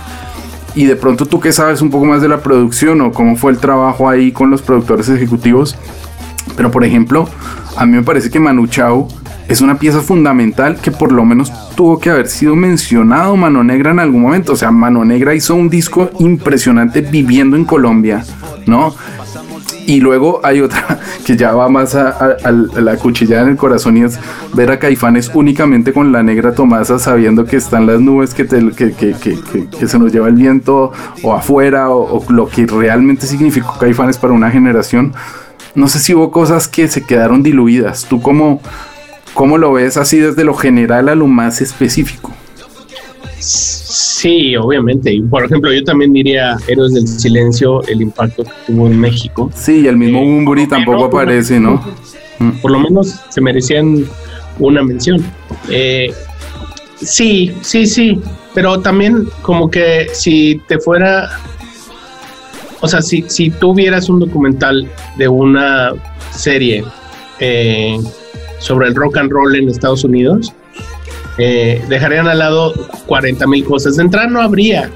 y 0.74 0.86
de 0.86 0.96
pronto 0.96 1.26
tú 1.26 1.38
que 1.38 1.52
sabes 1.52 1.82
un 1.82 1.90
poco 1.90 2.04
más 2.04 2.20
de 2.20 2.28
la 2.28 2.40
producción 2.40 3.00
o 3.00 3.12
cómo 3.12 3.36
fue 3.36 3.52
el 3.52 3.58
trabajo 3.58 4.08
ahí 4.08 4.32
con 4.32 4.50
los 4.50 4.62
productores 4.62 5.08
ejecutivos, 5.08 5.76
pero 6.56 6.70
por 6.70 6.84
ejemplo, 6.84 7.28
a 7.76 7.86
mí 7.86 7.96
me 7.96 8.02
parece 8.02 8.30
que 8.30 8.40
Manu 8.40 8.66
Chao 8.66 9.08
es 9.48 9.60
una 9.60 9.78
pieza 9.78 10.00
fundamental 10.00 10.76
que 10.80 10.90
por 10.90 11.12
lo 11.12 11.24
menos 11.24 11.52
tuvo 11.74 11.98
que 11.98 12.10
haber 12.10 12.28
sido 12.28 12.56
mencionado 12.56 13.36
Mano 13.36 13.62
Negra 13.62 13.90
en 13.90 14.00
algún 14.00 14.22
momento. 14.22 14.52
O 14.52 14.56
sea, 14.56 14.70
Mano 14.70 15.04
Negra 15.04 15.34
hizo 15.34 15.54
un 15.54 15.68
disco 15.68 16.10
impresionante 16.18 17.02
viviendo 17.02 17.56
en 17.56 17.64
Colombia, 17.64 18.24
¿no? 18.66 18.94
Y 19.86 20.00
luego 20.00 20.40
hay 20.42 20.60
otra 20.60 20.98
que 21.26 21.36
ya 21.36 21.52
va 21.52 21.68
más 21.68 21.94
a, 21.94 22.36
la 22.76 22.96
cuchilla 22.96 23.42
en 23.42 23.48
el 23.48 23.56
corazón 23.56 23.96
y 23.96 24.02
es 24.02 24.18
ver 24.54 24.70
a 24.70 24.78
Caifanes 24.78 25.30
únicamente 25.34 25.92
con 25.92 26.12
la 26.12 26.22
negra 26.22 26.54
Tomasa 26.54 26.98
sabiendo 26.98 27.44
que 27.44 27.56
están 27.56 27.86
las 27.86 28.00
nubes 28.00 28.34
que, 28.34 28.46
que, 28.46 29.86
se 29.86 29.98
nos 29.98 30.12
lleva 30.12 30.28
el 30.28 30.34
viento 30.34 30.92
o 31.22 31.34
afuera 31.34 31.90
o, 31.90 32.24
lo 32.30 32.48
que 32.48 32.66
realmente 32.66 33.26
significó 33.26 33.76
Caifanes 33.78 34.18
para 34.18 34.32
una 34.32 34.50
generación. 34.50 35.14
No 35.74 35.88
sé 35.88 35.98
si 35.98 36.14
hubo 36.14 36.30
cosas 36.30 36.68
que 36.68 36.88
se 36.88 37.02
quedaron 37.02 37.42
diluidas. 37.42 38.06
¿Tú 38.08 38.22
cómo, 38.22 38.60
cómo 39.34 39.58
lo 39.58 39.72
ves 39.72 39.96
así 39.96 40.18
desde 40.18 40.44
lo 40.44 40.54
general 40.54 41.08
a 41.08 41.14
lo 41.14 41.26
más 41.26 41.60
específico? 41.60 42.32
Sí, 43.44 44.56
obviamente. 44.56 45.12
Y 45.12 45.20
por 45.20 45.44
ejemplo, 45.44 45.70
yo 45.72 45.84
también 45.84 46.12
diría 46.14 46.56
Héroes 46.66 46.94
del 46.94 47.06
Silencio, 47.06 47.82
el 47.88 48.00
impacto 48.00 48.44
que 48.44 48.50
tuvo 48.66 48.86
en 48.86 48.98
México. 48.98 49.50
Sí, 49.54 49.86
el 49.86 49.98
mismo 49.98 50.54
eh, 50.56 50.66
tampoco 50.66 51.04
aparece, 51.04 51.60
¿no? 51.60 51.84
Mm. 52.38 52.50
Por 52.62 52.70
lo 52.70 52.80
menos 52.80 53.20
se 53.28 53.40
merecían 53.42 54.06
una 54.58 54.82
mención. 54.82 55.22
Eh, 55.68 56.10
sí, 56.96 57.52
sí, 57.60 57.86
sí. 57.86 58.18
Pero 58.54 58.80
también 58.80 59.28
como 59.42 59.70
que 59.70 60.06
si 60.12 60.60
te 60.66 60.78
fuera... 60.78 61.28
O 62.80 62.88
sea, 62.88 63.02
si, 63.02 63.24
si 63.28 63.50
tú 63.50 63.74
vieras 63.74 64.08
un 64.08 64.20
documental 64.20 64.88
de 65.18 65.28
una 65.28 65.92
serie 66.30 66.84
eh, 67.40 67.98
sobre 68.58 68.88
el 68.88 68.94
rock 68.94 69.18
and 69.18 69.30
roll 69.30 69.54
en 69.54 69.68
Estados 69.68 70.04
Unidos, 70.04 70.52
eh, 71.38 71.84
dejarían 71.88 72.28
al 72.28 72.38
lado 72.38 72.72
40 73.06 73.46
mil 73.46 73.64
cosas. 73.64 73.96
De 73.96 74.02
entrada 74.02 74.26
no 74.26 74.40
habría, 74.40 74.90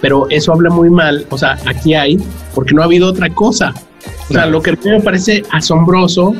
pero 0.00 0.26
eso 0.30 0.52
habla 0.52 0.70
muy 0.70 0.90
mal. 0.90 1.26
O 1.30 1.38
sea, 1.38 1.58
aquí 1.66 1.94
hay, 1.94 2.18
porque 2.54 2.74
no 2.74 2.82
ha 2.82 2.86
habido 2.86 3.08
otra 3.08 3.30
cosa. 3.30 3.74
O 4.28 4.32
sea, 4.32 4.46
lo 4.46 4.62
que 4.62 4.70
a 4.70 4.72
mí 4.74 4.90
me 4.90 5.00
parece 5.00 5.42
asombroso 5.50 6.34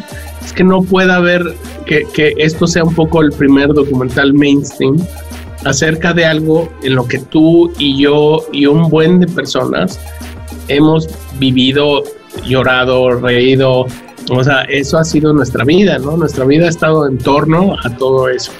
es 0.44 0.52
que 0.52 0.64
no 0.64 0.82
pueda 0.82 1.16
haber 1.16 1.42
que, 1.86 2.04
que 2.12 2.32
esto 2.38 2.66
sea 2.66 2.84
un 2.84 2.94
poco 2.94 3.20
el 3.20 3.32
primer 3.32 3.68
documental 3.68 4.32
mainstream 4.32 4.96
acerca 5.64 6.12
de 6.12 6.24
algo 6.24 6.72
en 6.82 6.94
lo 6.94 7.06
que 7.06 7.18
tú 7.18 7.72
y 7.78 8.00
yo 8.02 8.44
y 8.52 8.66
un 8.66 8.88
buen 8.88 9.20
de 9.20 9.26
personas 9.28 10.00
hemos 10.68 11.08
vivido, 11.38 12.02
llorado, 12.44 13.20
reído, 13.20 13.86
o 14.30 14.44
sea, 14.44 14.62
eso 14.62 14.98
ha 14.98 15.04
sido 15.04 15.32
nuestra 15.32 15.64
vida, 15.64 15.98
¿no? 15.98 16.16
Nuestra 16.16 16.44
vida 16.44 16.66
ha 16.66 16.70
estado 16.70 17.06
en 17.06 17.18
torno 17.18 17.74
a 17.84 17.96
todo 17.96 18.28
eso. 18.28 18.52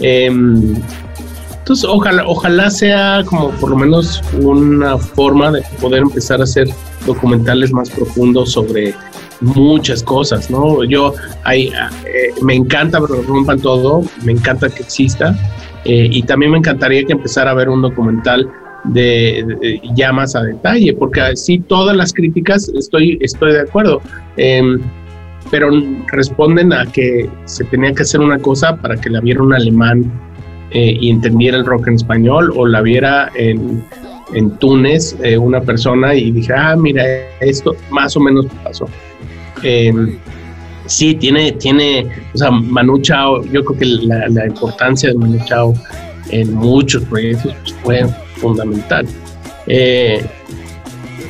Em, 0.00 0.74
entonces, 1.58 1.88
ojalá, 1.88 2.24
ojalá 2.26 2.70
sea 2.70 3.22
como 3.26 3.50
por 3.52 3.70
lo 3.70 3.76
menos 3.76 4.22
una 4.40 4.98
forma 4.98 5.52
de 5.52 5.62
poder 5.80 6.02
empezar 6.02 6.40
a 6.40 6.44
hacer 6.44 6.68
documentales 7.06 7.72
más 7.72 7.90
profundos 7.90 8.52
sobre 8.52 8.94
muchas 9.40 10.02
cosas, 10.02 10.50
¿no? 10.50 10.84
Yo 10.84 11.14
hay, 11.44 11.68
eh, 11.68 12.34
me 12.42 12.54
encanta, 12.54 13.00
pero 13.00 13.22
rompan 13.22 13.60
todo, 13.60 14.02
me 14.24 14.32
encanta 14.32 14.68
que 14.68 14.82
exista 14.82 15.36
eh, 15.84 16.08
y 16.10 16.22
también 16.22 16.52
me 16.52 16.58
encantaría 16.58 17.04
que 17.04 17.12
empezara 17.12 17.52
a 17.52 17.54
ver 17.54 17.68
un 17.68 17.82
documental 17.82 18.50
de, 18.84 19.80
ya 19.94 20.12
más 20.12 20.34
a 20.34 20.42
detalle, 20.42 20.94
porque 20.94 21.36
sí 21.36 21.58
todas 21.58 21.96
las 21.96 22.12
críticas 22.12 22.68
estoy, 22.70 23.18
estoy 23.20 23.52
de 23.52 23.60
acuerdo. 23.60 24.00
Eh, 24.36 24.78
pero 25.50 25.70
responden 26.12 26.72
a 26.72 26.86
que 26.86 27.28
se 27.44 27.64
tenía 27.64 27.92
que 27.92 28.02
hacer 28.02 28.20
una 28.20 28.38
cosa 28.38 28.76
para 28.76 28.96
que 28.96 29.10
la 29.10 29.20
viera 29.20 29.42
un 29.42 29.54
alemán 29.54 30.10
eh, 30.70 30.96
y 31.00 31.10
entendiera 31.10 31.56
el 31.56 31.64
rock 31.64 31.88
en 31.88 31.94
español 31.94 32.52
o 32.56 32.66
la 32.66 32.80
viera 32.80 33.30
en, 33.34 33.84
en 34.34 34.50
Túnez 34.58 35.16
eh, 35.22 35.36
una 35.36 35.60
persona 35.60 36.14
y 36.14 36.30
dije, 36.30 36.52
ah, 36.54 36.76
mira, 36.76 37.04
esto 37.40 37.74
más 37.90 38.16
o 38.16 38.20
menos 38.20 38.46
pasó. 38.62 38.88
Em, 39.62 40.18
sí, 40.86 41.14
tiene, 41.14 41.52
tiene, 41.52 42.06
o 42.34 42.38
sea, 42.38 42.50
Manu 42.50 43.00
Chao, 43.00 43.44
yo 43.46 43.64
creo 43.64 43.78
que 43.78 43.86
la, 44.06 44.28
la 44.28 44.46
importancia 44.46 45.10
de 45.10 45.16
Manu 45.16 45.38
Chao 45.44 45.74
en 46.30 46.54
muchos 46.54 47.04
proyectos 47.04 47.54
pues, 47.82 48.04
fue 48.04 48.14
fundamental. 48.36 49.06
Eh, 49.66 50.24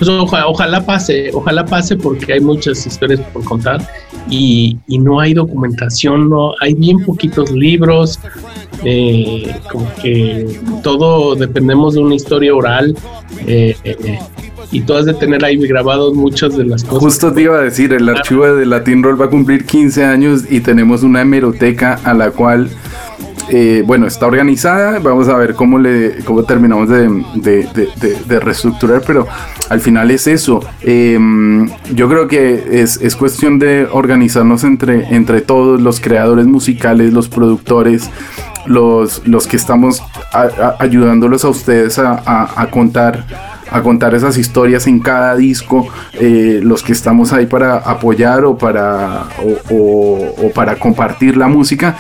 pues 0.01 0.09
ojalá 0.09 0.87
pase, 0.87 1.31
ojalá 1.35 1.63
pase 1.67 1.95
porque 1.95 2.33
hay 2.33 2.41
muchas 2.41 2.87
historias 2.87 3.21
por 3.35 3.45
contar 3.45 3.87
y, 4.31 4.79
no 4.89 5.21
hay 5.21 5.35
documentación, 5.35 6.31
no 6.31 6.55
hay 6.63 6.73
bien 6.73 7.05
poquitos 7.05 7.51
libros, 7.51 8.19
eh, 8.83 9.55
como 9.71 9.87
que 10.03 10.59
todo 10.83 11.35
dependemos 11.35 11.95
de 11.95 12.01
una 12.01 12.15
historia 12.15 12.55
oral. 12.55 12.97
Eh, 13.47 13.77
y 14.73 14.81
tú 14.83 14.95
has 14.95 15.05
de 15.05 15.15
tener 15.15 15.45
ahí 15.45 15.57
grabados 15.57 16.15
muchas 16.15 16.57
de 16.57 16.65
las 16.65 16.85
cosas. 16.85 17.01
Justo 17.01 17.33
te 17.33 17.43
iba 17.43 17.59
a 17.59 17.63
decir, 17.63 17.93
el 17.93 18.09
archivo 18.09 18.47
de 18.47 18.65
Latin 18.65 19.03
Roll 19.03 19.21
va 19.21 19.27
a 19.27 19.31
cumplir 19.31 19.67
15 19.67 20.05
años 20.05 20.45
y 20.49 20.61
tenemos 20.61 21.03
una 21.03 21.23
hemeroteca 21.23 22.01
a 22.05 22.15
la 22.15 22.31
cual 22.31 22.71
eh, 23.51 23.83
bueno, 23.85 24.07
está 24.07 24.27
organizada. 24.27 24.99
Vamos 25.01 25.29
a 25.29 25.37
ver 25.37 25.55
cómo, 25.55 25.79
le, 25.79 26.19
cómo 26.25 26.45
terminamos 26.45 26.89
de, 26.89 28.41
reestructurar, 28.41 29.03
pero 29.07 29.27
al 29.69 29.81
final 29.81 30.11
es 30.11 30.27
eso. 30.27 30.61
Em, 30.83 31.69
yo 31.95 32.09
creo 32.09 32.29
que 32.29 32.81
es, 32.81 33.17
cuestión 33.17 33.59
de 33.59 33.87
organizarnos 33.91 34.65
entre, 34.65 35.15
entre 35.15 35.41
todos 35.41 35.81
los 35.81 36.01
creadores 36.01 36.47
musicales, 36.47 37.13
los 37.13 37.29
productores, 37.29 38.09
los, 38.67 39.27
los 39.27 39.47
que 39.47 39.57
estamos 39.57 40.03
ayudándolos 40.79 41.45
a 41.45 41.49
ustedes 41.49 41.99
a, 41.99 42.69
contar 42.71 43.27
a 43.71 43.83
contar 43.83 44.15
esas 44.15 44.37
historias 44.39 44.87
en 44.87 45.01
cada 45.01 45.37
disco, 45.37 45.89
eh, 46.15 46.61
los 46.63 46.83
que 46.83 46.93
estamos 46.93 47.33
ahí 47.33 47.47
para 47.47 47.77
apoyar 47.77 48.45
o 48.45 48.57
para, 48.57 49.25
o 49.71 50.51
para 50.55 50.77
compartir 50.77 51.37
la 51.37 51.49
música. 51.49 51.97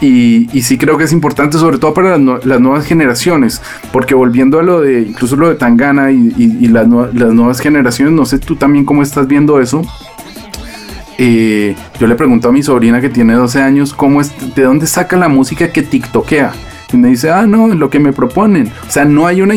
Y, 0.00 0.48
sí 0.62 0.76
creo 0.78 0.98
que 0.98 1.04
es 1.04 1.12
importante, 1.12 1.58
sobre 1.58 1.78
todo 1.78 1.94
para 1.94 2.18
las, 2.18 2.60
nuevas 2.60 2.86
generaciones, 2.86 3.62
porque 3.92 4.14
volviendo 4.14 4.58
a 4.58 4.62
lo 4.62 4.80
de, 4.80 5.02
incluso 5.02 5.36
lo 5.36 5.48
de 5.48 5.54
Tangana 5.54 6.10
y, 6.10 6.68
las, 6.68 6.86
nuevas 6.86 7.60
generaciones, 7.60 8.12
no 8.12 8.26
sé 8.26 8.38
tú 8.38 8.56
también 8.56 8.84
cómo 8.84 9.02
estás 9.02 9.26
viendo 9.26 9.60
eso. 9.60 9.82
Eh, 11.18 11.74
yo 11.98 12.06
le 12.06 12.14
pregunto 12.14 12.48
a 12.48 12.52
mi 12.52 12.62
sobrina 12.62 13.00
que 13.00 13.08
tiene 13.08 13.32
12 13.34 13.62
años, 13.62 13.94
¿cómo 13.94 14.20
es, 14.20 14.54
¿de 14.54 14.62
dónde 14.62 14.86
saca 14.86 15.16
la 15.16 15.28
música 15.28 15.72
que 15.72 15.82
TikTokea? 15.82 16.52
Me 16.96 17.08
dice, 17.08 17.30
ah, 17.30 17.46
no, 17.46 17.68
lo 17.68 17.90
que 17.90 17.98
me 17.98 18.12
proponen. 18.12 18.72
O 18.86 18.90
sea, 18.90 19.04
no 19.04 19.26
hay 19.26 19.42
una... 19.42 19.54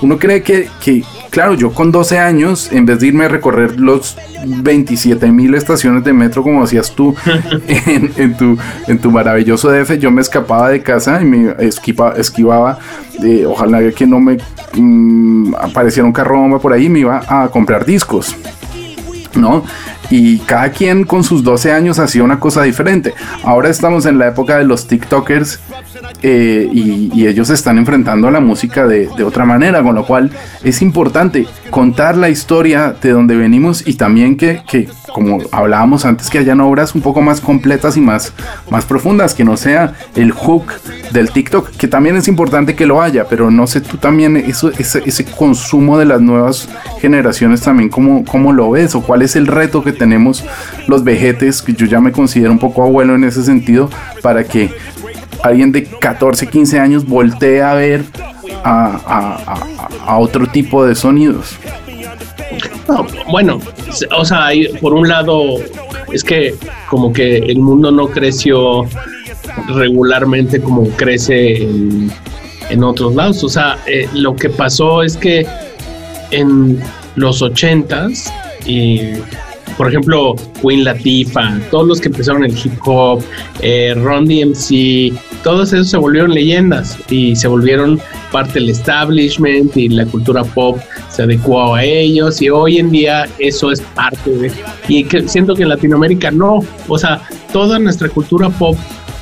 Uno 0.00 0.18
cree 0.18 0.42
que, 0.42 0.68
que, 0.82 1.04
claro, 1.30 1.54
yo 1.54 1.72
con 1.72 1.92
12 1.92 2.18
años, 2.18 2.70
en 2.72 2.86
vez 2.86 3.00
de 3.00 3.08
irme 3.08 3.24
a 3.24 3.28
recorrer 3.28 3.78
los 3.78 4.16
27 4.44 5.30
mil 5.30 5.54
estaciones 5.54 6.04
de 6.04 6.12
metro 6.12 6.42
como 6.42 6.62
hacías 6.62 6.92
tú 6.92 7.14
en, 7.66 8.36
tu, 8.36 8.58
en 8.86 8.98
tu 8.98 9.10
maravilloso 9.10 9.70
DF, 9.70 9.98
yo 9.98 10.10
me 10.10 10.20
escapaba 10.20 10.70
de 10.70 10.82
casa 10.82 11.20
y 11.22 11.24
me 11.24 11.54
esquivaba, 11.58 12.78
de, 13.18 13.46
ojalá 13.46 13.90
que 13.92 14.06
no 14.06 14.20
me 14.20 14.38
mm, 14.74 15.54
apareciera 15.54 16.04
un 16.04 16.12
carro 16.12 16.38
bomba 16.38 16.58
por 16.58 16.72
ahí, 16.72 16.88
me 16.88 17.00
iba 17.00 17.22
a 17.26 17.48
comprar 17.48 17.84
discos. 17.84 18.36
¿no? 19.34 19.64
Y 20.10 20.38
cada 20.40 20.70
quien 20.70 21.04
con 21.04 21.24
sus 21.24 21.42
12 21.42 21.72
años 21.72 21.98
hacía 21.98 22.22
una 22.22 22.38
cosa 22.38 22.62
diferente. 22.62 23.14
Ahora 23.44 23.70
estamos 23.70 24.04
en 24.06 24.18
la 24.18 24.28
época 24.28 24.58
de 24.58 24.64
los 24.64 24.86
TikTokers 24.86 25.58
eh, 26.22 26.68
y, 26.72 27.26
ellos 27.26 27.48
se 27.48 27.54
están 27.54 27.78
enfrentando 27.78 28.28
a 28.28 28.30
la 28.30 28.40
música 28.40 28.86
de, 28.86 29.08
otra 29.24 29.44
manera, 29.44 29.82
con 29.82 29.94
lo 29.94 30.04
cual 30.04 30.30
es 30.64 30.82
importante 30.82 31.46
contar 31.70 32.16
la 32.16 32.28
historia 32.28 32.94
de 33.00 33.10
donde 33.10 33.36
venimos 33.36 33.86
y 33.86 33.94
también 33.94 34.36
que, 34.36 34.62
como 35.14 35.38
hablábamos 35.52 36.04
antes, 36.04 36.28
que 36.28 36.38
hayan 36.38 36.60
obras 36.60 36.94
un 36.94 37.00
poco 37.00 37.20
más 37.20 37.40
completas 37.40 37.96
y 37.96 38.00
más, 38.00 38.32
más 38.70 38.84
profundas, 38.84 39.34
que 39.34 39.44
no 39.44 39.56
sea 39.56 39.94
el 40.16 40.32
hook 40.32 40.72
del 41.12 41.30
TikTok, 41.30 41.70
que 41.70 41.88
también 41.88 42.16
es 42.16 42.28
importante 42.28 42.74
que 42.74 42.86
lo 42.86 43.00
haya, 43.00 43.26
pero 43.28 43.50
no 43.50 43.66
sé 43.66 43.80
tú 43.80 43.96
también 43.96 44.36
eso, 44.36 44.70
ese, 44.78 45.02
ese 45.06 45.24
consumo 45.24 45.98
de 45.98 46.06
las 46.06 46.20
nuevas 46.20 46.68
generaciones 47.00 47.60
también 47.60 47.88
cómo, 47.88 48.24
cómo 48.24 48.52
lo 48.52 48.70
ves 48.70 48.94
o 48.94 49.02
cuál 49.02 49.22
es 49.22 49.36
el 49.36 49.46
reto 49.46 49.82
que 49.82 49.92
tenemos 49.92 50.44
los 50.86 51.04
vejetes, 51.04 51.62
que 51.62 51.72
yo 51.72 51.86
ya 51.86 52.00
me 52.00 52.12
considero 52.12 52.52
un 52.52 52.58
poco 52.58 52.82
abuelo 52.82 53.14
en 53.14 53.24
ese 53.24 53.44
sentido, 53.44 53.88
para 54.22 54.44
que 54.44 54.70
alguien 55.42 55.72
de 55.72 55.84
14, 55.84 56.46
15 56.48 56.78
años 56.78 57.06
voltee 57.06 57.62
a 57.62 57.74
ver 57.74 58.04
a, 58.64 60.16
otro 60.18 60.46
tipo 60.46 60.84
de 60.84 60.94
sonidos. 60.94 61.56
bueno, 63.30 63.60
o 64.16 64.24
sea, 64.24 64.48
por 64.80 64.94
un 64.94 65.08
lado, 65.08 65.56
es 66.12 66.22
que 66.22 66.54
como 66.88 67.12
que 67.12 67.38
el 67.38 67.58
mundo 67.58 67.90
no 67.90 68.08
creció 68.08 68.86
regularmente 69.68 70.60
como 70.60 70.88
crece 70.90 71.62
en, 71.62 72.84
otros 72.84 73.14
lados. 73.14 73.44
O 73.44 73.48
sea, 73.48 73.78
eh, 73.86 74.08
lo 74.14 74.34
que 74.34 74.48
pasó 74.48 75.02
es 75.02 75.16
que 75.16 75.46
en 76.30 76.80
los 77.16 77.42
ochentas 77.42 78.32
y 78.64 79.12
por 79.76 79.88
ejemplo, 79.88 80.36
Queen 80.60 80.84
Latifah, 80.84 81.58
todos 81.70 81.86
los 81.86 82.00
que 82.00 82.08
empezaron 82.08 82.44
el 82.44 82.52
hip 82.56 82.74
hop, 82.84 83.22
eh, 83.60 83.94
Ron 83.96 84.26
DMC, 84.26 85.12
todos 85.42 85.72
esos 85.72 85.90
se 85.90 85.96
volvieron 85.96 86.32
leyendas 86.32 86.98
y 87.10 87.36
se 87.36 87.48
volvieron 87.48 88.00
parte 88.30 88.54
del 88.54 88.70
establishment 88.70 89.76
y 89.76 89.88
la 89.88 90.06
cultura 90.06 90.44
pop 90.44 90.78
se 91.10 91.22
adecuó 91.22 91.74
a 91.74 91.84
ellos 91.84 92.40
y 92.40 92.48
hoy 92.48 92.78
en 92.78 92.90
día 92.90 93.28
eso 93.38 93.70
es 93.70 93.80
parte 93.80 94.30
de... 94.30 94.52
Y 94.88 95.04
que 95.04 95.28
siento 95.28 95.54
que 95.54 95.62
en 95.62 95.68
Latinoamérica 95.68 96.30
no, 96.30 96.60
o 96.88 96.98
sea, 96.98 97.22
toda 97.52 97.78
nuestra 97.78 98.08
cultura 98.08 98.48
pop 98.50 98.76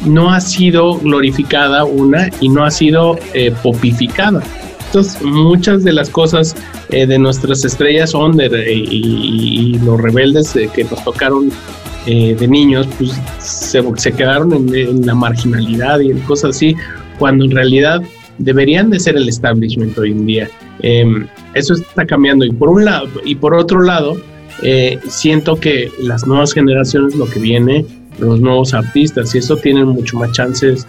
no 0.04 0.32
ha 0.32 0.40
sido 0.40 0.98
glorificada 0.98 1.84
una 1.84 2.30
y 2.40 2.48
no 2.48 2.64
ha 2.64 2.70
sido 2.70 3.18
eh, 3.34 3.52
popificada. 3.62 4.42
Entonces, 4.86 5.22
muchas 5.22 5.84
de 5.84 5.92
las 5.92 6.10
cosas 6.10 6.56
eh, 6.88 7.06
de 7.06 7.18
nuestras 7.18 7.64
estrellas 7.64 8.10
son 8.10 8.40
y, 8.40 9.78
los 9.84 10.00
rebeldes 10.00 10.52
que 10.74 10.84
nos 10.84 11.04
tocaron 11.04 11.52
eh, 12.07 12.34
de 12.38 12.48
niños, 12.48 12.88
pues 12.98 13.20
se, 13.38 14.12
quedaron 14.12 14.53
en, 14.53 15.07
la 15.07 15.14
marginalidad 15.14 16.01
y 16.01 16.11
en 16.11 16.20
cosas 16.20 16.57
así, 16.57 16.74
cuando 17.18 17.44
en 17.44 17.51
realidad 17.51 18.03
deberían 18.38 18.90
de 18.90 18.98
ser 19.01 19.16
el 19.16 19.28
establishment 19.28 19.96
hoy 19.98 20.12
en 20.12 20.26
día. 20.26 20.51
Em, 20.82 21.26
eso 21.55 21.74
está 21.74 22.07
cambiando 22.07 22.44
y 22.44 22.53
por 22.53 22.70
un 22.70 22.84
lado 22.84 23.09
y 23.24 23.34
por 23.34 23.55
otro 23.55 23.82
lado 23.82 24.16
eh, 24.62 24.98
siento 25.09 25.57
que 25.57 25.90
las 26.01 26.26
nuevas 26.26 26.55
generaciones 26.55 27.14
lo 27.16 27.26
que 27.26 27.38
viene 27.38 27.84
los 28.18 28.40
nuevos 28.40 28.72
artistas 28.72 29.34
y 29.34 29.38
eso 29.38 29.57
tienen 29.57 29.88
mucho 29.88 30.16
más 30.16 30.32
chances 30.32 30.86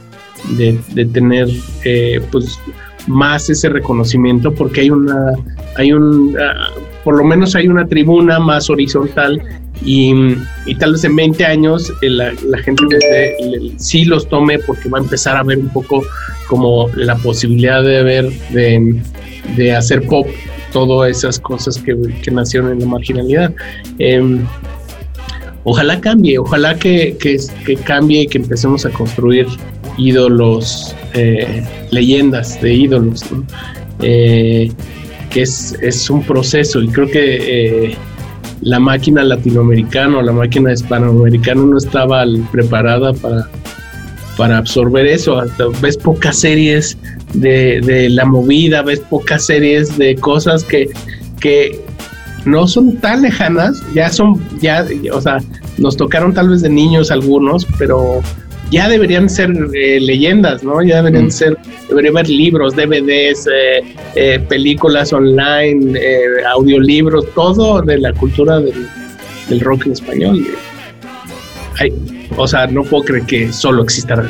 de, 0.57 0.79
de 0.93 1.05
tener 1.05 1.49
pues 2.31 2.57
más 3.07 3.49
ese 3.49 3.69
reconocimiento 3.69 4.53
porque 4.53 4.81
hay 4.81 4.89
una, 4.89 5.33
hay 5.75 5.93
un, 5.93 6.35
ah, 6.39 6.69
por 7.03 7.17
lo 7.17 7.23
menos 7.23 7.55
hay 7.55 7.67
una 7.67 7.85
tribuna 7.85 8.39
más 8.39 8.69
horizontal 8.69 9.41
y, 9.83 10.13
tal 10.79 10.91
vez 10.93 11.03
en 11.03 11.15
20 11.15 11.45
años 11.45 11.91
eh, 12.01 12.09
la, 12.09 12.57
gente 12.59 12.83
sí 13.77 14.05
los 14.05 14.27
tome 14.27 14.59
porque 14.59 14.89
va 14.89 14.99
a 14.99 15.01
empezar 15.01 15.37
a 15.37 15.43
ver 15.43 15.57
un 15.57 15.69
poco 15.69 16.03
como 16.47 16.89
la 16.95 17.15
posibilidad 17.15 17.81
de 17.83 18.03
ver, 18.03 18.31
de, 19.55 19.73
hacer 19.73 20.05
pop, 20.05 20.27
todas 20.71 21.17
esas 21.17 21.39
cosas 21.39 21.79
que, 21.79 21.95
nacieron 22.31 22.73
en 22.73 22.79
la 22.79 22.85
marginalidad. 22.85 23.53
Em, 23.97 24.45
ojalá 25.63 25.99
cambie, 25.99 26.37
ojalá 26.37 26.75
que, 26.75 27.17
cambie 27.85 28.21
y 28.21 28.27
que 28.27 28.37
empecemos 28.37 28.85
a 28.85 28.89
construir 28.91 29.47
ídolos, 29.97 30.95
eh, 31.13 31.63
leyendas 31.89 32.61
de 32.61 32.73
ídolos, 32.73 33.23
eh, 34.01 34.71
que 35.31 35.41
es, 35.41 35.75
es, 35.81 36.09
un 36.09 36.23
proceso 36.23 36.81
y 36.81 36.87
creo 36.89 37.07
que 37.07 37.87
eh, 37.87 37.97
la 38.61 38.79
máquina 38.79 39.23
latinoamericana 39.23 40.17
o 40.17 40.21
la 40.21 40.31
máquina 40.31 40.71
hispanoamericana 40.73 41.63
no 41.63 41.77
estaba 41.77 42.23
preparada 42.51 43.13
para, 43.13 43.49
para 44.37 44.57
absorber 44.57 45.05
eso. 45.07 45.41
ves 45.81 45.97
pocas 45.97 46.37
series 46.37 46.97
de, 47.33 47.81
de, 47.81 48.09
la 48.09 48.25
movida, 48.25 48.81
ves 48.83 48.99
pocas 48.99 49.45
series 49.45 49.97
de 49.97 50.15
cosas 50.15 50.63
que, 50.63 50.89
que 51.39 51.79
no 52.45 52.67
son 52.67 52.97
tan 52.97 53.21
lejanas, 53.21 53.81
ya 53.93 54.09
son, 54.09 54.41
ya, 54.61 54.85
o 55.13 55.21
sea, 55.21 55.37
nos 55.77 55.97
tocaron 55.97 56.33
tal 56.33 56.49
vez 56.49 56.61
de 56.61 56.69
niños 56.69 57.11
algunos, 57.11 57.65
pero 57.77 58.21
ya 58.71 58.87
deberían 58.87 59.29
ser 59.29 59.51
eh, 59.73 59.99
leyendas, 59.99 60.63
¿no? 60.63 60.81
Ya 60.81 60.97
deberían 60.97 61.25
mm. 61.25 61.31
ser, 61.31 61.57
debería 61.89 62.11
haber 62.11 62.29
libros, 62.29 62.75
DVDs, 62.75 63.47
eh, 63.47 63.83
eh, 64.15 64.39
películas 64.47 65.11
online, 65.13 65.99
audiolibros, 66.49 67.31
todo 67.35 67.81
de 67.81 67.99
la 67.99 68.13
cultura 68.13 68.59
del, 68.59 69.59
rock 69.59 69.85
en 69.87 69.91
español. 69.91 70.47
o 72.37 72.47
sea, 72.47 72.65
no 72.67 72.83
puedo 72.83 73.03
creer 73.03 73.25
que 73.25 73.51
solo 73.51 73.83
exista 73.83 74.23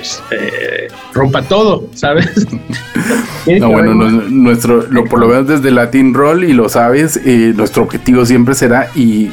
rompa 1.14 1.44
todo, 1.44 1.88
¿sabes? 1.94 2.48
no, 3.60 3.70
bueno, 3.70 3.94
nuestro, 3.94 4.88
lo, 4.90 5.06
por 5.06 5.20
lo 5.20 5.28
menos 5.28 5.48
desde 5.48 5.70
Latin 5.70 6.16
Roll 6.16 6.44
y 6.46 6.54
lo 6.54 6.68
sabes, 6.68 7.20
nuestro 7.56 7.84
objetivo 7.84 8.26
siempre 8.26 8.56
será 8.56 8.90
y 8.96 9.30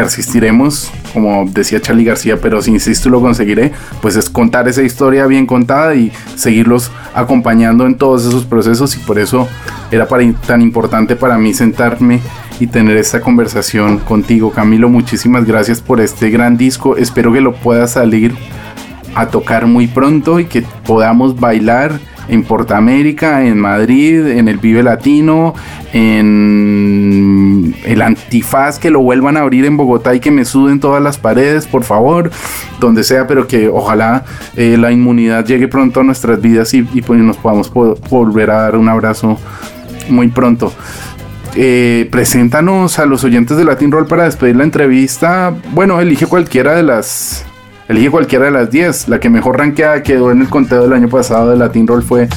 persistiremos, 0.00 0.90
como 1.12 1.44
decía 1.44 1.78
Charlie 1.78 2.04
García, 2.04 2.38
pero 2.40 2.62
si 2.62 2.70
insisto 2.70 3.10
lo 3.10 3.20
conseguiré, 3.20 3.70
pues 4.00 4.16
es 4.16 4.30
contar 4.30 4.66
esa 4.66 4.82
historia 4.82 5.26
bien 5.26 5.44
contada 5.44 5.94
y 5.94 6.10
seguirlos 6.36 6.90
acompañando 7.14 7.84
en 7.84 7.96
todos 7.96 8.24
esos 8.24 8.46
procesos 8.46 8.96
y 8.96 9.00
por 9.00 9.18
eso 9.18 9.46
era 9.90 10.08
tan 10.46 10.62
importante 10.62 11.16
para 11.16 11.36
mí 11.36 11.52
sentarme 11.52 12.22
y 12.58 12.66
tener 12.66 12.96
esta 12.96 13.20
conversación 13.20 13.98
contigo. 13.98 14.52
Camilo, 14.52 14.88
muchísimas 14.88 15.44
gracias 15.44 15.82
por 15.82 16.00
este 16.00 16.30
gran 16.30 16.56
disco, 16.56 16.96
espero 16.96 17.30
que 17.30 17.42
lo 17.42 17.52
pueda 17.52 17.86
salir 17.86 18.34
a 19.14 19.26
tocar 19.26 19.66
muy 19.66 19.86
pronto 19.86 20.40
y 20.40 20.46
que 20.46 20.62
podamos 20.86 21.38
bailar 21.38 22.00
en 22.30 22.44
Portamérica, 22.44 23.44
en 23.44 23.58
Madrid, 23.58 24.26
en 24.26 24.48
el 24.48 24.58
Vive 24.58 24.82
Latino, 24.82 25.54
en 25.92 27.74
el 27.84 28.02
Antifaz, 28.02 28.78
que 28.78 28.90
lo 28.90 29.00
vuelvan 29.00 29.36
a 29.36 29.40
abrir 29.40 29.64
en 29.64 29.76
Bogotá 29.76 30.14
y 30.14 30.20
que 30.20 30.30
me 30.30 30.44
suden 30.44 30.80
todas 30.80 31.02
las 31.02 31.18
paredes, 31.18 31.66
por 31.66 31.82
favor, 31.82 32.30
donde 32.78 33.02
sea, 33.02 33.26
pero 33.26 33.46
que 33.46 33.68
ojalá 33.68 34.24
eh, 34.56 34.76
la 34.78 34.92
inmunidad 34.92 35.44
llegue 35.44 35.68
pronto 35.68 36.00
a 36.00 36.02
nuestras 36.04 36.40
vidas 36.40 36.72
y, 36.72 36.82
pues 36.82 37.20
nos 37.20 37.36
podamos 37.36 37.72
volver 37.72 38.50
a 38.50 38.62
dar 38.62 38.76
un 38.76 38.88
abrazo 38.88 39.38
muy 40.08 40.28
pronto. 40.28 40.72
Eh, 41.56 42.08
preséntanos 42.12 43.00
a 43.00 43.06
los 43.06 43.24
oyentes 43.24 43.56
de 43.56 43.64
Latin 43.64 43.90
Roll 43.90 44.06
para 44.06 44.24
despedir 44.24 44.54
la 44.54 44.62
entrevista. 44.62 45.52
Bueno, 45.72 46.00
elige 46.00 46.26
cualquiera 46.26 46.76
de 46.76 46.84
las. 46.84 47.44
Elige 47.90 48.08
cualquiera 48.08 48.44
de 48.44 48.52
las 48.52 48.70
10. 48.70 49.08
La 49.08 49.18
que 49.18 49.28
mejor 49.28 49.58
ranqueada 49.58 50.04
quedó 50.04 50.30
en 50.30 50.40
el 50.42 50.48
conteo 50.48 50.82
del 50.82 50.92
año 50.92 51.08
pasado 51.08 51.50
de 51.50 51.56
Latin 51.56 51.88
Roll 51.88 52.04
fue 52.04 52.28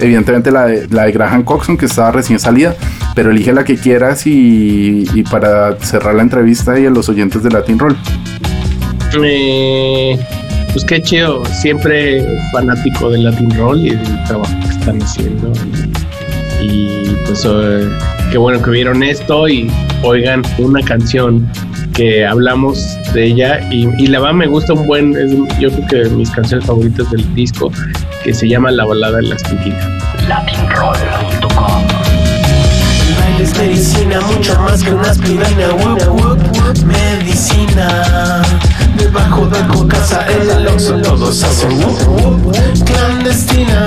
evidentemente 0.00 0.50
la 0.50 0.64
de, 0.64 0.88
la 0.88 1.04
de 1.04 1.12
Graham 1.12 1.44
Coxon, 1.44 1.76
que 1.76 1.84
estaba 1.84 2.10
recién 2.10 2.38
salida. 2.38 2.74
Pero 3.14 3.30
elige 3.30 3.52
la 3.52 3.64
que 3.64 3.76
quieras 3.76 4.22
y, 4.24 5.04
para 5.30 5.78
cerrar 5.78 6.14
la 6.14 6.22
entrevista 6.22 6.80
y 6.80 6.86
a 6.86 6.90
los 6.90 7.10
oyentes 7.10 7.42
de 7.42 7.50
Latin 7.50 7.78
Roll. 7.78 7.94
Eh, 9.22 10.18
pues 10.72 10.86
qué 10.86 11.02
chido, 11.02 11.44
siempre 11.44 12.26
fanático 12.50 13.10
del 13.10 13.24
Latin 13.24 13.54
Roll 13.58 13.80
y 13.84 13.90
del 13.90 14.24
trabajo 14.24 14.54
que 14.62 14.68
están 14.68 15.02
haciendo. 15.02 15.52
Y, 16.62 17.14
pues 17.26 17.46
eh, 17.46 17.90
qué 18.32 18.38
bueno 18.38 18.62
que 18.62 18.70
vieron 18.70 19.02
esto 19.02 19.48
y 19.48 19.70
oigan 20.02 20.40
una 20.56 20.80
canción 20.80 21.46
que 21.94 22.26
hablamos 22.26 22.98
de 23.12 23.26
ella 23.26 23.60
y, 23.70 24.06
la 24.08 24.20
va 24.20 24.32
me 24.32 24.46
gusta 24.46 24.72
un 24.72 24.86
buen, 24.86 25.16
es, 25.16 25.32
yo 25.58 25.70
creo 25.70 25.86
que 25.86 26.10
mis 26.10 26.30
canciones 26.30 26.66
favoritas 26.66 27.10
del 27.10 27.34
disco 27.34 27.70
que 28.22 28.34
se 28.34 28.48
llama 28.48 28.70
La 28.70 28.84
balada 28.84 29.16
de 29.18 29.22
la 29.22 29.36
espinita. 29.36 29.88
Latinroll.com 30.28 32.04
es 33.40 33.58
medicina, 33.58 34.20
mucho 34.20 34.58
más 34.60 34.82
que 34.82 34.92
una 34.92 35.10
aspirina, 35.10 35.44
medicina. 36.86 38.42
Debajo 38.96 39.46
de 39.46 39.62
tu 39.64 39.88
casa, 39.88 40.24
en 40.30 40.50
el 40.50 40.68
oxo, 40.68 40.96
todos 41.02 41.42
hacen 41.42 41.78
clandestina. 42.84 43.86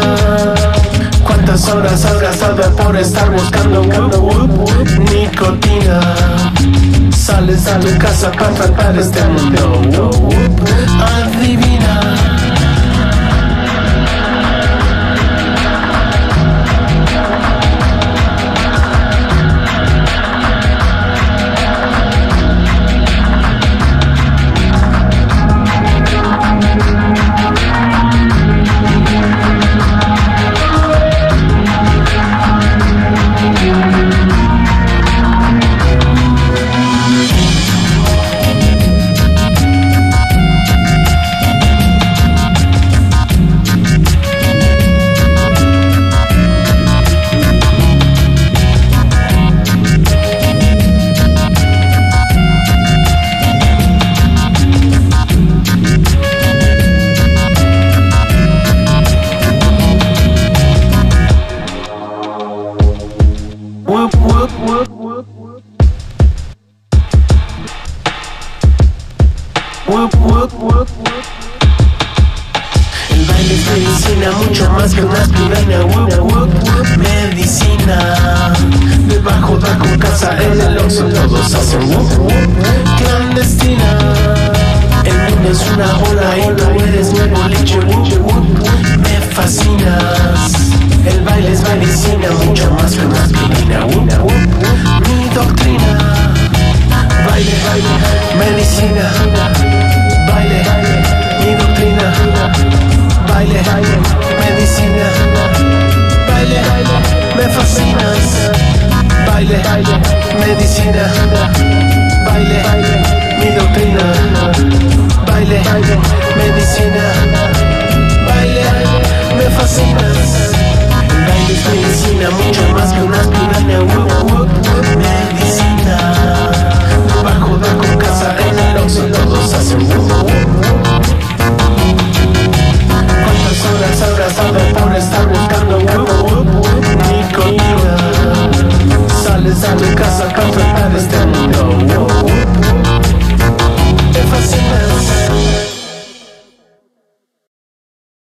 ¿Cuántas 1.24 1.68
horas 1.70 2.06
has 2.06 2.22
gastado 2.22 2.76
por 2.76 2.96
estar 2.98 3.32
buscando 3.32 3.82
nicotina? 5.12 6.00
Sales 7.28 7.68
a 7.68 7.78
tu 7.78 7.90
casa 7.98 8.32
para 8.32 8.54
tratar 8.54 8.98
este 8.98 9.22
mundo. 9.28 10.30
Adivina. 10.98 12.27